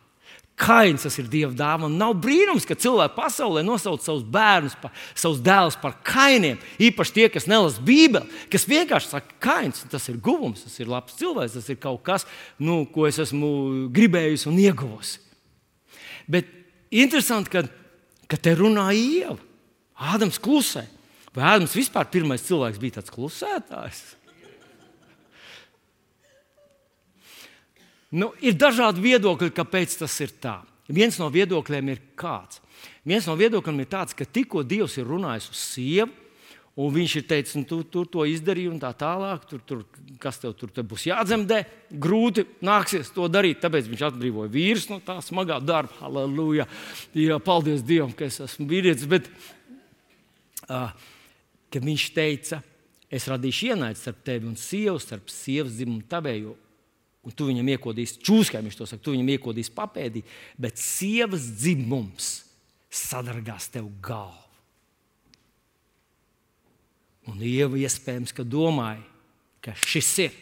Kains 0.62 1.02
tas 1.08 1.18
ir 1.18 1.30
Dieva 1.32 1.56
dāvana. 1.58 1.90
Nav 1.98 2.14
brīnums, 2.22 2.68
ka 2.70 2.78
cilvēki 2.78 3.16
pasaulē 3.16 3.64
nosauc 3.66 4.04
savus 4.06 4.22
bērnus, 4.30 4.76
pa, 4.82 4.92
savus 5.18 5.42
dēlus 5.42 5.78
par 5.82 5.96
kainiem. 6.06 6.60
Īpaši 6.82 7.16
tie, 7.16 7.28
kas 7.34 7.48
nelasa 7.50 7.82
Bībeli, 7.86 8.30
kas 8.54 8.68
vienkārši 8.70 9.10
saka, 9.16 9.34
ka 9.34 9.42
kains 9.48 9.82
tas 9.90 10.06
ir 10.12 10.22
guvums, 10.22 10.62
tas 10.68 10.78
ir 10.78 10.92
labs 10.92 11.18
cilvēks, 11.18 11.58
tas 11.58 11.74
ir 11.74 11.82
kaut 11.82 12.04
kas, 12.06 12.28
nu, 12.62 12.84
ko 12.94 13.10
es 13.10 13.18
esmu 13.26 13.52
gribējusi 13.96 14.52
un 14.52 14.62
ieguvusi. 14.62 15.18
Bet 16.30 16.50
interesanti, 16.94 17.52
ka, 17.58 17.66
ka 18.30 18.38
te 18.38 18.54
runā 18.58 18.92
Ieva. 18.94 19.40
Ādams 20.02 20.40
klusē. 20.42 20.86
Vai 21.36 21.46
Ādams 21.56 21.74
vispār 21.78 22.10
pirmais 22.12 22.44
cilvēks 22.46 22.80
bija 22.82 23.00
tāds 23.00 23.14
klusētājs? 23.14 24.02
Nu, 28.12 28.34
ir 28.44 28.58
dažādi 28.60 29.04
viedokļi, 29.06 29.54
kāpēc 29.56 29.96
tas 30.02 30.18
ir 30.24 30.34
tā. 30.44 30.60
Viens 30.92 31.16
no 31.22 31.30
viedokļiem 31.32 31.94
ir 31.94 32.02
kāds. 32.20 32.60
Viens 33.08 33.28
no 33.30 33.38
viedokļiem 33.40 33.84
ir 33.84 33.92
tāds, 33.92 34.16
ka 34.18 34.28
tikko 34.28 34.66
Dievs 34.68 34.98
ir 35.00 35.08
runājis 35.08 35.48
uz 35.54 35.62
sievu, 35.62 36.10
un 36.82 36.92
viņš 36.92 37.14
ir 37.20 37.24
teicis, 37.30 37.56
nu, 37.60 37.64
tu, 37.68 37.82
tu 37.88 38.04
to 38.10 38.26
izdarīji, 38.28 38.72
un 38.72 38.82
tā 38.82 38.92
tālāk, 38.98 39.46
tur, 39.48 39.62
tur, 39.68 39.84
kas 40.22 40.40
tev 40.42 40.56
tur 40.60 40.72
būs 40.88 41.06
jādzemdē, 41.08 41.62
grūti 42.04 42.46
nāksies 42.64 43.14
to 43.16 43.28
darīt. 43.32 43.62
Tāpēc 43.64 43.88
viņš 43.92 44.04
atbrīvoja 44.10 44.52
vīrus 44.52 44.90
no 44.92 45.00
tā 45.06 45.20
smagā 45.24 45.62
darba. 45.64 45.96
Halleluja! 46.02 46.68
Jā, 47.16 47.38
paldies 47.44 47.86
Dievam, 47.86 48.12
ka 48.16 48.28
es 48.28 48.42
esmu 48.44 48.68
vīrietis. 48.72 49.08
Bet 49.12 49.30
uh, 50.68 50.92
viņš 51.76 52.10
teica, 52.18 52.60
es 53.12 53.30
radīšu 53.32 53.72
ienaidni 53.72 54.00
starp 54.00 54.20
tevi 54.28 54.52
un 54.52 54.60
sievu, 54.60 55.00
starp 55.00 55.32
sievas 55.32 55.80
dzimumu 55.80 56.04
tavēju 56.12 56.58
Un 57.22 57.34
tu 57.38 57.46
viņam 57.46 57.68
iekodīsi, 57.76 58.22
čūskai 58.26 58.64
viņš 58.66 58.78
to 58.80 58.88
saka, 58.90 59.04
tu 59.06 59.14
viņam 59.14 59.30
iekodīsi 59.36 59.74
papēdī, 59.76 60.24
bet 60.58 60.82
sievas 60.82 61.46
dzimums 61.54 62.32
sadargās 62.92 63.70
tev 63.72 63.90
galvu. 64.02 64.50
Un 67.30 67.42
Ieva 67.46 67.78
iespējams, 67.78 68.34
ka 68.34 68.44
domāja, 68.44 69.04
ka 69.62 69.76
šis 69.78 70.10
ir. 70.26 70.40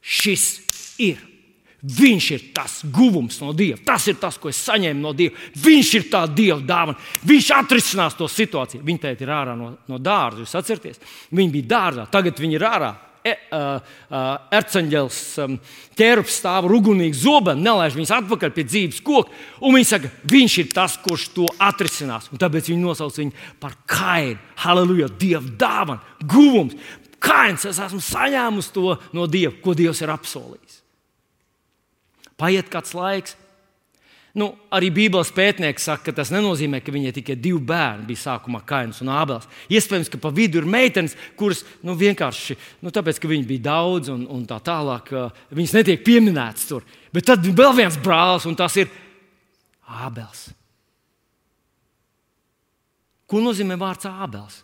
Šis 0.00 0.46
ir. 1.04 1.20
Viņš 1.78 2.28
ir 2.34 2.46
tas 2.56 2.80
guvums 2.90 3.36
no 3.38 3.52
Dieva. 3.54 3.76
Tas 3.86 4.08
ir 4.10 4.16
tas, 4.18 4.38
ko 4.40 4.48
es 4.50 4.58
saņēmu 4.64 5.04
no 5.04 5.12
Dieva. 5.14 5.36
Viņš 5.62 5.90
ir 5.94 6.08
tā 6.10 6.24
Dieva 6.26 6.58
dāvana. 6.64 6.96
Viņš 7.28 7.50
atrisinās 7.54 8.16
to 8.18 8.26
situāciju. 8.32 8.80
Viņa 8.88 9.04
teikt, 9.04 9.22
ir 9.22 9.34
ārā 9.36 9.54
no, 9.60 9.74
no 9.86 10.00
dārza. 10.00 10.40
Jūs 10.42 10.56
atcerieties? 10.58 11.04
Viņa 11.30 11.54
bija 11.54 11.70
dārzā, 11.76 12.08
tagad 12.10 12.40
viņa 12.40 12.56
ir 12.56 12.66
ārā 12.66 12.90
e, 13.28 13.34
uh, 13.54 13.94
uh, 14.08 14.28
erceņģels 14.58 15.18
um, 15.44 15.56
ķērups 15.98 16.38
stāv 16.40 16.68
ugunīgi 16.72 17.20
zobenu, 17.20 17.64
nelaiž 17.64 17.96
viņus 17.98 18.14
atpakaļ 18.18 18.54
pie 18.56 18.64
dzīves 18.68 19.02
koka. 19.04 19.34
Viņi 19.62 19.88
saka, 19.88 20.12
viņš 20.32 20.56
ir 20.62 20.70
tas, 20.74 20.96
kurš 21.04 21.28
to 21.36 21.48
atrisinās. 21.68 22.30
Un 22.32 22.40
tāpēc 22.40 22.70
viņi 22.72 22.82
nosauc 22.82 23.20
viņu 23.20 23.46
par 23.62 23.76
kainu. 23.88 24.38
Halleluja, 24.64 25.10
Dieva 25.20 25.56
dāvana, 25.60 26.16
guvums. 26.24 26.78
Kains, 27.18 27.64
es 27.66 27.80
esmu 27.82 28.00
saņēmusi 28.04 28.74
to 28.74 28.94
no 29.16 29.26
Dieva, 29.30 29.56
ko 29.62 29.74
Dievs 29.78 30.02
ir 30.04 30.12
apsolījis. 30.14 30.82
Paiet 32.38 32.68
kāds 32.70 32.94
laiks, 32.94 33.34
Nu, 34.36 34.50
arī 34.74 34.90
Bībeles 34.92 35.30
pētnieki 35.32 35.80
saka, 35.80 36.10
ka 36.10 36.18
tas 36.18 36.30
nenozīmē, 36.34 36.82
ka 36.84 36.92
viņai 36.92 37.14
tikai 37.16 37.36
divi 37.40 37.60
bērni 37.64 38.04
bija 38.10 38.20
sākumā 38.26 38.60
Kains 38.68 39.00
un 39.00 39.08
Ābels. 39.14 39.48
Iespējams, 39.72 40.10
ka 40.12 40.20
pa 40.20 40.32
vidu 40.34 40.60
ir 40.60 40.68
meitenes, 40.68 41.14
kuras 41.38 41.62
nu, 41.86 41.94
vienkārši, 41.96 42.58
nu, 42.84 42.92
tāpēc, 42.92 43.20
ka 43.22 43.30
viņi 43.30 43.46
bija 43.48 43.64
daudz 43.70 44.12
un, 44.12 44.26
un 44.34 44.44
tā 44.48 44.60
tālāk, 44.64 45.08
viņas 45.56 45.74
netiek 45.78 46.04
pieminētas 46.04 46.68
tur. 46.68 46.84
Bet 47.14 47.24
tad 47.30 47.46
ir 47.48 47.56
vēl 47.56 47.72
viens 47.78 47.96
brālis, 48.04 48.44
un 48.48 48.56
tas 48.58 48.76
ir 48.76 48.92
Ābels. 49.88 50.50
Ko 53.28 53.40
nozīmē 53.40 53.78
vārds 53.80 54.10
Ābels? 54.10 54.60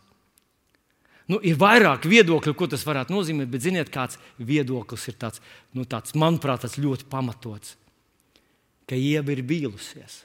Nu, 1.32 1.38
ir 1.40 1.56
vairāk 1.56 2.04
viedokļu, 2.04 2.52
ko 2.52 2.68
tas 2.68 2.84
varētu 2.84 3.14
nozīmēt, 3.16 3.48
bet 3.48 3.64
ziniet, 3.64 3.88
kāds 3.88 4.20
viedoklis 4.36 5.08
ir 5.08 5.16
tāds, 5.16 5.40
nu, 5.72 5.86
tāds 5.88 6.12
manuprāt, 6.20 6.66
tāds 6.66 6.76
ļoti 6.76 7.08
pamatots 7.08 7.78
ka 8.88 8.96
Ieva 8.98 9.32
ir 9.34 9.42
vīlusies. 9.46 10.22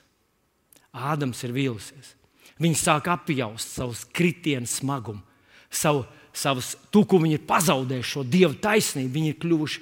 Ādams 0.93 1.43
ir 1.45 1.53
vīlusies. 1.55 2.16
Viņa 2.60 2.80
sāk 2.80 3.07
apjaust 3.12 3.76
savu 3.78 3.95
kritienu 4.14 4.68
smagumu. 4.68 5.22
savu, 5.70 6.05
savus, 6.34 6.76
to, 6.89 7.03
ko 7.05 7.20
viņi 7.22 7.36
ir 7.38 7.45
pazaudējuši, 7.45 8.10
šo 8.10 8.24
dievu 8.26 8.55
taisnību, 8.57 9.12
viņi 9.14 9.30
ir 9.30 9.36
kļuvuši 9.38 9.82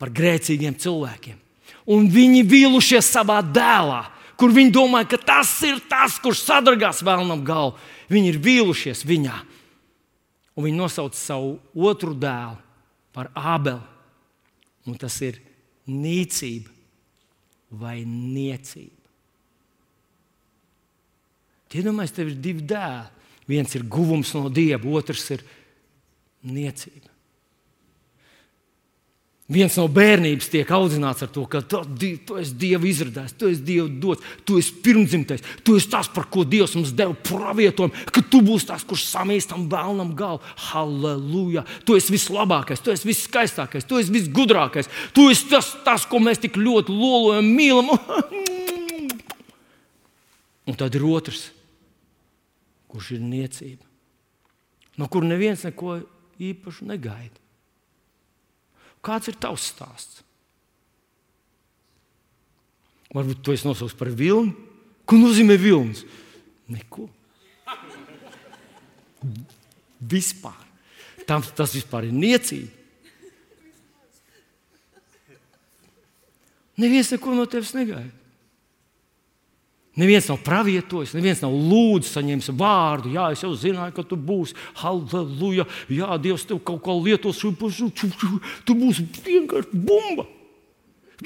par 0.00 0.08
grēcīgiem 0.08 0.78
cilvēkiem. 0.80 1.36
Un 1.92 2.08
viņi 2.08 2.46
vīlušies 2.48 3.10
savā 3.12 3.42
dēlā, 3.44 4.06
kur 4.40 4.54
viņi 4.54 4.72
domāja, 4.72 5.10
ka 5.12 5.18
tas 5.20 5.52
ir 5.68 5.82
tas, 5.90 6.16
kurš 6.22 6.46
sadragās 6.46 7.02
vēlnam 7.04 7.44
galvu. 7.44 7.76
Viņi 8.08 8.32
ir 8.32 8.40
vīlušies 8.40 9.04
viņā. 9.04 9.36
Un 10.56 10.64
viņi 10.64 10.80
nosauca 10.80 11.18
savu 11.18 11.58
otru 11.76 12.16
dēlu 12.16 12.56
par 13.12 13.28
Ābeli. 13.36 13.84
Un 14.88 14.96
tas 14.96 15.20
ir 15.20 15.36
nīcība 15.84 16.77
vai 17.70 18.00
niecība. 18.06 18.94
Iedomājieties, 21.68 22.16
tev 22.16 22.30
ir 22.32 22.40
divi 22.40 22.64
dēli. 22.68 23.14
Viens 23.48 23.72
ir 23.76 23.84
guvums 23.88 24.34
no 24.36 24.48
dieva, 24.52 24.84
otrs 24.98 25.24
ir 25.32 25.44
niecība. 26.44 27.07
Viens 29.48 29.72
no 29.80 29.86
bērnības 29.88 30.50
tiek 30.52 30.68
audzināts 30.76 31.24
ar 31.24 31.30
to, 31.32 31.46
ka 31.48 31.62
tu, 31.64 31.78
tu 32.28 32.34
esi 32.36 32.52
Dieva 32.60 32.84
izradījis, 32.84 33.32
tu 33.40 33.48
esi 33.48 33.62
Dieva 33.64 33.86
dots, 33.88 34.26
tu 34.44 34.58
esi 34.60 34.74
pirmdzimtais, 34.84 35.40
tu 35.64 35.78
esi 35.78 35.88
tas, 35.88 36.10
par 36.12 36.26
ko 36.28 36.44
Dievs 36.44 36.74
mums 36.76 36.92
deva 36.92 37.16
pravietojumu, 37.16 38.10
ka 38.12 38.20
tu 38.28 38.42
būsi 38.44 38.68
tas, 38.68 38.84
kurš 38.84 39.06
samīs 39.08 39.48
tam 39.48 39.64
vēlnam 39.72 40.12
galvu. 40.18 40.44
Halleluja! 40.66 41.64
Tu 41.88 41.96
esi 41.96 42.12
vislabākais, 42.12 42.84
tu 42.84 42.92
esi 42.92 43.08
viskaistākais, 43.08 43.88
tu 43.88 43.96
esi 44.02 44.12
visgudrākais, 44.18 44.92
tu 45.16 45.30
esi 45.32 45.48
tas, 45.48 45.72
tas 45.86 46.04
ko 46.04 46.20
mēs 46.20 46.44
tik 46.44 46.60
ļoti 46.60 46.92
lolojam, 46.92 47.48
mīlam. 47.48 47.88
Un 50.68 50.76
tad 50.76 50.92
ir 50.92 51.08
otrs, 51.08 51.46
kurš 52.92 53.14
ir 53.16 53.24
niecība, 53.24 53.88
no 55.00 55.08
kur 55.08 55.24
neviens 55.24 55.64
neko 55.64 56.02
īpašu 56.36 56.92
negaida. 56.92 57.47
Kāds 59.04 59.30
ir 59.30 59.38
tavs 59.40 59.68
stāsts? 59.72 60.24
Varbūt 63.14 63.40
tu 63.40 63.54
esi 63.54 63.64
nosaucis 63.64 63.96
par 63.96 64.10
vilni. 64.12 64.52
Ko 65.08 65.16
nozīmē 65.16 65.56
vilnis? 65.60 66.02
Neko. 66.68 67.06
Vispār. 69.98 70.58
Tam, 71.28 71.44
tas 71.56 71.72
vispār 71.76 72.08
ir 72.08 72.16
niecīgi. 72.16 72.68
Neviens 76.78 77.10
neko 77.10 77.34
no 77.34 77.48
tevis 77.50 77.72
negaida. 77.74 78.17
Neviens 79.98 80.28
nav 80.30 80.38
pravietojis, 80.46 81.16
neviens 81.16 81.40
nav 81.42 81.50
lūdzis, 81.50 82.12
saņēmis 82.14 82.52
vārdu. 82.54 83.10
Jā, 83.16 83.28
es 83.34 83.42
jau 83.42 83.50
zināju, 83.58 83.96
ka 83.96 84.04
tu 84.06 84.18
būsi. 84.28 84.54
Halleluja! 84.78 85.66
Jā, 85.90 86.14
Dievs 86.22 86.46
tev 86.46 86.60
kaut 86.62 86.84
ko 86.86 86.94
lietos. 87.02 87.40
Tu 87.42 88.76
būsi 88.78 89.08
vienkārši 89.26 89.82
bumba. 89.88 90.28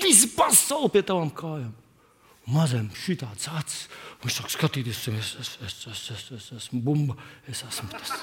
Visi 0.00 0.30
pasaule 0.32 0.88
pie 0.94 1.04
tavām 1.04 1.28
kājām. 1.36 1.72
Mazam 2.52 2.88
šī 2.96 3.18
tāds 3.20 3.50
acis. 3.52 3.84
Viņš 4.22 4.38
sāk 4.38 4.50
skatīties, 4.54 5.02
es, 5.12 5.34
es, 5.42 5.52
es, 5.66 5.76
es, 5.92 6.02
es, 6.14 6.24
es 6.38 6.48
esmu 6.56 6.80
bumba. 6.82 7.18
Es 7.50 7.62
esmu 7.68 7.90
tas. 7.92 8.16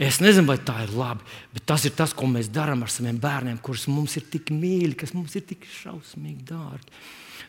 Es 0.00 0.22
nezinu, 0.24 0.48
vai 0.48 0.56
tā 0.64 0.78
ir 0.86 0.92
labi, 0.96 1.24
bet 1.52 1.66
tas 1.68 1.84
ir 1.84 1.92
tas, 1.96 2.14
ko 2.16 2.26
mēs 2.30 2.48
darām 2.52 2.84
ar 2.84 2.92
saviem 2.92 3.18
bērniem, 3.20 3.58
kurus 3.60 3.84
mums 3.92 4.16
ir 4.16 4.24
tik 4.32 4.48
mīļi, 4.54 4.94
kas 5.02 5.12
mums 5.12 5.34
ir 5.36 5.44
tik 5.48 5.66
šausmīgi 5.68 6.46
dārgi. 6.48 7.02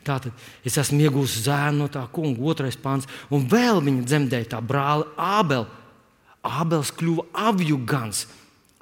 Tātad 0.04 0.36
es 0.68 0.76
esmu 0.82 1.00
iegūmis 1.06 1.38
zēnu 1.46 1.86
no 1.86 1.88
tā 1.91 2.04
kunga, 2.12 2.44
otrais 2.52 2.76
pāns, 2.76 3.08
un 3.32 3.46
vēl 3.48 3.80
viņa 3.86 4.04
dzemdēja 4.10 4.52
tā 4.56 4.60
brāli 4.60 5.08
Ābeli. 5.16 5.80
Ābels 6.44 6.91
kļuva 6.91 7.30
avjugans, 7.48 8.26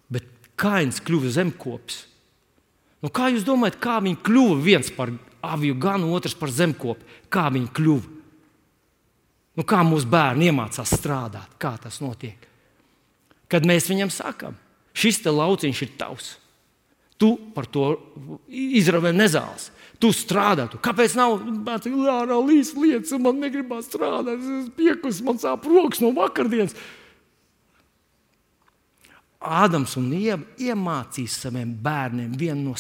bet 0.10 0.26
Kains 0.58 0.98
kļuva 1.06 1.30
zemkopis. 1.36 2.08
Nu, 3.06 3.12
kā 3.14 3.30
jūs 3.30 3.46
domājat, 3.46 3.78
kā 3.82 4.00
viņi 4.02 4.18
kļuva 4.26 4.58
viens 4.66 4.90
par 4.96 5.14
aviju 5.46 5.78
ganu, 5.82 6.10
otrs 6.18 6.34
par 6.38 6.50
zemkopi? 6.54 7.06
Kā 7.30 7.48
viņi 7.54 7.70
kļuva? 7.78 8.18
Nu, 9.58 9.66
kā 9.68 9.82
mūsu 9.86 10.10
bērni 10.10 10.50
iemācās 10.50 10.96
strādāt? 10.98 11.54
Kā 11.62 11.76
tas 11.82 12.02
notiek? 12.02 12.51
Kad 13.52 13.68
mēs 13.68 13.90
viņam 13.92 14.12
sakām, 14.14 14.56
šis 14.96 15.22
lauciņš 15.28 15.84
ir 15.86 15.92
tavs. 16.00 16.36
Tu 17.22 17.36
par 17.54 17.68
to 17.70 17.92
izravēji 18.50 19.20
nezāles. 19.20 19.70
Tu 20.02 20.10
strādā. 20.16 20.66
Tu. 20.72 20.80
Kāpēc 20.82 21.14
nav 21.14 21.36
lietas, 22.82 23.12
un 23.14 23.28
man 23.28 23.38
negribās 23.44 23.92
strādāt? 23.92 24.42
Es 24.42 24.72
piekus, 24.74 25.20
man 25.26 25.38
sāp 25.38 25.68
rokas 25.70 26.02
no 26.02 26.10
vakardienas. 26.16 26.74
Ādams 29.42 29.94
un 29.98 30.10
Ieva 30.14 30.42
iemācīs 30.62 31.36
saviem 31.44 31.76
bērniem 31.82 32.34
vienu 32.38 32.72
no 32.72 32.74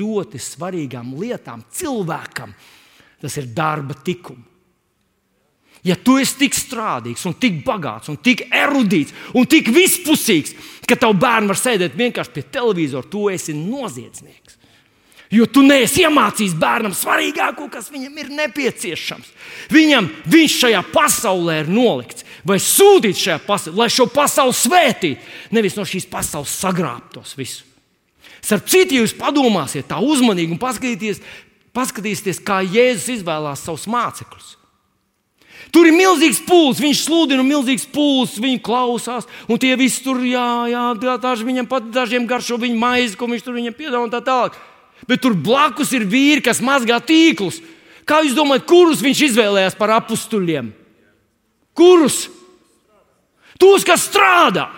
ļoti 0.00 0.40
svarīgām 0.40 1.12
lietām 1.20 1.64
cilvēkam. 1.72 2.52
Tas 3.20 3.36
ir 3.40 3.52
darba 3.56 3.96
tikums. 4.04 4.51
Ja 5.82 5.96
tu 5.98 6.14
esi 6.22 6.36
tik 6.44 6.54
strādīgs, 6.54 7.24
un 7.26 7.34
tik 7.42 7.64
bagāts, 7.66 8.10
un 8.12 8.18
tik 8.22 8.44
erudīts 8.54 9.14
un 9.34 9.48
tik 9.50 9.72
vispusīgs, 9.74 10.54
ka 10.86 10.94
tavu 10.94 11.16
bērnu 11.18 11.50
var 11.50 11.58
sēdēt 11.58 11.96
vienkārši 11.98 12.34
pie 12.36 12.44
televizora, 12.54 13.08
tu 13.10 13.26
esi 13.32 13.54
noziedznieks. 13.56 14.60
Jo 15.32 15.46
tu 15.48 15.62
neesi 15.64 16.04
iemācījis 16.04 16.54
bērnam 16.60 16.92
svarīgāko, 16.94 17.66
kas 17.72 17.88
viņam 17.90 18.18
ir 18.20 18.30
nepieciešams. 18.36 19.30
Viņam 19.72 20.10
viņš 20.28 20.56
šajā 20.60 20.82
pasaulē 20.92 21.62
ir 21.62 21.72
nolikts, 21.72 22.26
vai 22.44 22.60
sūtīts 22.60 23.24
šajā 23.24 23.38
pasaulē, 23.46 23.78
lai 23.80 23.90
šo 23.90 24.06
pasauli 24.12 24.54
svētītu, 24.60 25.30
nevis 25.56 25.78
no 25.78 25.88
šīs 25.88 26.06
pasaules 26.12 26.52
sagrābtos 26.62 27.32
visu. 27.38 27.64
Starp 28.44 28.68
citu, 28.68 29.00
jūs 29.00 29.16
padomāsiet 29.16 29.88
tā 29.88 30.02
uzmanīgi 30.04 30.52
un 30.52 30.60
paskatīsieties, 30.62 31.22
paskatīsieties 31.74 32.42
kā 32.44 32.60
Jēzus 32.66 33.14
izvēlās 33.16 33.64
savus 33.64 33.88
mācekļus. 33.90 34.58
Tur 35.72 35.88
ir 35.88 35.94
milzīgs 35.96 36.42
pūlis, 36.44 36.82
viņš 36.84 36.98
sludina, 37.06 37.44
milzīgs 37.46 37.86
pūlis, 37.88 38.36
viņi 38.42 38.60
klausās, 38.64 39.24
un 39.48 39.60
tie 39.60 39.72
visi 39.80 40.02
tur, 40.04 40.20
jā, 40.20 40.68
jā 40.68 41.16
daži 41.16 41.46
viņam 41.48 41.68
pat 41.70 41.86
dažiem 41.94 42.26
garšo 42.28 42.58
viņa 42.60 42.76
maizi, 42.76 43.16
ko 43.16 43.30
viņš 43.30 43.46
tur 43.46 43.56
viņam 43.56 43.78
piedāvā 43.78 44.02
un 44.04 44.12
tā 44.12 44.20
tālāk. 44.20 44.58
Bet 45.08 45.22
tur 45.24 45.32
blakus 45.32 45.94
ir 45.96 46.04
vīri, 46.04 46.44
kas 46.44 46.60
mazgā 46.62 47.00
tīklus. 47.00 47.62
Kā 48.04 48.20
jūs 48.20 48.36
domājat, 48.36 48.68
kurus 48.68 49.00
viņš 49.02 49.24
izvēlējās 49.30 49.78
par 49.78 49.94
apstuļiem? 49.96 50.70
Kurus? 51.72 52.26
Tos, 53.56 53.86
kas 53.86 54.04
strādā. 54.10 54.68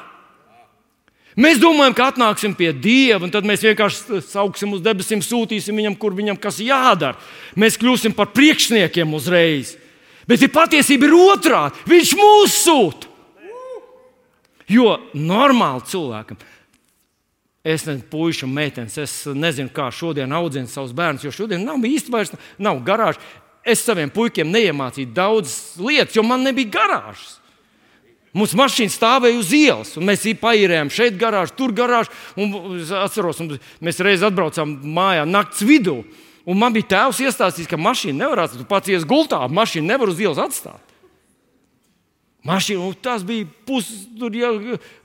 Mēs 1.35 1.59
domājam, 1.59 1.97
ka 1.99 2.13
atnāksim 2.13 2.53
pie 2.55 2.71
Dieva, 2.71 3.25
un 3.27 3.33
tad 3.35 3.47
mēs 3.49 3.65
vienkārši 3.67 4.21
sauksim 4.23 4.77
uz 4.77 4.83
debesīm, 4.85 5.25
sūtīsim 5.25 5.75
viņam, 5.75 5.97
kur 5.99 6.15
viņam 6.15 6.39
kas 6.39 6.61
jādara. 6.63 7.19
Mēs 7.59 7.79
kļūsim 7.81 8.15
par 8.15 8.31
priekšniekiem 8.37 9.17
uzreiz. 9.19 9.75
Bet 10.29 10.43
ir 10.45 10.53
patiesība 10.55 11.09
ir 11.09 11.17
otrādi. 11.19 11.85
Viņš 11.89 12.15
mūs 12.19 12.57
sūta. 12.65 13.11
Jo 14.71 14.97
normāli 15.13 15.85
cilvēkam, 15.91 16.39
es 17.65 17.85
nezinu, 17.85 18.07
puikas 18.09 18.45
un 18.47 18.53
meitenes, 18.57 18.97
es 19.01 19.15
nezinu, 19.29 19.69
kā 19.75 19.91
šodien 19.93 20.33
audzina 20.33 20.71
savus 20.71 20.95
bērnus, 20.97 21.27
jo 21.27 21.33
šodien 21.35 21.67
nav 21.67 21.85
īsti 21.85 22.13
vairs 22.13 22.33
nav 22.57 22.81
garāžas. 22.87 23.21
Es 23.65 23.85
saviem 23.85 24.11
puikiem 24.13 24.51
neiemācīju 24.53 25.13
daudzas 25.17 25.77
lietas, 25.81 26.17
jo 26.17 26.25
man 26.25 26.45
nebija 26.45 26.73
garāžas. 26.79 27.39
Mums 28.35 28.51
mašīna 28.59 28.91
stāvēja 28.91 29.39
uz 29.39 29.53
ielas, 29.55 29.93
un 29.95 30.09
mēs 30.09 30.25
paīrējām 30.41 30.91
šeit 30.91 31.15
garāžu, 31.21 31.55
tur 31.55 31.73
garāžu. 31.77 32.11
Es 32.81 32.91
atceros, 32.91 33.39
mēs 33.85 34.01
reiz 34.03 34.25
atbraucām 34.27 34.75
mājā 34.97 35.23
naktas 35.29 35.63
vidū. 35.65 36.01
Un 36.45 36.59
man 36.61 36.75
bija 36.75 36.91
tēvs 36.93 37.23
iestāstījis, 37.25 37.69
ka 37.71 37.81
mašīna 37.81 38.27
nevar 38.27 38.45
atstāt. 38.45 38.61
Tu 38.61 38.69
pats 38.69 38.91
ies 38.93 39.07
gultā, 39.09 39.41
mašīnu 39.49 39.89
nevar 39.89 40.13
uz 40.13 40.21
ielas 40.21 40.43
atstāt. 40.43 40.93
Mašīna, 42.45 42.91
tas 43.01 43.25
bija 43.25 43.47
pus, 43.65 43.89
tur, 44.21 44.35
jā, 44.37 44.51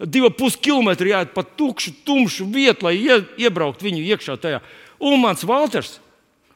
divi 0.04 0.28
pusi 0.36 0.60
kilometri 0.60 1.14
jāiet 1.14 1.32
pa 1.32 1.46
tukšu, 1.48 1.94
tumšu 2.04 2.50
vietu, 2.52 2.90
lai 2.90 2.98
ie, 3.00 3.22
iebrauktu 3.46 3.88
viņu 3.88 4.04
iekšā 4.12 4.36
tajā. 4.44 4.60
Un 5.00 5.22
mans 5.24 5.46
Valters, 5.48 5.96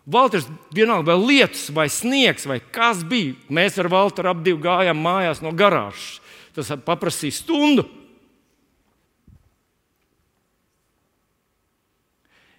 Valters 0.04 0.50
vienalga, 0.76 1.14
vai 1.14 1.30
lietus, 1.32 1.70
vai 1.72 1.88
sniegs, 1.88 2.44
vai 2.50 2.60
kas 2.60 3.06
bija. 3.08 3.38
Mēs 3.48 3.80
ar 3.80 3.88
Valteru 3.88 4.34
ap 4.34 4.44
divu 4.44 4.60
gājām 4.66 5.00
mājās 5.00 5.40
no 5.40 5.54
garāžas. 5.56 6.20
Tas 6.54 6.74
paprasīja 6.84 7.40
stundu. 7.40 7.88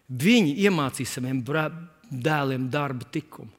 Viņi 0.08 0.56
iemācīja 0.64 1.18
saviem 1.18 1.44
dēliem 2.22 2.68
darba 2.72 3.06
likumu. 3.14 3.50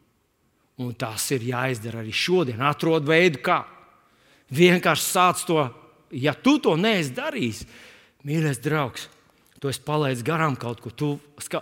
Un 0.84 0.92
tas 1.00 1.24
ir 1.32 1.46
jāizdara 1.48 2.02
arī 2.02 2.12
šodien. 2.12 2.60
Atrod 2.68 3.06
veidu, 3.08 3.40
kā. 3.46 3.62
Vienkārši 4.56 5.06
sāc 5.08 5.44
to, 5.48 5.62
ja 6.12 6.36
tu 6.36 6.58
to 6.62 6.76
neesi 6.78 7.14
darījis, 7.16 7.62
mīļais 8.28 8.60
draugs, 8.64 9.08
tu 9.64 9.72
esi 9.72 9.82
palaidis 9.86 10.26
garām 10.26 10.58
kaut 10.60 10.84
ko. 10.84 10.92
Tu 10.92 11.14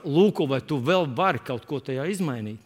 lūko, 0.04 0.48
vai 0.50 0.64
tu 0.66 0.82
vēl 0.82 1.06
vari 1.16 1.44
kaut 1.46 1.68
ko 1.70 1.80
tajā 1.80 2.08
izmainīt. 2.10 2.58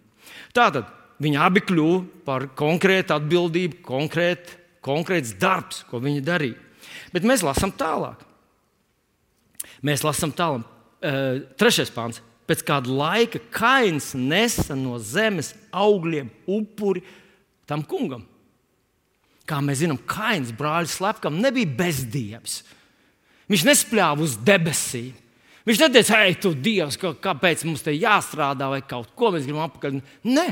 Tātad 0.55 0.87
viņi 1.21 1.41
abi 1.43 1.65
kļuvu 1.67 1.99
par 2.25 2.47
konkrētu 2.57 3.17
atbildību, 3.17 3.81
konkrētu 3.85 4.63
konkrēts 4.87 5.35
darbs, 5.39 5.83
ko 5.89 5.99
viņi 5.99 6.23
darīja. 6.23 6.57
Bet 7.11 7.27
mēs 7.27 7.43
lasām 7.43 7.73
tālāk. 7.75 8.23
Mēs 9.85 10.03
lasām 10.05 10.31
tālāk. 10.35 10.63
Trešais 11.59 11.91
pāns. 11.93 12.23
Pēc 12.47 12.63
kāda 12.67 12.93
laika 12.93 13.41
kains 13.51 14.13
nesa 14.15 14.75
no 14.79 14.95
zemes 15.03 15.51
augļiem 15.75 16.29
upuri 16.47 17.03
tam 17.67 17.83
kungam. 17.83 18.23
Kā 19.47 19.59
mēs 19.63 19.81
zinām, 19.83 19.99
kains 20.07 20.53
brālis 20.55 20.95
slepkam 20.95 21.39
nebija 21.43 21.69
bezdievs. 21.79 22.61
Viņš 23.51 23.63
nespļāva 23.67 24.23
uz 24.23 24.35
debesīm. 24.43 25.15
Viņš 25.67 25.81
neteica, 25.83 26.21
ej, 26.23 26.37
tu 26.39 26.53
Dievs, 26.55 26.95
kāpēc 26.99 27.65
mums 27.67 27.83
te 27.83 27.91
jāstrādā 27.91 28.69
vai 28.71 28.79
kaut 28.87 29.09
ko 29.19 29.33
mēs 29.35 29.43
gribam 29.47 29.65
apakaļ. 29.65 29.97
Nē, 30.23 30.45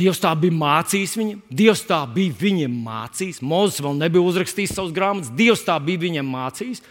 Dievs 0.00 0.22
tā 0.22 0.32
bija 0.38 0.56
mācījis 0.56 1.14
viņam, 1.18 1.42
Dievs 1.60 1.84
tā 1.86 2.00
bija 2.10 2.34
viņam 2.40 2.74
mācījis. 2.86 3.42
Mozus 3.46 3.82
vēl 3.84 3.98
nebija 4.00 4.24
uzrakstījis 4.26 4.74
savus 4.74 4.94
grāmatas, 4.96 5.30
Dievs 5.38 5.62
tā 5.66 5.76
bija 5.84 6.02
viņam 6.02 6.32
mācījis. 6.34 6.82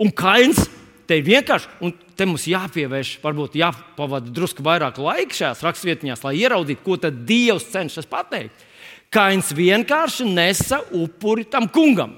Un 0.00 0.10
Kains 0.16 0.64
te 1.06 1.20
vienkārši, 1.22 1.70
un 1.84 1.94
te 2.16 2.26
mums 2.28 2.46
jāpievērš, 2.48 3.16
varbūt 3.22 3.58
jāpavada 3.58 4.32
drusku 4.34 4.64
vairāk 4.64 4.98
laika 5.02 5.36
šajās 5.38 5.62
rakstvietņās, 5.66 6.24
lai 6.26 6.34
ieraudzītu, 6.42 6.82
ko 6.84 6.98
tad 7.00 7.22
Dievs 7.28 7.68
cenšas 7.72 8.08
pateikt. 8.10 8.66
Kains 9.14 9.52
vienkārši 9.54 10.26
nesa 10.26 10.80
upuri 10.94 11.46
tam 11.46 11.68
kungam. 11.70 12.16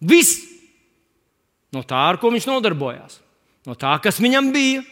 Viss 0.00 0.42
no 1.74 1.82
tā, 1.82 2.02
ar 2.10 2.20
ko 2.20 2.30
viņš 2.32 2.48
nodarbojās 2.50 3.18
no 3.68 3.76
tā, 3.76 3.94
kas 4.02 4.20
viņam 4.22 4.52
bija. 4.54 4.84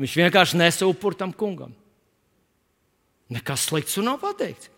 Viņš 0.00 0.14
vienkārši 0.18 0.58
nesa 0.58 0.88
upuri 0.88 1.18
tam 1.20 1.34
kungam. 1.36 1.74
Nekas 3.32 3.66
slikts 3.68 3.98
nav 4.02 4.20
pateikts. 4.22 4.70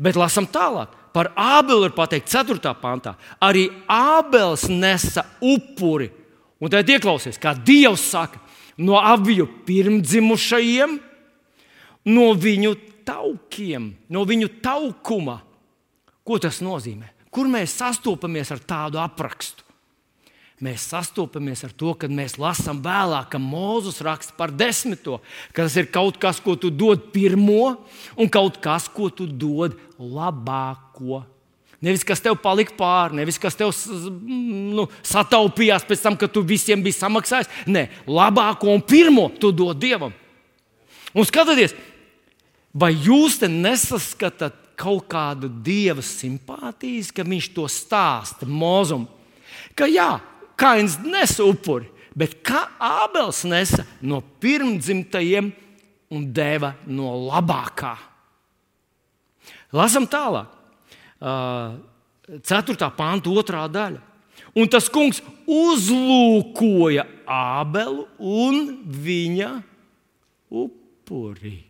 Bet 0.00 0.18
lasām 0.18 0.48
tālāk. 0.50 0.92
Par 1.14 1.32
Ābelu 1.38 1.88
ir 1.88 1.94
pateikts 1.96 2.34
4. 2.34 2.74
pantā. 2.82 3.16
Arī 3.42 3.68
Ābels 3.90 4.68
nesa 4.70 5.24
upuri. 5.42 6.10
Un 6.60 6.72
tad 6.72 6.88
ieklausies, 6.92 7.38
kā 7.40 7.54
Dievs 7.56 8.02
saka, 8.12 8.40
no 8.80 8.98
abiju 9.00 9.46
pirmdzimušajiem, 9.66 10.98
no 12.12 12.26
viņu 12.36 12.74
taukiem, 13.08 13.90
no 14.12 14.26
viņu 14.28 14.50
taukuma. 14.64 15.40
Ko 16.24 16.36
tas 16.42 16.60
nozīmē? 16.64 17.08
Kur 17.32 17.48
mēs 17.50 17.78
sastopamies 17.80 18.52
ar 18.52 18.60
tādu 18.60 19.00
aprakstu? 19.00 19.64
mēs 20.60 20.84
sastopamies 20.92 21.64
ar 21.64 21.72
to, 21.76 21.94
kad 21.96 22.12
mēs 22.12 22.36
lasām 22.40 22.82
vēlāk, 22.84 23.30
ka 23.32 23.40
Mozus 23.40 24.00
raksta 24.04 24.36
par 24.36 24.52
desmito, 24.52 25.18
ka 25.56 25.64
tas 25.64 25.76
ir 25.80 25.88
kaut 25.92 26.20
kas, 26.20 26.40
ko 26.44 26.56
tu 26.60 26.70
dod 26.70 27.08
pirmo, 27.14 27.78
un 28.20 28.28
kaut 28.28 28.60
kas, 28.62 28.88
ko 28.92 29.08
tu 29.08 29.26
dod 29.26 29.76
labāko. 29.96 31.24
Nevis 31.80 32.04
kas 32.04 32.20
tev 32.20 32.36
palika 32.42 32.74
pāri, 32.76 33.16
nevis 33.22 33.38
kas 33.40 33.56
tev 33.56 33.72
nu, 34.28 34.84
sataupījās 35.06 35.86
pēc 35.88 36.02
tam, 36.04 36.16
kad 36.20 36.32
tu 36.32 36.42
visiem 36.44 36.82
biji 36.84 36.98
samaksājis. 36.98 37.48
Nē, 37.72 37.86
labāko 38.04 38.68
un 38.68 38.84
pirmo 38.84 39.30
tu 39.40 39.48
dod 39.56 39.78
dievam. 39.80 40.12
Un 41.16 41.26
skatieties, 41.26 41.72
vai 42.76 42.92
jūs 42.92 43.38
te 43.40 43.48
nesaskatāt 43.48 44.58
kaut 44.80 45.08
kādu 45.12 45.48
dieva 45.48 46.04
simpātijas, 46.04 47.08
ka 47.16 47.24
viņš 47.24 47.48
to 47.56 47.64
stāsta 47.72 48.48
mūzum? 48.48 49.08
Ka 49.76 49.88
jā, 49.88 50.18
Kains 50.60 50.98
nesa 51.00 51.46
upuri, 51.48 51.88
bet 52.12 52.42
kā 52.44 52.66
Ābels 52.76 53.46
nesa 53.48 53.86
no 54.04 54.20
pirmdzimtajiem 54.20 55.48
un 56.12 56.26
deva 56.36 56.74
no 56.84 57.14
labākā. 57.30 57.94
Lasam 59.72 60.04
tālāk, 60.10 60.59
4. 61.20 62.90
pānta, 62.96 63.28
2. 63.28 63.64
daļa. 63.74 64.06
Un 64.56 64.68
tas 64.72 64.88
kungs 64.90 65.20
uzlūkoja 65.50 67.04
Ābelu 67.30 68.06
un 68.18 68.62
viņa 68.90 69.50
upuri. 70.50 71.60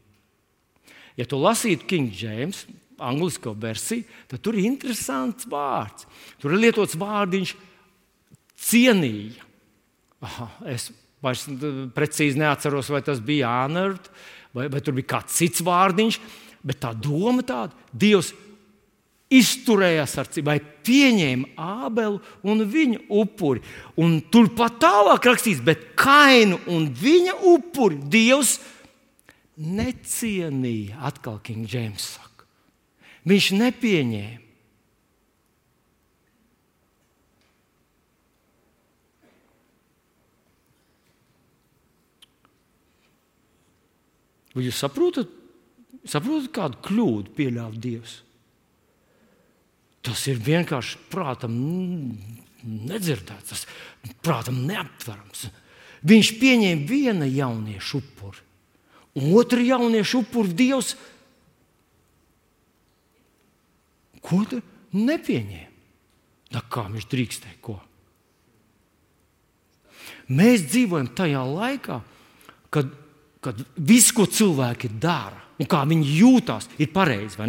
Ja 1.19 1.27
tu 1.29 1.41
lasītu 1.41 1.89
King 1.91 2.15
James, 2.17 2.65
angļu 3.01 3.55
versiju, 3.61 4.07
tad 4.31 4.41
tur 4.45 4.57
ir 4.57 4.69
interesants 4.71 5.49
vārds. 5.51 6.07
Tur 6.41 6.55
ir 6.55 6.63
lietots 6.65 6.97
vārdiņš 7.01 7.55
cienīja. 8.61 9.45
Aha, 10.25 10.49
es 10.69 10.91
vairs 11.25 11.47
precīzi 11.97 12.41
neatceros, 12.41 12.91
vai 12.93 13.03
tas 13.05 13.21
bija 13.25 13.51
Ānert, 13.65 14.11
vai, 14.57 14.69
vai 14.73 14.81
tur 14.85 14.97
bija 14.97 15.17
kāds 15.17 15.37
cits 15.37 15.65
vārdiņš, 15.65 16.21
bet 16.65 16.81
tā 16.83 16.93
doma 16.97 17.45
tāda, 17.47 17.77
Dievs 17.93 18.33
izturējās 19.31 20.17
ar 20.19 20.29
cīņu, 20.31 20.47
vai 20.49 20.59
pieņēma 20.61 21.55
Ābelu 21.87 22.19
un 22.51 22.65
viņa 22.67 23.05
upuri. 23.21 23.63
Un 24.01 24.19
turpat 24.33 24.81
tālāk 24.83 25.31
rakstīts, 25.31 25.63
bet 25.65 25.93
kainu 25.99 26.59
un 26.71 26.89
viņa 26.91 27.39
upuri 27.53 28.01
Dievs 28.11 28.59
necienīja. 29.61 31.01
Atkal 31.11 31.41
King 31.47 31.69
James 31.71 32.13
saka, 32.17 32.49
viņš 33.31 33.51
nepieņēma. 33.61 34.47
Vai 44.51 44.65
jūs 44.67 44.81
saprotat, 44.83 45.31
saprotat 46.11 46.51
kādu 46.51 46.81
kļūdu 46.83 47.37
pieļāva 47.37 47.79
Dievs? 47.79 48.17
Tas 50.05 50.23
ir 50.31 50.41
vienkārši 50.41 51.01
prātam 51.13 51.57
nedzirdēts, 52.65 53.51
tas 53.51 53.67
prātam 54.25 54.63
neaptverams. 54.69 55.49
Viņš 56.09 56.31
pieņēma 56.41 56.89
viena 56.89 57.29
jauniešu 57.29 58.01
upuri, 58.01 58.41
otru 59.37 59.65
jauniešu 59.65 60.23
upuri 60.25 60.57
Dievs. 60.57 60.95
Ko 64.25 64.41
tu 64.49 64.61
nepieņēmi? 64.97 65.69
Da 66.51 66.65
kā 66.67 66.89
viņš 66.91 67.07
drīkstēja 67.13 67.61
ko? 67.63 67.77
Mēs 70.31 70.65
dzīvojam 70.71 71.13
tajā 71.15 71.45
laikā, 71.47 72.01
kad 72.75 72.91
kad 73.41 73.61
viss, 73.77 74.13
ko 74.13 74.27
cilvēki 74.29 74.93
dara 75.01 75.41
un 75.61 75.69
kā 75.69 75.83
viņi 75.89 76.17
jūtas, 76.21 76.69
ir 76.81 76.93
pareizi. 76.93 77.41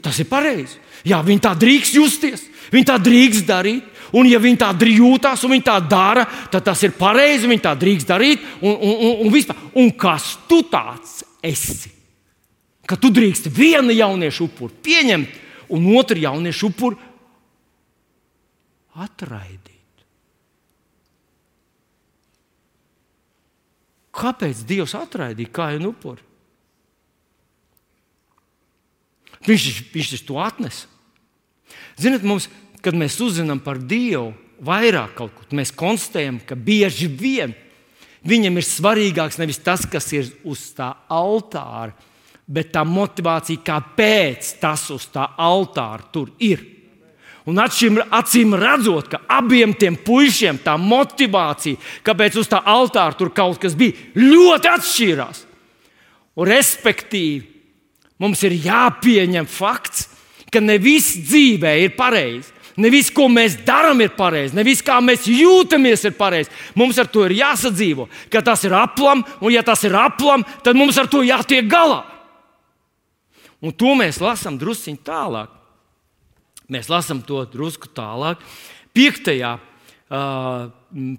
Tas 0.00 0.18
ir 0.22 0.28
pareizi. 0.30 0.78
Jā, 1.04 1.18
viņi 1.24 1.42
tā 1.44 1.52
drīkst 1.60 1.98
justies, 1.98 2.46
viņi 2.72 2.88
tā 2.88 2.96
drīkst 3.02 3.44
darīt. 3.48 3.90
Un, 4.14 4.28
ja 4.30 4.38
viņi 4.38 4.60
tā 4.60 4.70
jūtas 4.78 5.42
un 5.44 5.50
viņi 5.56 5.64
tā 5.66 5.74
dara, 5.90 6.22
tad 6.50 6.64
tas 6.64 6.82
ir 6.86 6.94
pareizi. 6.96 7.48
Viņi 7.50 7.64
tā 7.64 7.74
drīkst 7.76 8.08
darīt. 8.08 8.44
Un, 8.62 8.76
un, 8.76 8.94
un, 8.94 9.16
un, 9.26 9.32
vispār. 9.34 9.58
un 9.74 9.90
kas 9.90 10.36
tu 10.48 10.62
tāds 10.70 11.24
esi? 11.42 11.90
Ka 12.86 12.96
tu 13.00 13.10
drīkst 13.10 13.50
vienu 13.52 13.92
jauniešu 13.92 14.46
upuri 14.46 14.78
pieņemt, 14.84 15.40
un 15.74 15.88
otru 15.96 16.20
jauniešu 16.20 16.70
upuri 16.70 17.00
atraidīt. 18.94 19.72
Kāpēc 24.14 24.62
Dievs 24.68 24.94
atraidīja 24.94 25.52
kāju 25.52 25.90
upuri? 25.90 26.23
Viņš, 29.44 29.66
viņš 29.92 30.24
to 30.24 30.38
atnesa. 30.40 30.88
Ziniet, 32.00 32.24
mums, 32.26 32.48
kad 32.84 32.96
mēs 32.96 33.18
uzzinām 33.22 33.60
par 33.64 33.78
Dievu 33.78 34.32
vairāk 34.64 35.14
kaut 35.18 35.34
ko, 35.36 35.46
mēs 35.56 35.72
konstatējam, 35.74 36.40
ka 36.46 36.56
bieži 36.56 37.08
vien 37.10 37.54
viņam 38.24 38.58
ir 38.58 38.66
svarīgāks 38.66 39.38
nevis 39.40 39.60
tas, 39.62 39.84
kas 39.90 40.08
ir 40.16 40.30
uz 40.48 40.62
tā 40.76 40.90
altāra, 41.12 41.92
bet 42.44 42.72
tā 42.74 42.84
motivācija, 42.84 43.64
kāpēc 43.64 44.54
tas 44.60 44.88
uz 44.92 45.06
tā 45.12 45.30
altāra 45.40 46.08
tur 46.12 46.32
ir. 46.42 46.72
Un 47.44 47.60
atšķim, 47.60 47.98
acīm 48.16 48.54
redzot, 48.56 49.10
ka 49.12 49.20
abiem 49.36 49.74
tiem 49.76 49.98
puišiem 50.00 50.62
tā 50.64 50.78
motivācija, 50.80 51.80
kāpēc 52.04 52.38
uz 52.40 52.48
tā 52.48 52.62
altāra 52.64 53.16
tur 53.18 53.32
kaut 53.36 53.60
kas 53.60 53.76
bija, 53.76 53.96
ļoti 54.16 54.70
atšķīrās. 54.70 55.42
Un, 56.34 56.48
respektīvi, 56.48 57.53
mums 58.24 58.42
ir 58.46 58.56
jāpieņem 58.64 59.46
fakts, 59.50 60.08
ka 60.48 60.62
ne 60.64 60.78
viss 60.80 61.18
dzīvē 61.20 61.76
ir 61.84 61.96
pareizi. 61.98 62.54
Ne 62.80 62.90
viss, 62.90 63.12
ko 63.14 63.28
mēs 63.30 63.60
darām, 63.62 64.00
ir 64.02 64.16
pareizi. 64.16 64.56
Ne 64.56 64.64
viss, 64.66 64.82
kā 64.82 64.96
mēs 65.02 65.28
jūtamies, 65.30 66.08
ir 66.08 66.16
pareizi. 66.18 66.50
Mums 66.74 66.98
ar 66.98 67.06
to 67.06 67.22
ir 67.28 67.36
jāsadzīvo, 67.38 68.08
ka 68.32 68.42
tas 68.42 68.64
ir 68.66 68.74
aplam, 68.74 69.22
un 69.38 69.54
ja 69.54 69.62
tas 69.66 69.84
ir 69.86 69.94
aplam, 69.94 70.42
tad 70.66 70.78
mums 70.78 70.98
ar 70.98 71.06
to 71.10 71.22
jātiek 71.22 71.68
galā. 71.70 72.02
Un 73.62 73.72
to 73.72 73.94
mēs 73.96 74.18
lasām 74.20 74.58
drusciņā 74.60 75.04
tālāk. 75.06 75.52
Mēs 76.74 76.90
lasām 76.90 77.22
to 77.22 77.44
drusku 77.52 77.92
tālāk. 77.94 78.42
5. 78.96 79.30
Uh, 80.14 80.66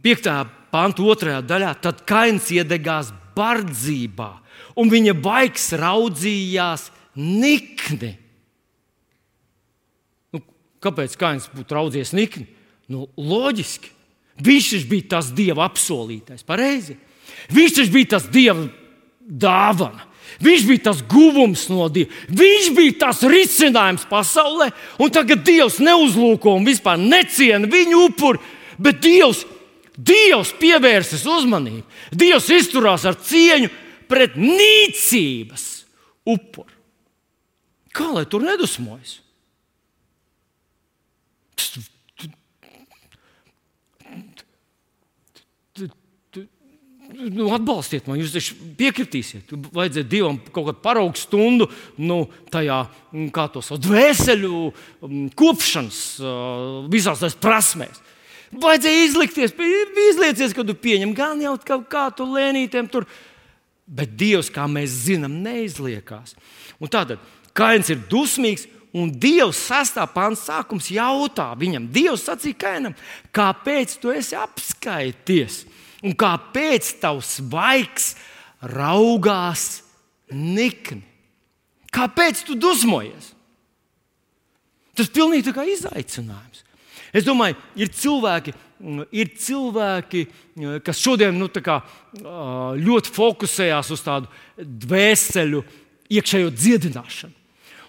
5. 0.04 0.30
pantu 0.74 1.08
otrajā 1.12 1.40
daļā, 1.46 1.72
tad 1.84 2.04
kains 2.08 2.52
iedegās 2.54 3.14
bardzībā, 3.36 4.30
un 4.80 4.92
viņa 4.92 5.16
baigs 5.20 5.72
raudzījās 5.80 6.90
nikni. 7.20 8.14
Nu, 10.34 10.42
Kāpēc 10.84 11.18
Kains 11.20 11.50
būtu 11.54 11.78
raudzies 11.78 12.14
nikni? 12.16 12.48
Nu, 12.92 13.08
loģiski. 13.18 13.92
Viņš 14.46 14.72
taču 14.74 14.90
bija 14.92 15.12
tas 15.16 15.30
dieva 15.32 15.64
apsolītais, 15.70 16.44
pareizi. 16.48 16.98
Viņš 17.56 17.78
taču 17.78 17.94
bija 17.94 18.16
tas 18.18 18.28
dieva 18.32 18.68
dāvana. 19.26 20.04
Viņš 20.44 20.66
bija 20.68 20.84
tas 20.90 21.02
guvums 21.08 21.68
no 21.72 21.88
Dieva. 21.92 22.12
Viņš 22.28 22.70
bija 22.76 22.98
tas 23.06 23.22
risinājums 23.24 24.08
pasaulē, 24.10 24.72
un 25.00 25.14
tagad 25.14 25.46
Dievs 25.48 25.78
neuzlūko 25.84 26.58
un 26.58 26.68
vispār 26.68 27.00
neciena 27.00 27.70
viņu 27.72 28.02
upuri, 28.10 28.42
bet 28.82 29.00
Dievs, 29.06 29.46
Dievs 29.96 30.52
pievērsis 30.60 31.24
uzmanību. 31.30 31.86
Dievs 32.12 32.50
izturās 32.52 33.06
ar 33.08 33.16
cieņu 33.16 33.72
pret 34.12 34.36
nīcības 34.36 35.68
upuri. 36.28 36.75
Kā 37.96 38.10
lai 38.12 38.26
tur 38.28 38.44
nedusmojas? 38.44 39.22
nu, 47.16 47.50
atbalstiet 47.54 48.08
man, 48.10 48.20
jūs 48.20 48.34
taču 48.36 48.56
piekritīsiet. 48.80 49.54
Vajadzēja 49.76 50.08
Dievam 50.10 50.40
kaut 50.50 50.70
kādu 50.70 50.82
paraugu 50.84 51.20
stundu, 51.20 51.68
nu, 52.02 52.24
tajā, 52.54 52.82
mm, 53.12 53.30
kā 53.36 53.48
to 53.54 53.64
sauc, 53.66 53.82
dvēseli 53.84 54.50
mm, 54.50 55.30
kopšanas 55.38 56.02
visās 56.92 57.24
tās 57.24 57.38
prasmēs. 57.40 58.02
Vajadzēja 58.56 59.06
izlikties, 59.06 59.56
izlieties, 60.10 60.54
ka 60.56 60.66
tu 60.68 60.76
pieņem 60.80 61.16
gan 61.18 61.42
jau 61.44 61.56
kaut 61.66 61.88
kā 61.92 62.08
tu 62.16 62.28
lēnītēm 62.30 62.90
tur. 62.92 63.08
Bet 63.86 64.16
Dievs, 64.18 64.50
kā 64.50 64.66
mēs 64.70 64.94
zinām, 65.06 65.42
neizliekās. 65.46 66.34
Un 66.82 66.90
tātad 66.90 67.22
Kains 67.56 67.90
ir 67.94 68.02
dusmīgs, 68.12 68.68
un 68.96 69.10
Dievs 69.12 69.60
sastāvā 69.70 70.08
pāns 70.12 70.44
sākums 70.48 70.90
jautā 70.92 71.50
viņam, 71.60 71.88
Dievs 71.92 72.28
sacīja 72.28 72.60
Kainam, 72.60 72.96
kāpēc 73.36 73.98
tu 74.00 74.12
esi 74.12 74.38
apskaities? 74.40 75.64
un 76.06 76.14
kāpēc 76.18 76.96
tavs 77.02 77.40
vaigs 77.52 78.14
raugās 78.76 79.82
nikni? 80.32 81.04
Kāpēc 81.96 82.44
tu 82.48 82.58
dusmojies? 82.60 83.32
Tas 84.96 85.12
pilnīgi 85.12 85.52
izaicinājums. 85.76 86.64
Es 87.16 87.24
domāju, 87.24 87.56
ir 87.80 87.92
cilvēki, 87.96 88.52
ir 89.16 89.32
cilvēki 89.40 90.26
kas 90.84 91.00
šodien 91.00 91.38
nu, 91.40 91.48
kā, 91.48 91.80
ļoti 92.80 93.14
fokusējās 93.16 93.92
uz 93.96 94.04
tādu 94.04 94.32
dvēseli, 94.60 95.64
iekšējo 96.16 96.52
dziedināšanu. 96.54 97.45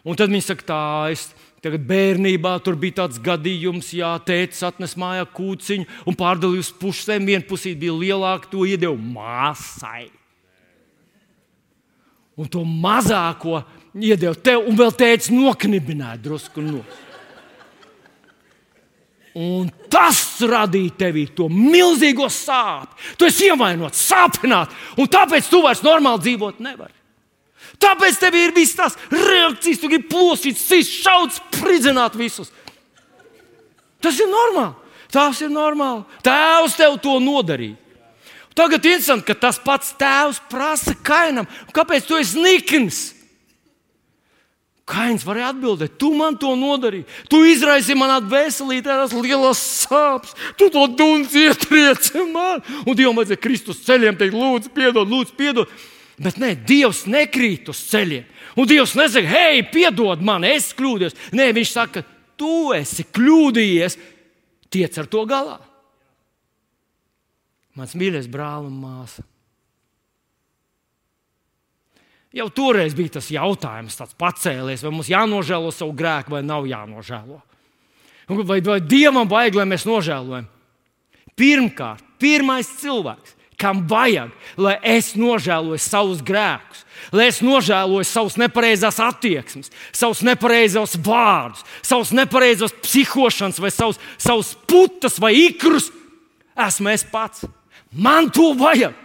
Un 0.07 0.19
tad 0.19 0.31
viņi 0.31 0.47
saka, 0.47 0.67
tā, 0.69 0.83
es, 1.11 1.29
Tagad 1.67 1.83
bērnībā 1.89 2.53
tur 2.63 2.77
bija 2.79 3.01
tāds 3.01 3.19
gadījums, 3.19 3.89
jā, 3.97 4.13
tēvs 4.23 4.61
atnes 4.69 4.93
mājā 5.01 5.25
kūciņu 5.35 6.07
un 6.07 6.15
pārdalīja 6.15 6.63
uz 6.63 6.69
pusēm. 6.79 7.25
Viena 7.27 7.43
pusē 7.49 7.73
bija 7.75 7.97
lielāka, 7.97 8.47
to 8.53 8.63
iedeva 8.69 8.95
māsai. 8.95 10.05
Un 12.39 12.51
to 12.53 12.63
mazāko 12.69 13.65
iedeva 13.97 14.37
tev, 14.37 14.63
un 14.69 14.79
vēl 14.79 14.93
tēvs 14.95 15.33
noknibināja 15.33 16.21
drusku 16.29 16.63
no. 16.63 16.85
Un 19.37 19.67
tas 19.93 20.21
radīja 20.47 20.95
tevī 21.03 21.27
to 21.35 21.49
milzīgo 21.51 22.29
sāpju. 22.31 23.17
Tu 23.19 23.27
esi 23.27 23.51
ievainots, 23.51 24.07
sāpināts, 24.07 24.87
un 25.01 25.11
tāpēc 25.11 25.51
tu 25.51 25.65
vairs 25.65 25.83
normāli 25.85 26.29
dzīvot 26.29 26.63
nevari. 26.63 26.95
Tāpēc 27.83 28.21
tev 28.21 28.37
ir 28.39 28.55
visas 28.57 28.77
tās 28.79 28.99
reakcijas, 29.13 29.81
tu 29.83 29.91
gribi 29.91 30.09
plosīt, 30.11 30.59
sist, 30.61 31.01
šaut, 31.05 31.35
spridzināt 31.37 32.17
visus. 32.19 32.53
Tas 34.03 34.19
ir 34.21 34.31
normāli. 34.31 34.75
Tas 35.13 35.41
ir 35.43 35.53
normāli. 35.53 36.05
Tēvs 36.27 36.77
tev 36.79 36.97
to 37.03 37.19
nodarīja. 37.23 37.77
Tagad 38.57 38.87
ir 38.87 38.97
interesanti, 38.97 39.27
ka 39.29 39.37
tas 39.37 39.59
pats 39.61 39.93
tēvs 40.01 40.41
prasa 40.49 40.95
kainam, 41.05 41.45
kāpēc 41.77 42.07
tu 42.09 42.17
esi 42.17 42.41
nikns? 42.41 43.01
Kains 44.87 45.25
varēja 45.27 45.51
atbildēt, 45.51 45.97
tu 45.99 46.13
man 46.15 46.37
to 46.39 46.53
nodarīji. 46.57 47.05
Tu 47.29 47.41
izraisīji 47.51 47.99
manā 47.99 48.21
dvēselī 48.23 48.79
tās 48.87 49.11
lielas 49.13 49.59
sāpes. 49.83 50.37
Tu 50.57 50.69
to 50.71 50.85
dunci 50.87 51.43
ietrieci 51.49 52.23
man. 52.31 52.63
Un 52.87 52.95
Dievam 52.95 53.19
vajadzēja 53.19 53.43
Kristus 53.43 53.83
ceļiem 53.83 54.17
teikt, 54.17 54.39
lūdzu, 54.39 54.71
piedod, 54.77 55.11
lūdzu, 55.11 55.35
piedod. 55.37 55.73
Bet 56.17 56.39
nē, 56.41 56.55
Dievs 56.65 57.05
nekrīt 57.13 57.69
uz 57.69 57.83
ceļiem. 57.91 58.25
Un 58.57 58.69
Dievs 58.69 58.95
nesaka, 58.97 59.29
hei, 59.29 59.61
piedod 59.69 60.23
man, 60.25 60.47
es 60.49 60.71
kļūdījos. 60.77 61.17
Nē, 61.37 61.51
viņš 61.57 61.73
saka, 61.75 62.03
tu 62.41 62.73
esi 62.77 63.05
kļūdījies, 63.13 63.99
tiec 64.73 64.97
ar 64.97 65.09
to 65.13 65.25
galā. 65.29 65.59
Mans 67.77 67.93
mīļais 67.99 68.31
brāl 68.33 68.71
un 68.71 68.79
māsa. 68.81 69.27
Jau 72.37 72.49
toreiz 72.53 72.97
bija 72.97 73.17
tas 73.17 73.29
jautājums, 73.33 73.97
tāds 73.97 74.17
pacēlies, 74.17 74.83
vai 74.85 74.93
mums 74.93 75.09
jānožēlo 75.09 75.71
savu 75.73 75.95
grēku, 75.97 76.35
vai 76.35 76.43
nav 76.45 76.67
jānožēlo. 76.69 77.39
Vai, 78.27 78.59
vai 78.65 78.81
Dievam 78.83 79.29
vajag, 79.31 79.61
lai 79.61 79.69
mēs 79.71 79.87
nožēlojam? 79.89 80.49
Pirmkārt, 81.37 82.05
pirmais 82.21 82.69
cilvēks, 82.81 83.36
kam 83.57 83.83
vajag, 83.89 84.33
lai 84.61 84.77
es 84.85 85.15
nožēloju 85.17 85.81
savus 85.81 86.21
grēkus, 86.25 86.85
lai 87.13 87.29
es 87.31 87.41
nožēloju 87.45 88.05
savus 88.09 88.37
nepareizās 88.41 89.01
attieksmes, 89.01 89.73
savus 89.97 90.21
nepareizos 90.27 90.97
vārdus, 91.01 91.65
savus 91.85 92.13
nepareizos 92.17 92.77
psihošanas, 92.85 93.61
vai 93.63 93.73
savus, 93.73 94.01
savus 94.21 94.53
putas 94.69 95.19
vai 95.23 95.33
ikrus. 95.49 95.91
Esmu 96.57 96.93
es 96.93 97.05
pats. 97.05 97.45
Man 97.93 98.31
to 98.33 98.53
vajag. 98.57 98.97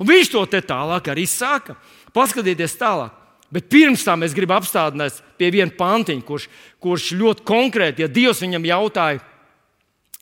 Un 0.00 0.08
viņš 0.08 0.32
to 0.32 0.44
te 0.48 0.60
tālāk 0.64 1.12
arī 1.12 1.26
saka. 1.28 1.76
Paskatieties 2.16 2.76
tālāk. 2.80 3.12
Bet 3.52 3.68
pirms 3.68 4.04
tam 4.04 4.24
es 4.24 4.32
gribu 4.32 4.54
apstādināt 4.56 5.18
pie 5.36 5.50
viena 5.52 5.72
pantiņa, 5.76 6.24
kurš, 6.24 6.48
kurš 6.80 7.10
ļoti 7.20 7.44
konkrēti, 7.44 8.00
ja 8.00 8.08
Dievs 8.08 8.40
viņam 8.40 8.64
jautāja, 8.64 9.20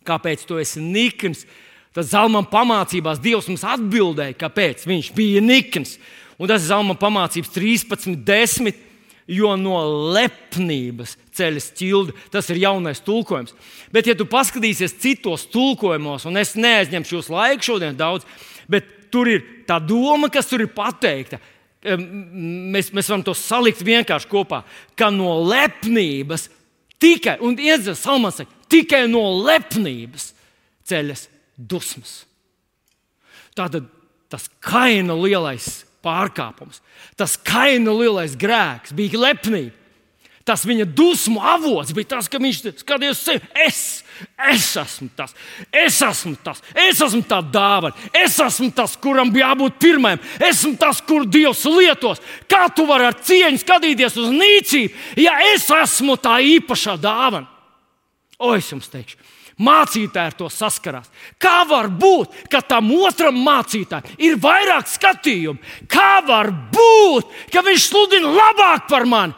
kāpēc 0.07 0.43
tu 0.49 0.59
esi 0.59 0.83
nikns, 0.83 1.45
Tad 1.45 1.69
Zalman 1.99 2.47
pamācībās 2.47 3.19
Dievs 3.23 3.49
mums 3.51 3.65
atbildēja, 3.67 4.37
kāpēc 4.39 4.85
viņš 4.87 5.11
bija 5.17 5.43
nikns. 5.43 5.97
Un 6.39 6.49
tas 6.49 6.63
ir 6.63 6.71
Zalman 6.71 6.99
pamācības 7.01 7.51
13, 7.57 8.23
10. 8.27 8.87
Jo 9.31 9.53
no 9.55 9.79
lepnības 10.15 11.13
ceļas 11.39 11.69
ķilda. 11.79 12.15
Tas 12.35 12.49
ir 12.51 12.63
jaunais 12.65 13.03
tulkojums. 13.07 13.55
Bet, 13.95 14.09
ja 14.11 14.17
tu 14.19 14.27
paskatīsies 14.27 14.97
citos 15.03 15.45
tulkojumos, 15.53 16.25
un 16.27 16.41
es 16.41 16.57
neaizņemšu 16.59 17.15
jūsu 17.15 17.35
laiku 17.37 17.69
šodien 17.69 17.99
daudz, 17.99 18.27
bet 18.71 18.89
tur 19.15 19.31
ir 19.31 19.45
tā 19.69 19.79
doma, 19.83 20.31
kas 20.33 20.51
tur 20.51 20.65
ir 20.65 20.73
pateikta. 20.75 21.39
Mēs, 21.81 22.91
mēs 22.91 23.11
varam 23.11 23.23
to 23.27 23.35
salikt 23.39 23.85
vienkārši 23.87 24.31
kopā, 24.31 24.65
ka 24.99 25.13
no 25.15 25.37
lepnības 25.47 26.49
tikai, 27.01 27.39
un 27.47 27.55
iedzēs 27.55 28.03
saka, 28.03 28.49
tikai 28.71 29.05
no 29.11 29.23
lepnības 29.47 30.33
ceļas 30.91 31.29
dusmas. 31.69 32.25
Tātad 33.57 33.89
tas 34.31 34.47
kaina 34.63 35.17
lielais 35.19 35.83
pārkāpums, 36.05 36.81
tas 37.19 37.37
kaina 37.37 37.93
lielais 37.93 38.39
grēks 38.39 38.95
bija 38.97 39.21
lepnība. 39.21 39.77
Tas 40.51 40.65
viņa 40.65 40.87
dusmu 40.97 41.39
avots 41.45 41.93
bija 41.95 42.15
tas, 42.17 42.27
ka 42.31 42.39
viņš 42.41 42.63
skatījās 42.81 43.19
sevi. 43.23 43.43
Es, 43.61 43.81
es 44.51 44.65
esmu 44.81 45.11
tas, 45.15 45.35
es 45.69 45.99
esmu 46.03 46.33
tas, 46.43 46.63
es 46.73 47.03
esmu 47.05 47.21
tā 47.29 47.43
dāvana, 47.45 47.93
es 48.17 48.39
esmu 48.41 48.71
tas, 48.75 48.97
kuram 48.99 49.31
bija 49.31 49.51
jābūt 49.51 49.77
pirmajam, 49.83 50.23
esmu 50.49 50.73
tas, 50.81 51.03
kur 51.07 51.29
Dievs 51.29 51.67
lietos. 51.69 52.25
Kā 52.51 52.65
tu 52.75 52.89
vari 52.89 53.11
ar 53.11 53.19
cieņu 53.21 53.61
skatīties 53.63 54.17
uz 54.19 54.33
nīcību, 54.33 55.05
ja 55.23 55.37
es 55.53 55.69
esmu 55.77 56.17
tā 56.19 56.39
īpašā 56.57 56.97
dāvana? 56.99 57.47
O, 58.41 58.55
es 58.57 58.73
jums 58.73 58.89
teikšu, 58.89 59.21
mācītāji 59.61 60.33
ar 60.33 60.37
to 60.39 60.49
saskarās. 60.53 61.11
Kā 61.41 61.61
var 61.69 61.91
būt, 61.93 62.47
ka 62.51 62.63
tam 62.65 62.91
otram 62.97 63.39
mācītājam 63.45 64.17
ir 64.19 64.41
vairāk 64.41 64.89
skatījumu? 64.89 65.61
Kā 65.91 66.21
var 66.27 66.51
būt, 66.73 67.37
ka 67.53 67.65
viņš 67.67 67.87
sludina 67.93 68.33
labāk 68.35 68.89
par 68.91 69.09
mani? 69.09 69.37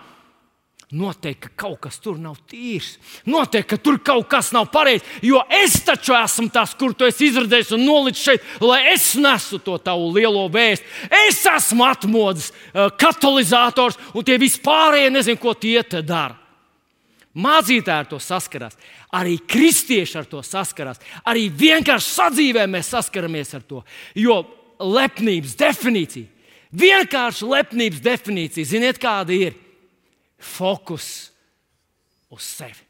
Noteikti, 0.92 1.48
ka 1.48 1.62
kaut 1.62 1.78
kas 1.86 1.96
tur 2.04 2.18
nav 2.20 2.34
tīrs. 2.50 2.98
Noteikti, 3.24 3.70
ka 3.70 3.76
tur 3.80 3.96
kaut 4.04 4.26
kas 4.28 4.50
nav 4.52 4.66
pareizs. 4.74 5.06
Jo 5.24 5.40
es 5.48 5.78
taču 5.86 6.12
esmu 6.12 6.50
tas, 6.52 6.74
kur 6.76 6.92
tu 6.92 7.06
esi 7.08 7.30
izredzējis 7.30 7.72
un 7.78 7.86
nolicis 7.88 8.26
šeit, 8.26 8.50
lai 8.60 8.82
es 8.92 9.06
nesu 9.16 9.56
to 9.64 9.78
tavu 9.80 10.10
lielo 10.12 10.44
vēstu. 10.52 10.84
Es 11.22 11.40
esmu 11.48 11.86
atmodas 11.88 12.50
eh, 12.52 12.90
katalizators, 13.00 13.96
un 14.12 14.28
tie 14.28 14.36
vispārējie 14.42 15.08
nezinu, 15.16 15.40
ko 15.40 15.56
tie 15.56 15.80
dara. 16.04 16.36
Mācītāji 17.32 18.04
ar 18.04 18.08
to 18.10 18.18
saskarās, 18.20 18.76
arī 19.12 19.36
kristieši 19.48 20.18
ar 20.22 20.28
to 20.28 20.40
saskarās, 20.44 21.00
arī 21.28 21.48
vienkārši 21.52 22.14
sadzīvē 22.16 22.66
mēs 22.70 22.92
saskaramies 22.94 23.52
ar 23.58 23.64
to. 23.68 23.82
Jo 24.16 24.40
lepnības 24.80 25.56
definīcija, 25.60 26.28
vienkārši 26.72 27.50
lepnības 27.50 28.00
definīcija, 28.04 28.70
ziniet, 28.72 29.00
kāda 29.02 29.36
ir? 29.36 29.58
Fokus 30.42 31.28
uz 32.32 32.42
sevi. 32.42 32.80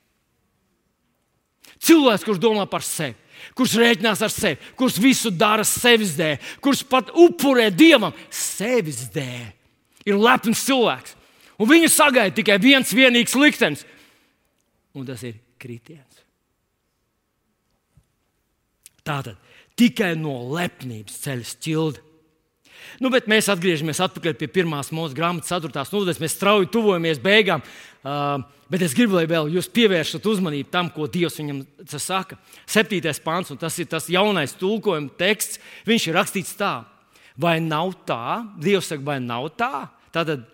Cilvēks, 1.83 2.23
kurš 2.25 2.39
domā 2.41 2.65
par 2.71 2.85
sevi, 2.87 3.17
kurš 3.59 3.75
rēķinās 3.81 4.23
ar 4.23 4.31
sevi, 4.33 4.71
kurš 4.79 5.01
visu 5.03 5.33
dara 5.35 5.65
sevis 5.67 6.15
dēļ, 6.17 6.39
kurš 6.63 6.85
pat 6.89 7.11
upurē 7.19 7.67
dievam 7.75 8.15
sevis 8.31 9.09
dēļ, 9.13 9.51
ir 10.07 10.23
lepns 10.23 10.63
cilvēks. 10.69 11.19
Un 11.59 11.69
viņu 11.69 11.91
sagaida 11.93 12.35
tikai 12.39 12.57
viens 12.63 12.95
vienīgs 12.95 13.35
liktenis, 13.39 13.85
un 14.95 15.05
tas 15.07 15.21
ir 15.27 15.37
kritiens. 15.61 16.12
Tātad 19.07 19.39
tikai 19.79 20.13
no 20.19 20.35
lepnības 20.53 21.21
ceļas 21.25 21.55
ķilda. 21.63 22.09
Nu, 23.03 23.11
bet 23.13 23.29
mēs 23.31 23.49
atgriežamies 23.51 24.01
pie 24.39 24.49
pirmās 24.51 24.91
mūsu 24.95 25.15
grāmatas, 25.17 25.51
4. 25.51 25.71
nodaļas. 25.71 26.21
Mēs 26.21 26.37
strauji 26.37 26.71
tuvojamies 26.75 27.21
beigām. 27.23 27.63
Uh, 28.03 28.43
bet 28.71 28.83
es 28.83 28.95
gribu, 28.95 29.17
lai 29.17 29.29
vēl 29.31 29.53
jūs 29.55 29.71
pievēršat 29.71 30.27
uzmanību 30.27 30.71
tam, 30.71 30.91
ko 30.91 31.07
Dievs 31.07 31.39
viņam 31.39 31.63
saka. 31.95 32.39
7. 32.67 32.99
pāns, 33.25 33.53
un 33.55 33.61
tas 33.61 33.79
ir 33.79 33.89
tas 33.91 34.11
jaunais 34.11 34.57
tulkojuma 34.59 35.15
teksts. 35.19 35.63
Viņš 35.89 36.09
ir 36.09 36.19
rakstīts 36.19 36.57
tā, 36.59 36.73
vai 37.39 37.61
nav 37.63 37.95
tā? 38.09 38.43
Dievs 38.59 38.91
saka, 38.91 39.07
vai 39.07 39.21
nav 39.23 39.53
tā? 39.59 39.87
Tātad 40.13 40.49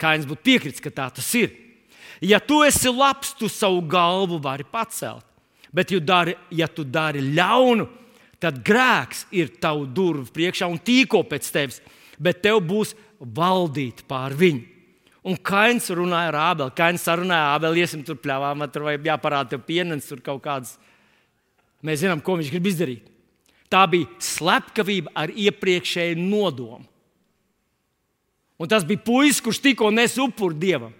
Kains 0.00 0.26
būtu 0.26 0.42
piekritis, 0.42 0.82
ka 0.82 0.90
tā 0.90 1.06
tas 1.14 1.28
ir. 1.38 1.52
Ja 2.24 2.40
tu 2.42 2.62
esi 2.66 2.90
labs, 2.90 3.32
tu 3.38 3.48
savu 3.52 3.82
galvu 3.86 4.40
vari 4.42 4.66
pacelt. 4.66 5.24
Bet, 5.74 5.90
ja, 5.90 5.98
dari, 5.98 6.36
ja 6.54 6.68
tu 6.70 6.84
dari 6.86 7.22
ļaunu, 7.34 7.88
tad 8.38 8.60
grēks 8.62 9.24
ir 9.34 9.56
tavu 9.62 9.88
durvju 9.90 10.30
priekšā 10.34 10.68
un 10.70 10.78
tīko 10.78 11.24
pēc 11.26 11.48
tevis, 11.50 11.80
bet 12.20 12.44
tev 12.44 12.60
būs 12.62 12.94
valdīt 13.18 14.04
pār 14.06 14.36
viņu. 14.38 14.70
Un 15.24 15.38
Kains 15.40 15.88
runāja 15.96 16.28
ar 16.34 16.36
Ābeli. 16.50 16.74
Kains 16.76 17.04
sarunāja 17.06 17.54
Ābeli, 17.54 17.80
iesim 17.80 18.02
tur 18.04 18.18
pļāvā, 18.20 18.52
man 18.60 18.70
tur 18.70 18.84
vajag 18.84 19.06
jāparāda 19.08 19.54
tev 19.54 19.62
pienācis, 19.64 20.10
tur 20.10 20.20
kaut 20.24 20.42
kādas. 20.44 20.74
Mēs 21.84 22.02
zinām, 22.02 22.20
ko 22.24 22.36
viņš 22.36 22.50
grib 22.52 22.68
izdarīt. 22.68 23.06
Tā 23.72 23.86
bija 23.90 24.10
slepkavība 24.22 25.14
ar 25.16 25.32
iepriekšēju 25.32 26.20
nodomu. 26.20 26.84
Un 28.60 28.70
tas 28.70 28.84
bija 28.86 29.00
puisis, 29.02 29.40
kurš 29.42 29.62
tikko 29.64 29.88
nes 29.90 30.14
upuri 30.20 30.60
dievam. 30.60 30.92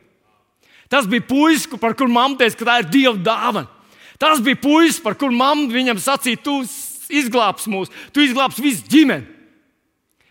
Tas 0.91 1.07
bija 1.09 1.23
puisis, 1.29 1.69
par 1.81 1.95
kuru 1.95 2.11
mamma 2.13 2.41
teica, 2.41 2.59
ka 2.59 2.67
tā 2.69 2.81
ir 2.81 2.91
dieva 2.91 3.21
dāvana. 3.21 3.69
Tas 4.21 4.43
bija 4.45 4.61
puisis, 4.63 5.03
par 5.03 5.17
kuru 5.19 5.35
mamma 5.35 5.69
viņam 5.73 6.01
sacīja, 6.03 6.43
tu 6.45 6.61
izglābsi 7.15 7.71
mūs, 7.73 7.93
tu 8.15 8.23
izglābsi 8.25 8.65
visu 8.65 8.87
ģimeni. 8.91 9.31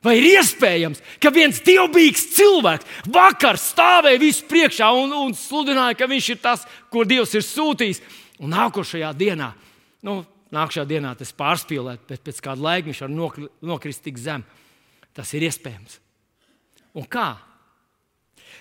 Vai 0.03 0.17
ir 0.19 0.25
iespējams, 0.34 0.99
ka 1.23 1.31
viens 1.31 1.61
dievbijīgs 1.63 2.25
cilvēks 2.36 3.07
vakar 3.07 3.55
stāvēja 3.59 4.19
visu 4.19 4.43
priekšā 4.49 4.89
un, 4.99 5.13
un 5.15 5.31
sludināja, 5.38 5.95
ka 5.95 6.09
viņš 6.11 6.27
ir 6.34 6.41
tas, 6.43 6.65
ko 6.91 7.05
Dievs 7.07 7.31
ir 7.38 7.45
sūtījis, 7.47 8.01
un 8.43 8.51
nākošajā 8.51 9.13
dienā, 9.15 9.53
nu, 10.03 10.17
nākamajā 10.51 10.84
dienā 10.89 11.13
tas 11.15 11.31
pārspīlēt, 11.38 12.03
bet 12.09 12.23
pēc 12.25 12.43
kāda 12.43 12.65
laika 12.65 12.89
viņš 12.89 13.01
var 13.05 13.15
nokrist 13.71 14.03
tik 14.03 14.19
zem. 14.19 14.43
Tas 15.15 15.31
ir 15.38 15.45
iespējams. 15.47 15.99
Un 16.99 17.07
kā? 17.07 17.29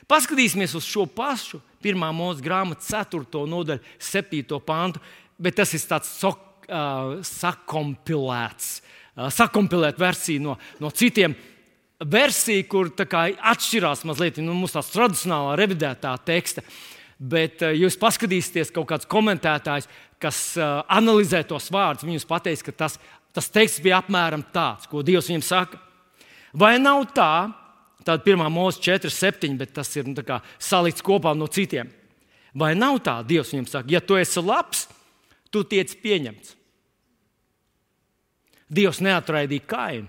Paskatīsimies 0.09 0.77
uz 0.79 0.87
šo 0.87 1.09
pašu 1.11 1.59
pirmā 1.83 2.09
mūža 2.15 2.45
grāmatas 2.45 2.91
4. 2.93 3.45
nodaļu, 3.51 3.83
7. 4.03 4.59
pāntu, 4.67 5.03
bet 5.43 5.59
tas 5.61 5.73
ir 5.75 5.85
tāds 5.91 6.11
sok 6.21 6.69
uh, 6.69 7.19
sakompilēts, 7.27 8.75
uh, 9.17 9.29
sakompilēta 9.33 10.03
versija 10.03 10.43
no, 10.45 10.57
no 10.83 10.93
citiem. 10.95 11.37
Versija, 12.03 12.65
kur 12.67 12.91
kā, 13.07 13.29
atšķirās 13.53 14.03
mazliet 14.09 14.41
no 14.43 14.51
nu, 14.51 14.65
mūsu 14.65 14.83
tradicionālā 14.91 15.55
revidētā 15.61 16.17
teksta. 16.27 16.65
Bet 17.19 17.63
uh, 17.63 17.75
jūs 17.77 17.99
paskatīsieties, 18.01 18.73
kaut 18.75 18.89
kāds 18.91 19.09
komentētājs, 19.11 19.87
kas 20.23 20.45
uh, 20.59 20.83
analizē 20.91 21.45
tos 21.47 21.71
vārdus, 21.75 22.07
viņš 22.09 22.27
pateiks, 22.31 22.67
ka 22.67 22.75
tas, 22.85 22.99
tas 23.35 23.51
teksts 23.51 23.83
bija 23.85 24.01
apmēram 24.03 24.43
tāds, 24.55 24.89
ko 24.91 25.05
Dievs 25.07 25.31
viņam 25.31 25.47
saka. 25.47 25.83
Vai 26.53 26.77
nav 26.83 27.07
tā, 27.17 27.33
tāda 28.07 28.23
pirmā 28.25 28.49
mūzika 28.53 28.99
4, 28.99 29.13
7, 29.15 29.59
bet 29.61 29.75
tas 29.77 29.91
ir 29.97 30.09
nu, 30.09 30.17
salikts 30.63 31.05
kopā 31.05 31.35
no 31.39 31.49
citiem. 31.51 31.91
Vai 32.55 32.75
nav 32.77 32.99
tā, 33.05 33.21
Dievs 33.25 33.53
viņam 33.55 33.69
saka, 33.71 33.93
ja 33.93 34.01
tu 34.05 34.19
esi 34.21 34.43
labs, 34.45 34.87
tu 35.53 35.63
tiec 35.65 35.95
pieņemts. 36.03 36.57
Dievs 38.73 39.03
neatraidīja 39.05 39.69
kainu. 39.69 40.09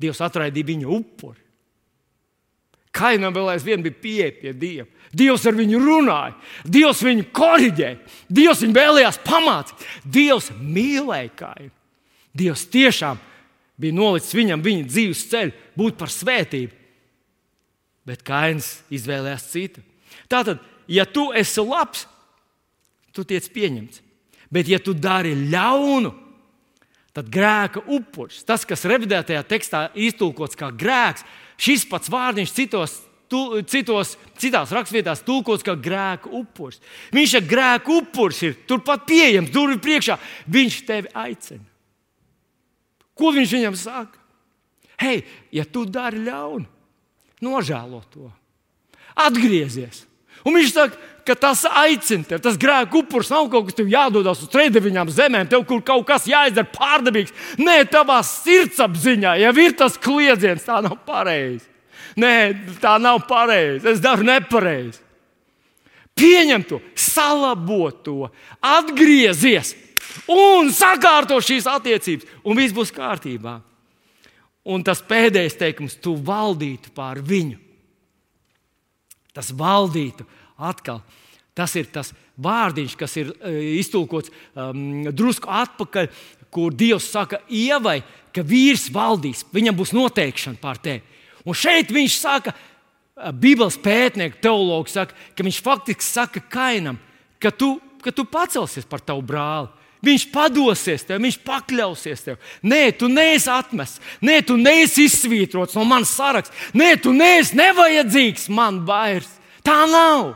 Dievs 0.00 0.20
atraidīja 0.24 0.70
viņa 0.70 0.88
upuri. 0.96 1.40
Kainam 2.90 3.34
vēl 3.34 3.52
aizvien 3.52 3.84
bija 3.84 3.98
pieeja 4.02 4.32
pie 4.34 4.52
Dieva. 4.56 4.88
Dievs 5.14 5.44
ar 5.46 5.56
viņu 5.58 5.78
runāja, 5.82 6.34
Dievs 6.66 7.02
viņu 7.06 7.28
korģēja, 7.34 7.98
Dievs 8.30 8.62
viņu 8.64 8.76
vēlējās 8.76 9.20
pamācīt. 9.26 9.86
Dievs 10.04 10.50
mīlēja 10.58 11.30
kainu. 11.38 11.70
Dievs 12.34 12.66
tiešām 12.70 13.18
bija 13.80 13.96
nolicis 13.96 14.36
viņam 14.36 14.62
viņa 14.62 14.86
dzīves 14.88 15.24
ceļu, 15.30 15.54
būt 15.78 15.98
par 16.00 16.12
svētību. 16.14 16.79
Bet 18.08 18.24
Kains 18.26 18.80
izvēlējās 18.92 19.50
citu. 19.52 19.82
Tātad, 20.30 20.62
ja 20.90 21.04
tu 21.06 21.28
esi 21.36 21.62
labs, 21.64 22.06
tu 23.14 23.24
tiec 23.26 23.46
pieņemts. 23.52 24.02
Bet, 24.50 24.66
ja 24.66 24.80
tu 24.82 24.94
dari 24.96 25.36
ļaunu, 25.50 26.10
tad 27.14 27.28
grēka 27.30 27.84
upuris, 27.90 28.40
tas, 28.46 28.64
kas 28.66 28.86
revidētajā 28.88 29.44
tekstā 29.46 29.84
iztulkots 29.98 30.58
kā 30.58 30.72
grēks, 30.74 31.22
šis 31.60 31.86
pats 31.90 32.10
vārdiņš 32.10 32.54
citos, 32.56 32.96
tu, 33.30 33.40
citos, 33.70 34.16
citās 34.42 34.72
raksturvietās 34.74 35.22
tulkots 35.26 35.66
kā 35.66 35.76
grēka 35.78 36.32
upuris. 36.34 36.80
Viņš 37.14 37.36
ir 37.38 37.46
grēka 37.50 37.94
upuris, 38.00 38.42
ir 38.46 38.56
turpat 38.66 39.06
pieejams, 39.06 39.52
durvju 39.54 39.78
priekšā. 39.82 40.18
Viņš 40.50 40.80
tevi 40.88 41.12
aicina. 41.14 41.62
Ko 43.14 43.30
viņš 43.36 43.54
viņam 43.54 43.78
saka? 43.78 44.18
Hei, 45.00 45.22
ja 45.54 45.64
tu 45.64 45.86
dari 45.88 46.24
ļaunu, 46.26 46.66
nožēlo 47.44 48.02
to, 48.12 48.30
atgriezies. 49.18 50.04
Un 50.46 50.56
viņš 50.56 50.72
saka, 50.72 50.96
ka 51.26 51.36
tas 51.36 51.66
aicina 51.68 52.24
tevi. 52.24 52.42
Tas 52.42 52.58
grēka 52.60 52.96
upurs 53.00 53.30
nav 53.32 53.50
kaut 53.52 53.68
kas, 53.68 53.76
kas 53.76 53.90
jādodas 53.92 54.40
uz 54.44 54.50
trījiem 54.52 55.10
zemēm, 55.12 55.48
tev 55.50 55.66
kur 55.68 55.82
kaut 55.84 56.06
kas 56.08 56.28
jāizdara 56.30 56.68
pārdabīgs. 56.72 57.34
Nē, 57.60 57.82
tavā 57.92 58.20
sirdsapziņā 58.24 59.36
jau 59.42 59.52
ir 59.60 59.76
tas 59.76 59.98
kliedziens, 60.00 60.64
tā 60.64 60.80
nav 60.84 60.96
pareizi. 61.06 61.66
Nē, 62.20 62.34
tā 62.82 62.96
nav 63.02 63.22
pareizi. 63.28 63.86
Es 63.92 64.02
daru 64.02 64.26
nepareizi. 64.26 64.98
Pieņem 66.16 66.64
to, 66.68 66.80
salabo 66.98 67.88
to, 68.04 68.28
atgriezies 68.60 69.72
un 70.28 70.68
sakārto 70.74 71.38
šīs 71.40 71.68
attiecības, 71.70 72.26
un 72.44 72.58
viss 72.58 72.74
būs 72.76 72.92
kārtībā. 72.92 73.60
Un 74.70 74.84
tas 74.86 75.00
pēdējais 75.02 75.58
teikums, 75.58 75.96
tu 76.02 76.14
valdītu 76.14 76.92
pār 76.94 77.18
viņu. 77.26 77.58
Tas 79.34 79.50
valdītu 79.56 80.26
atkal. 80.60 81.00
Tas 81.56 81.74
ir 81.78 81.88
tas 81.92 82.12
vārdiņš, 82.40 82.96
kas 82.98 83.16
ir 83.20 83.32
e, 83.34 83.52
iztulkots 83.80 84.30
um, 84.54 85.08
drusku 85.12 85.50
atpakaļ, 85.50 86.08
kur 86.50 86.74
Dievs 86.74 87.08
saka 87.10 87.42
ievai, 87.46 88.00
ka 88.34 88.44
vīrs 88.46 88.88
valdīs, 88.94 89.42
viņam 89.54 89.76
būs 89.78 89.92
noteikšana 89.96 90.60
pār 90.62 90.80
tevi. 90.82 91.02
Un 91.44 91.56
šeit 91.56 91.90
viņš 91.94 92.16
saka, 92.20 92.54
e, 92.54 93.32
Bībeles 93.42 93.78
pētnieks, 93.82 94.40
teologs, 94.44 94.94
saka, 94.96 95.18
ka 95.34 95.46
viņš 95.46 95.60
faktiski 95.66 96.06
saka 96.06 96.42
Kainam, 96.52 97.00
ka 97.42 97.50
tu, 97.50 97.74
ka 98.04 98.14
tu 98.14 98.24
pacelsies 98.28 98.88
par 98.88 99.02
tavu 99.04 99.26
brāli. 99.26 99.70
Viņš 100.00 100.26
padosies 100.32 101.04
tev, 101.04 101.20
viņš 101.20 101.36
pakļausies 101.44 102.22
tev. 102.24 102.38
Nē, 102.64 102.82
tu 102.96 103.08
neesi 103.12 103.50
atmests, 103.52 104.00
nē, 104.24 104.38
tu 104.48 104.56
neesi 104.56 105.04
izsvītrots 105.04 105.76
no 105.76 105.84
manas 105.84 106.14
saraksta, 106.16 106.56
nē, 106.72 106.94
tu 107.04 107.12
neesi 107.12 107.58
nevajadzīgs 107.60 108.48
man 108.56 108.80
vairs. 108.88 109.28
Tā 109.66 109.82
nav 109.90 110.32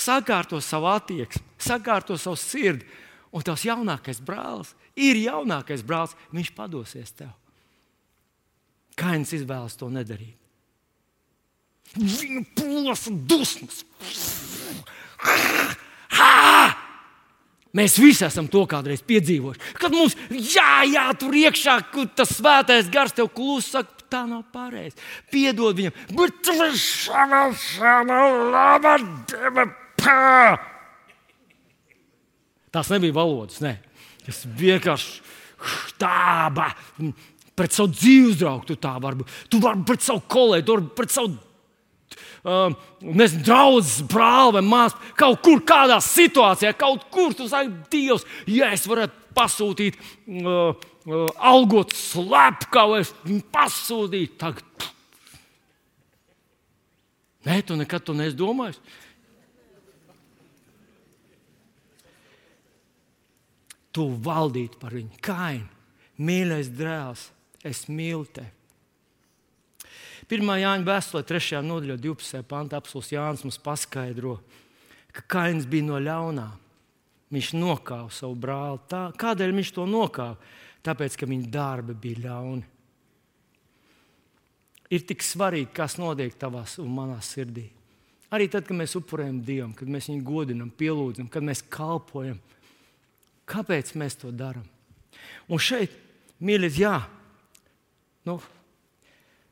sakārto 0.00 0.60
savu 0.60 0.90
attieksmi, 0.92 1.44
sakārto 1.60 2.18
savu 2.20 2.36
sirdi. 2.40 2.84
Un 3.30 3.44
tavs 3.46 3.62
jaunākais 3.62 4.18
brālis 4.26 4.74
ir 4.98 5.20
jaunākais 5.22 5.84
brālis, 5.86 6.16
viņš 6.34 6.50
padosies 6.56 7.12
tev. 7.14 7.30
Kains 8.98 9.32
izvēlas 9.36 9.78
to 9.78 9.88
nedarīt. 9.92 10.36
Pūles 12.58 13.06
un 13.10 13.22
dusmas. 13.30 13.84
Mēs 17.76 18.00
visi 18.02 18.24
esam 18.26 18.48
to 18.50 18.64
kādreiz 18.66 19.02
piedzīvojuši. 19.06 19.74
Kad 19.78 19.94
mums 19.94 20.16
jā, 20.30 20.82
jā, 20.90 21.04
tur 21.18 21.36
iekšā 21.38 21.76
tas 22.18 22.32
svētais 22.34 22.90
gars 22.90 23.14
tev 23.14 23.30
klusi 23.34 23.76
saka, 23.76 23.94
tā 24.10 24.24
nav 24.26 24.42
pareizi. 24.50 24.98
Piedod 25.30 25.78
viņam, 25.78 26.00
bet 26.18 26.40
tas 26.42 26.64
ir 26.66 26.80
šāda, 26.82 28.18
laba 28.50 28.96
deva 29.30 29.68
Pā! 30.00 30.56
Tās 32.72 32.90
nebija 32.92 33.16
valodas, 33.16 33.58
ne. 33.64 33.74
Tas 34.24 34.44
vienkārši 34.56 35.20
tāda. 36.00 36.70
Pret 37.58 37.74
savu 37.74 37.90
dzīves 37.92 38.38
draugu 38.40 38.70
tu 38.70 38.76
tā 38.80 38.94
vari 39.02 39.20
būt. 39.20 39.32
Tu 39.52 39.60
vari 39.60 39.84
pret 39.88 40.04
savu 40.04 40.22
kolēģi, 40.30 40.66
tu 40.66 40.76
vari 40.76 40.92
pret 40.96 41.12
savu 41.12 41.34
um, 42.44 42.76
nezinu, 43.00 43.44
draugs, 43.46 43.98
brālis 44.10 44.56
vai 44.58 44.62
māsas, 44.66 45.10
kaut 45.18 45.42
kur, 45.44 45.62
kādā 45.66 45.98
situācijā, 46.04 46.72
kaut 46.78 47.06
kur 47.12 47.34
tu 47.36 47.48
saki, 47.50 47.72
Dievs, 47.92 48.26
ja 48.50 48.70
es 48.74 48.86
varētu 48.90 49.34
pasūtīt, 49.36 49.98
uh, 49.98 50.72
uh, 51.06 51.26
algot 51.36 51.94
slepkavu, 51.96 53.00
es 53.00 53.12
pasūtītu 53.52 54.40
tagad. 54.40 54.88
Nē, 57.48 57.62
tu 57.64 57.76
nekad 57.78 58.04
to 58.04 58.12
neesi 58.16 58.36
domājis. 58.36 58.80
Tu 63.90 64.04
valdītu 64.22 64.78
par 64.78 64.94
viņu, 64.94 65.16
kainu, 65.24 65.66
mīļais 66.22 66.68
dēls, 66.78 67.24
es 67.66 67.88
mīlu 67.90 68.28
tevi. 68.30 68.59
1. 70.30 70.46
Jāņa 70.62 70.86
vēstulē, 70.86 71.24
3. 71.26 71.60
nodaļā, 71.66 71.96
12. 71.98 72.42
pantā 72.46 72.78
apelsīns 72.78 73.14
Jānis 73.16 73.42
mums 73.42 73.58
paskaidro, 73.62 74.36
ka 75.10 75.24
Kains 75.26 75.66
bija 75.66 75.88
no 75.88 75.98
ļaunā. 75.98 76.46
Viņš 77.34 77.48
nokāva 77.58 78.10
savu 78.14 78.36
brāli. 78.38 78.78
Tā, 78.90 79.08
kādēļ 79.18 79.54
viņš 79.58 79.72
to 79.74 79.86
nokāva? 79.90 80.38
Tāpēc, 80.86 81.16
ka 81.18 81.26
viņa 81.30 81.50
darbi 81.50 81.96
bija 81.98 82.24
ļauni. 82.28 82.62
Ir 84.90 85.04
tik 85.06 85.22
svarīgi, 85.22 85.70
kas 85.74 85.98
notiek 85.98 86.34
tavā 86.38 86.64
un 86.82 86.94
manā 86.94 87.18
sirdī. 87.22 87.68
Arī 88.34 88.46
tad, 88.50 88.64
kad 88.66 88.78
mēs 88.78 88.94
upurējam 88.98 89.42
Dievam, 89.46 89.74
kad 89.74 89.90
mēs 89.90 90.08
viņu 90.10 90.22
godinam, 90.26 90.70
pielūdzam, 90.70 91.26
kad 91.30 91.46
mēs 91.46 91.62
kalpojam. 91.66 92.38
Kāpēc 93.50 93.92
mēs 93.98 94.18
to 94.22 94.30
darām? 94.34 94.66
Un 95.50 95.58
šeit, 95.62 95.94
mīļie, 96.38 96.70
jā, 96.78 96.94
nu, 98.26 98.38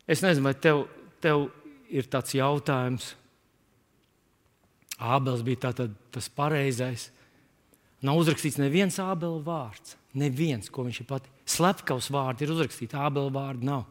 Es 0.09 0.23
nezinu, 0.25 0.49
vai 0.49 0.55
tev, 0.57 0.87
tev 1.23 1.49
ir 1.93 2.09
tāds 2.11 2.33
jautājums. 2.37 3.13
Ābels 4.99 5.45
bija 5.47 5.69
tātad, 5.69 5.93
tas 6.15 6.31
pareizais. 6.33 7.11
Nav 8.03 8.19
uzrakstīts 8.23 8.59
neviens 8.59 8.99
ābela 9.03 9.39
vārds. 9.45 9.97
Neviens, 10.19 10.71
ko 10.73 10.87
viņš 10.87 11.03
ir 11.03 11.09
pati. 11.09 11.31
Slepkavas 11.49 12.09
vārdi 12.15 12.47
ir 12.47 12.55
uzrakstīti, 12.55 12.97
ābela 12.99 13.31
vārdi 13.35 13.69
nav. 13.69 13.85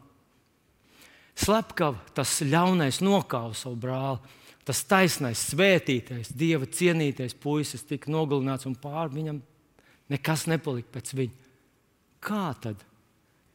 Slepkava, 1.38 2.00
tas 2.16 2.40
ļaunais 2.42 2.98
nokāva 3.04 3.54
savu 3.56 3.78
brāli. 3.78 4.36
Tas 4.68 4.82
taisnais, 4.84 5.46
svētītais, 5.48 6.34
dieva 6.36 6.66
cienītais 6.68 7.32
puisis 7.40 7.86
tika 7.88 8.10
nogalināts 8.12 8.68
un 8.68 8.74
pār 8.76 9.08
viņam 9.14 9.38
nekas 10.12 10.44
nepalika 10.50 10.98
pēc 10.98 11.14
viņa. 11.16 11.46
Kā 12.20 12.50
tad? 12.60 12.82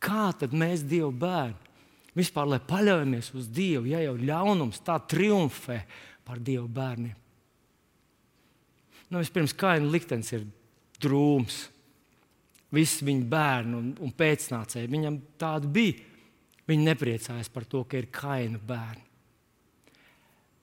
Kā 0.04 0.32
tad 0.40 0.56
mēs, 0.58 0.82
Dieva 0.88 1.12
bērni, 1.12 1.63
Vispār, 2.14 2.46
lai 2.50 2.62
paļaujamies 2.62 3.32
uz 3.34 3.50
Dievu, 3.50 3.88
ja 3.90 4.04
jau 4.04 4.14
ļaunums 4.20 4.84
tā 4.86 5.00
triumfē 5.10 5.80
par 6.26 6.42
Dieva 6.44 6.68
bērniem. 6.70 7.16
Nu, 9.10 9.22
vispirms, 9.22 9.54
kaina 9.58 9.90
liktenis 9.94 10.32
ir 10.34 10.46
drūms. 11.02 11.60
Visi 12.74 13.06
viņa 13.06 13.30
bērni 13.30 13.78
un, 13.78 13.90
un 14.02 14.14
pēcnācēji 14.18 14.90
viņam 14.90 15.20
tādu 15.42 15.70
bija. 15.74 16.00
Viņi 16.70 16.88
nepriecājas 16.88 17.52
par 17.54 17.68
to, 17.70 17.84
ka 17.86 18.00
ir 18.00 18.08
kaina 18.14 18.58
bērni. 18.58 19.04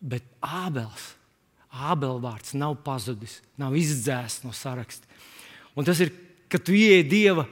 Bet 0.00 0.26
Ābels, 0.40 1.12
Ābela 1.70 2.18
vārds 2.22 2.54
nav 2.58 2.78
pazudis, 2.82 3.36
nav 3.60 3.76
izdzēsts 3.78 4.46
no 4.46 4.54
saraksta. 4.56 5.06
Un 5.78 5.86
tas 5.86 6.00
ir, 6.02 6.10
kad 6.50 6.64
tu 6.66 6.74
ieej 6.74 7.04
Dieva 7.06 7.44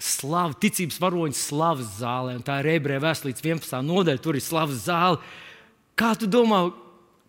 slavu, 0.00 0.56
ticības 0.60 0.98
varoņa 1.02 1.38
slavas 1.38 1.98
zālē. 2.00 2.36
Tā 2.44 2.58
ir 2.62 2.72
ebreja 2.76 3.02
vēstulītes 3.04 3.44
11. 3.44 3.78
nodaļa, 3.86 4.22
tur 4.22 4.38
ir 4.38 4.44
slavas 4.44 4.84
zāle. 4.88 5.20
Kā 5.98 6.14
tu 6.18 6.26
domā, 6.30 6.66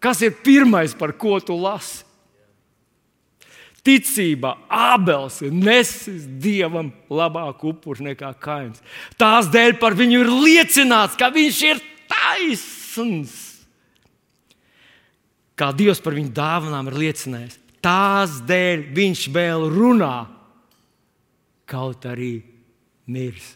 kas 0.01 0.23
ir 0.25 0.35
pirmais, 0.45 0.95
par 0.97 1.13
ko 1.19 1.37
tu 1.43 1.57
lasi? 1.59 2.03
Ticība, 3.85 4.55
Ābels 4.65 5.43
ir 5.45 5.51
nesis 5.53 6.23
dievam 6.41 6.87
labāku 7.05 7.69
upuri 7.75 8.07
nekā 8.07 8.31
Kains. 8.41 8.81
Tās 9.13 9.51
dēļ 9.53 9.75
par 9.77 9.93
viņu 9.93 10.23
ir 10.23 10.31
liecināts, 10.33 11.17
ka 11.19 11.29
viņš 11.29 11.59
ir 11.69 11.83
taisns. 12.09 13.35
Kā 15.55 15.69
Dievs 15.77 16.01
par 16.01 16.17
viņu 16.17 16.33
dāvanām 16.33 16.89
ir 16.89 16.97
liecinājis. 17.03 17.59
Tās 17.85 18.39
dēļ 18.49 18.87
viņš 18.97 19.27
vēl 19.35 19.67
runā, 19.69 20.15
kaut 21.69 22.09
arī 22.09 22.54
miris. 23.07 23.55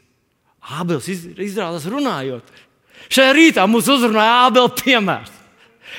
Ābels 0.59 1.07
izrādās 1.09 1.87
runājot. 1.89 2.45
Šajā 3.09 3.33
rītā 3.35 3.65
mums 3.69 3.87
uzrunāja 3.89 4.47
Ābela 4.47 4.71
piemērs. 4.75 5.31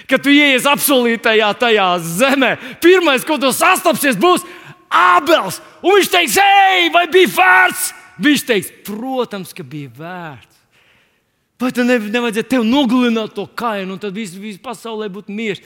Kad 0.07 0.23
tu 0.23 0.31
ienāc 0.33 0.67
apsolītajā 0.71 1.49
tajā 1.59 1.87
zemē, 2.05 2.53
pirmais, 2.83 3.25
ko 3.27 3.39
tu 3.41 3.51
sastapsies, 3.55 4.19
būs 4.21 4.45
Ābels. 4.91 5.59
Un 5.83 5.97
viņš 5.99 6.13
teiks, 6.13 6.39
ej, 6.43 6.91
vai 6.95 7.07
bija 7.11 7.33
vērts? 7.35 7.91
Viņš 8.21 8.47
teiks, 8.47 8.71
protams, 8.87 9.55
ka 9.57 9.65
bija 9.67 9.91
vērts. 9.97 10.59
Vai 11.61 11.71
tad 11.77 11.89
ne, 11.89 11.99
nevajadzēja 12.01 12.49
tev 12.55 12.65
nogalināt 12.65 13.35
to 13.37 13.45
kainu, 13.45 13.97
un 13.97 14.01
tad 14.01 14.15
viss 14.17 14.37
vis 14.39 14.61
pasaulē 14.61 15.11
būtu 15.13 15.35
miers? 15.35 15.61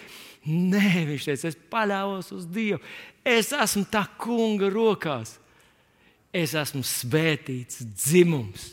Nē, 0.44 1.04
viņš 1.10 1.28
teica, 1.28 1.50
es 1.50 1.60
paļāvos 1.70 2.32
uz 2.34 2.48
Dievu. 2.50 2.80
Es 3.24 3.52
esmu 3.56 3.86
tā 3.88 4.02
kunga 4.20 4.68
rokās 4.72 5.38
es 6.34 6.54
esmu 6.58 6.82
svētīts 6.86 7.84
dzimums. 7.94 8.72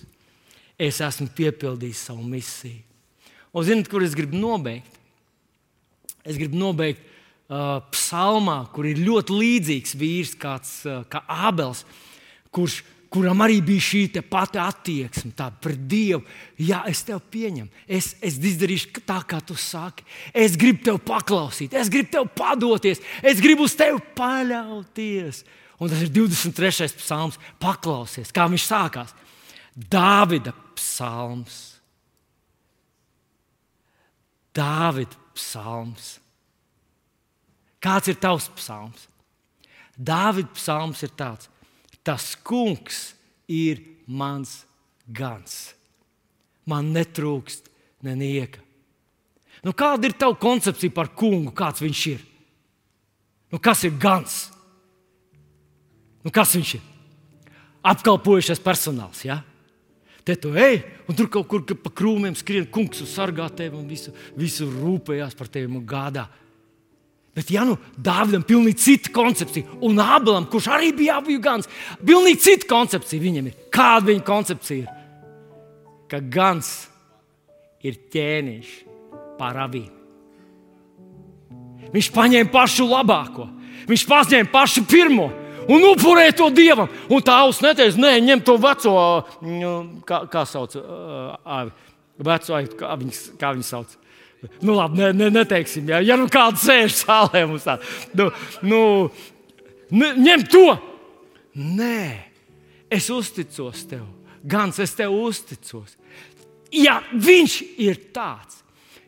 Es 0.82 0.97
esmu 1.03 1.30
piepildījis 1.38 2.07
savu 2.09 2.26
misiju. 2.26 2.82
Un 3.53 3.68
zinot, 3.68 3.89
kur 3.91 4.01
es 4.01 4.16
gribu 4.18 4.39
nobeigt? 4.39 4.97
Es 6.26 6.38
gribu 6.39 6.57
nobeigt 6.57 7.01
uh, 7.51 7.82
psalmā, 7.93 8.64
kur 8.74 8.88
ir 8.89 9.01
ļoti 9.01 9.36
līdzīgs 9.36 9.93
vīrs, 9.99 10.34
kāds, 10.39 10.74
uh, 10.88 11.03
kā 11.12 11.22
Ābels, 11.49 11.84
kurš, 12.53 12.80
kuram 13.12 13.43
arī 13.43 13.59
bija 13.66 13.84
šī 13.84 14.03
pati 14.30 14.62
attieksme 14.62 15.49
pret 15.62 15.82
Dievu. 15.91 16.24
Jā, 16.62 16.84
es 16.88 17.03
tevi 17.03 17.20
pieņemu, 17.34 17.70
es, 17.88 18.14
es 18.24 18.39
izdarīšu 18.39 19.03
tā, 19.03 19.20
kā 19.28 19.41
tu 19.43 19.57
saki. 19.59 20.05
Es 20.34 20.55
gribu 20.55 20.86
tevi 20.88 21.01
paklausīt, 21.12 21.76
es 21.76 21.91
gribu 21.91 22.14
tevi 22.16 22.32
padoties, 22.38 23.03
es 23.22 23.43
gribu 23.43 23.68
uz 23.68 23.76
tevi 23.76 23.99
paļauties. 24.16 25.43
Un 25.82 25.89
tas 25.89 26.03
ir 26.05 26.11
23. 26.13 26.93
psalms. 27.01 27.39
Paklausies, 27.57 28.29
kā 28.29 28.45
viņš 28.51 28.65
sākās. 28.69 29.15
Dāvida 29.73 30.53
psalms. 30.77 31.79
Dāvida 34.53 35.17
psalms. 35.34 36.19
Kāds 37.82 38.11
ir 38.11 38.19
tavs 38.21 38.51
psalms? 38.59 39.07
Dāvida 39.97 40.53
psalms 40.53 41.01
ir 41.01 41.15
tāds: 41.17 41.49
Tas 42.05 42.36
kungs 42.45 43.15
ir 43.49 43.82
mans 44.05 44.61
gans. 45.07 45.73
Man 46.69 46.93
netrūkst 46.93 47.71
nenieka. 48.05 48.61
Nu, 49.65 49.73
kāda 49.73 50.09
ir 50.09 50.13
tava 50.17 50.38
koncepcija 50.38 50.93
par 50.93 51.09
kungu? 51.17 51.53
Kāds 51.57 51.82
viņš 51.82 52.05
ir? 52.13 52.21
Nu, 53.49 53.57
kas 53.57 53.84
ir 53.86 53.97
gans? 53.97 54.50
Nu, 56.22 56.32
kas 56.34 56.53
viņš 56.57 56.74
ir? 56.78 56.84
Apkalpojušais 57.91 58.61
personāls. 58.61 59.24
Ja? 59.26 59.39
Te 60.24 60.36
tu 60.38 60.53
ej, 60.53 60.84
un 61.09 61.17
tur 61.17 61.30
kaut 61.34 61.47
kur 61.49 61.63
pa 61.65 61.89
krūmiem 61.89 62.36
skrien 62.38 62.67
kungs 62.69 63.01
un 63.01 63.09
sargā 63.09 63.47
tevi 63.57 63.78
un 63.80 63.88
visu, 63.89 64.13
visu 64.38 64.67
rūpējās 64.69 65.34
par 65.38 65.49
tevi 65.49 65.72
un 65.72 65.86
gādā. 65.88 66.28
Bet, 67.32 67.47
ja 67.49 67.63
nu 67.63 67.78
Dāvidam 67.95 68.43
ir 68.43 68.49
pilnīgi 68.49 68.84
cita 68.84 69.11
koncepcija, 69.15 69.80
un 69.88 69.99
Abelam, 70.03 70.49
kurš 70.51 70.67
arī 70.76 70.91
bija 70.93 71.17
apgājis, 71.22 71.69
pilnīgi 72.03 72.41
cita 72.43 72.67
koncepcija 72.69 73.24
viņam 73.24 73.47
ir. 73.47 73.57
Kāda 73.72 74.11
viņa 74.11 74.26
koncepcija 74.28 74.84
ir? 74.84 74.97
Ka 76.11 76.19
gans 76.19 76.74
ir 77.88 77.97
ķēniņš 78.11 78.74
pār 79.39 79.61
avīm. 79.63 79.89
Viņš 81.91 82.09
paņēma 82.13 82.51
pašu 82.51 82.86
labāko, 82.88 83.47
viņš 83.89 84.03
paņēma 84.11 84.51
pašu 84.51 84.86
pirmo 84.91 85.32
un 85.68 85.88
upurē 85.91 86.30
to 86.38 86.49
dievam. 86.53 86.89
Un 87.12 87.24
tā 87.26 87.38
auss 87.43 87.64
neteiks, 87.64 87.99
nē, 87.99 88.16
ņem 88.28 88.43
to 88.45 88.57
veco, 88.62 88.93
nu, 89.45 89.74
kā, 90.07 90.24
kā 90.32 90.45
sauc, 90.49 90.78
uh, 90.80 91.66
veco, 92.22 92.62
kā 92.80 92.93
viņas, 93.01 93.24
kā 93.41 93.53
viņas 93.55 93.74
sauc. 93.76 93.97
Nu, 94.62 94.74
labi, 94.74 94.97
ne, 94.97 95.12
ne, 95.14 95.30
neteiksim, 95.34 95.89
ja, 95.91 95.99
ja 96.01 96.18
nu 96.18 96.26
kāds 96.32 96.64
sēž 96.66 97.03
zālē 97.03 97.43
mums 97.49 97.68
tā. 97.68 97.78
Nu, 98.18 98.32
nu, 98.66 98.82
ņem 99.91 100.47
to! 100.49 100.66
Nē, 101.62 102.05
es 102.89 103.09
uzticos 103.12 103.84
tev. 103.89 104.07
Gan 104.41 104.72
es 104.82 104.95
tev 104.97 105.14
uzticos. 105.14 105.97
Ja 106.74 107.01
viņš 107.12 107.57
ir 107.84 107.99
tāds, 108.16 108.61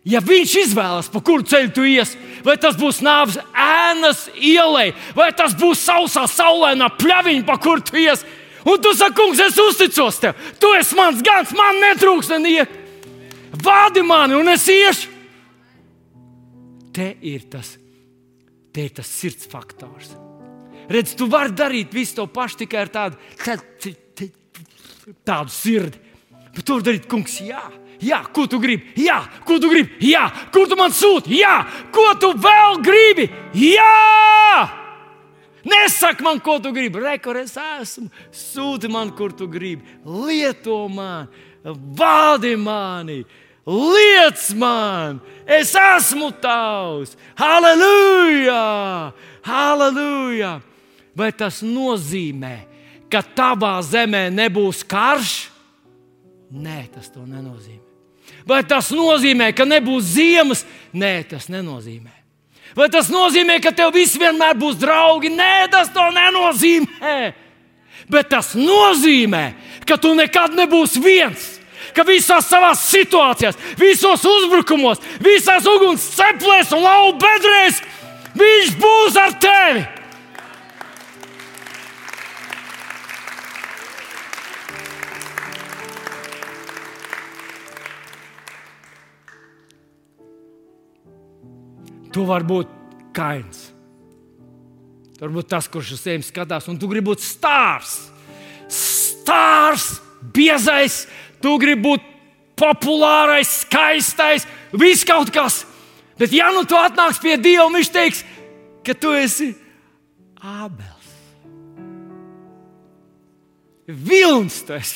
Ja 0.04 0.20
viņš 0.20 0.54
izvēlas, 0.66 1.08
pa 1.08 1.22
kuru 1.24 1.46
ceļu 1.48 1.70
tu 1.72 1.86
ies, 1.88 2.18
vai 2.44 2.58
tas 2.60 2.76
būs 2.76 3.00
nāves 3.06 3.38
ēnas 3.56 4.26
ielai, 4.36 4.90
vai 5.16 5.30
tas 5.32 5.56
būs 5.56 5.86
sausā, 5.86 6.26
saulainā 6.28 6.90
pļaviņa, 7.00 7.46
pa 7.48 7.56
kuru 7.64 7.86
tu 7.88 8.02
ies, 8.02 8.26
un 8.68 8.82
tu 8.84 8.92
saki, 9.00 9.16
kungs, 9.16 9.40
es 9.40 9.60
uzticos 9.64 10.20
tev, 10.20 10.36
tu 10.60 10.74
esi 10.76 11.00
mans 11.00 11.24
gans, 11.24 11.56
man 11.56 11.80
netrūks 11.86 12.34
neniek. 12.36 12.80
Vādi 13.64 14.04
mani, 14.04 14.36
un 14.36 14.52
es 14.52 14.68
iešu. 14.68 15.14
te 16.94 17.16
ir 17.26 17.48
tas, 17.50 17.74
te 18.74 18.86
ir 18.86 18.94
tas 18.94 19.10
sirds 19.10 19.48
faktors. 19.50 20.14
Redz, 20.92 21.16
tu 21.18 21.30
vari 21.32 21.56
darīt 21.56 21.94
visu 21.96 22.20
to 22.20 22.28
pašu 22.30 22.64
tikai 22.64 22.84
ar 22.84 22.92
tādu, 22.94 23.18
tādu 25.26 25.54
sirdi. 25.54 26.02
Bet 26.54 26.66
tur 26.68 26.84
darīt, 26.86 27.08
kungs, 27.10 27.40
jā. 27.42 27.64
Jā, 28.02 28.24
ko 28.34 28.48
tu 28.50 28.60
gribi? 28.60 28.94
Jā, 29.06 29.20
ko 29.46 29.60
tu 29.62 29.70
gribi? 29.72 29.98
Jā, 30.10 30.26
ko 30.54 30.66
tu 30.70 30.78
man 30.80 30.94
sūti? 30.94 31.38
Jā, 31.40 31.62
ko 31.94 32.14
tu 32.20 32.34
vēl 32.34 32.80
gribi? 32.84 33.28
Jā! 33.58 34.82
Nesaki 35.64 36.24
man, 36.24 36.42
ko 36.44 36.58
tu 36.60 36.74
gribi. 36.76 37.00
Rekur, 37.00 37.40
es 37.40 37.56
esmu. 37.56 38.10
Sūti 38.36 38.90
man, 38.92 39.14
kur 39.16 39.32
tu 39.32 39.48
gribi. 39.48 39.86
Lieto 40.04 40.88
man, 40.92 41.30
vādi 41.64 42.58
mani, 42.60 43.22
liec 43.68 44.44
man. 44.60 45.22
Es 45.48 45.72
esmu 45.80 46.34
tavs. 46.44 47.16
Halleluja! 47.40 49.14
Halleluja! 49.48 50.60
Vai 51.16 51.30
tas 51.32 51.62
nozīmē, 51.62 52.56
ka 53.08 53.22
tavā 53.22 53.78
zemē 53.86 54.28
nebūs 54.34 54.82
karš? 54.90 55.53
Nē, 56.54 56.84
tas 56.94 57.10
to 57.10 57.24
nenozīmē. 57.26 57.82
Vai 58.48 58.62
tas 58.68 58.92
nozīmē, 58.94 59.50
ka 59.56 59.66
nebūs 59.68 60.14
ziemas? 60.16 60.64
Nē, 60.94 61.24
tas 61.28 61.50
nenozīmē. 61.52 62.14
Vai 62.78 62.88
tas 62.90 63.10
nozīmē, 63.14 63.60
ka 63.62 63.74
tev 63.76 63.94
viss 63.94 64.18
vienmēr 64.18 64.56
būs 64.58 64.78
draugi? 64.82 65.32
Nē, 65.34 65.68
tas 65.74 65.92
to 65.94 66.06
nenozīmē. 66.14 67.34
Bet 68.10 68.30
tas 68.32 68.54
nozīmē, 68.58 69.44
ka 69.88 69.98
tu 69.98 70.14
nekad 70.18 70.56
nebūsi 70.58 71.02
viens. 71.04 71.50
Ka 71.94 72.06
visās 72.08 72.48
savās 72.50 72.88
situācijās, 72.90 73.58
visos 73.78 74.24
uzbrukumos, 74.26 75.02
visās 75.22 75.68
uguns 75.70 76.06
ceplēs 76.16 76.72
un 76.74 76.82
lauku 76.82 77.20
bedrēs 77.22 77.84
viņš 78.38 78.72
būs 78.82 79.20
ar 79.20 79.36
tevi. 79.42 79.84
Tu 92.14 92.26
vari 92.30 92.46
būt 92.46 92.74
kains. 93.16 93.70
Varbūt 95.24 95.48
tas, 95.54 95.70
kurš 95.72 95.94
uz 95.96 96.02
sevi 96.04 96.26
skatās, 96.26 96.68
un 96.68 96.78
tu 96.80 96.90
gribi 96.92 97.14
būt 97.14 97.24
stārs. 97.24 97.94
Stārs, 98.68 100.02
biezais, 100.36 101.04
tu 101.42 101.56
gribi 101.62 101.86
būt 101.86 102.10
populārais, 102.60 103.62
skaistais, 103.64 104.48
viss 104.76 105.08
kaut 105.08 105.32
kas. 105.34 105.64
Bet, 106.20 106.34
ja 106.36 106.52
nu 106.54 106.66
tu 106.70 106.78
atnāks 106.78 107.22
pie 107.24 107.38
Dieva, 107.42 107.70
viņš 107.74 107.92
teiks, 107.94 108.24
ka 108.86 108.94
tu 108.94 109.14
esi 109.16 109.54
Ābels. 110.44 111.14
Vilns 113.88 114.60
tas! 114.68 114.92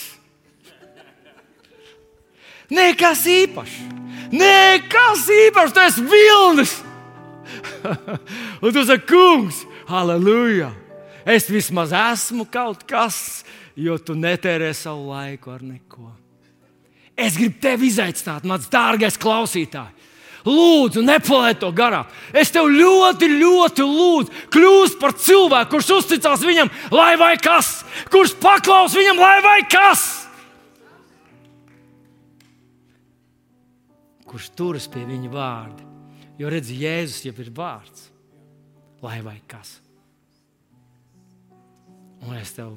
Nekas 2.67 3.23
īpašs! 3.31 3.79
Nekas 4.35 5.23
īpašs! 5.31 5.75
Tas 5.75 6.01
ir 6.01 6.11
vilnis! 6.11 6.75
Un 8.63 8.73
tu 8.73 8.83
saki, 8.85 9.07
kungs, 9.09 9.63
halleluja! 9.89 10.71
Es 11.27 11.49
vismaz 11.51 11.91
esmu 11.91 12.45
kaut 12.47 12.85
kas, 12.87 13.43
jo 13.75 13.97
tu 13.99 14.15
netērē 14.15 14.71
savu 14.75 15.09
laiku 15.11 15.51
ar 15.51 15.63
neko. 15.65 16.07
Es 17.17 17.35
gribu 17.35 17.57
tevi 17.59 17.89
izaicināt, 17.89 18.45
mans 18.47 18.69
dārgais 18.71 19.17
klausītāj. 19.19 19.89
Lūdzu, 20.47 21.01
nepalaid 21.03 21.57
to 21.59 21.73
garām. 21.75 22.07
Es 22.31 22.53
tev 22.55 22.69
ļoti, 22.71 23.27
ļoti 23.41 23.83
lūdzu, 23.83 24.45
kļūst 24.53 24.99
par 25.01 25.15
cilvēku, 25.19 25.73
kurš 25.73 25.89
uzticās 25.97 26.45
viņam, 26.47 26.71
lai 26.95 27.15
vai 27.19 27.33
kas, 27.41 27.81
kurš 28.13 28.37
paklaus 28.39 28.95
viņam, 28.95 29.19
lai 29.19 29.41
vai 29.43 29.57
kas. 29.67 30.05
Kurš 34.27 34.47
turas 34.55 34.87
pie 34.91 35.03
viņa 35.07 35.33
vārda. 35.33 35.86
Jo 36.37 36.51
redz, 36.53 36.69
Jēzus 36.69 37.25
jau 37.25 37.33
ir 37.41 37.49
vārds, 37.57 38.09
lai 39.01 39.17
vai 39.25 39.37
kas. 39.49 39.79
Un 42.21 42.37
es 42.37 42.53
tev, 42.53 42.75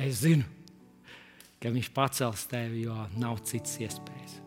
es 0.00 0.22
zinu, 0.22 0.46
ka 1.60 1.72
viņš 1.72 1.90
pacels 1.96 2.46
tevi, 2.48 2.86
jo 2.86 2.96
nav 3.20 3.42
citas 3.48 3.76
iespējas. 3.80 4.39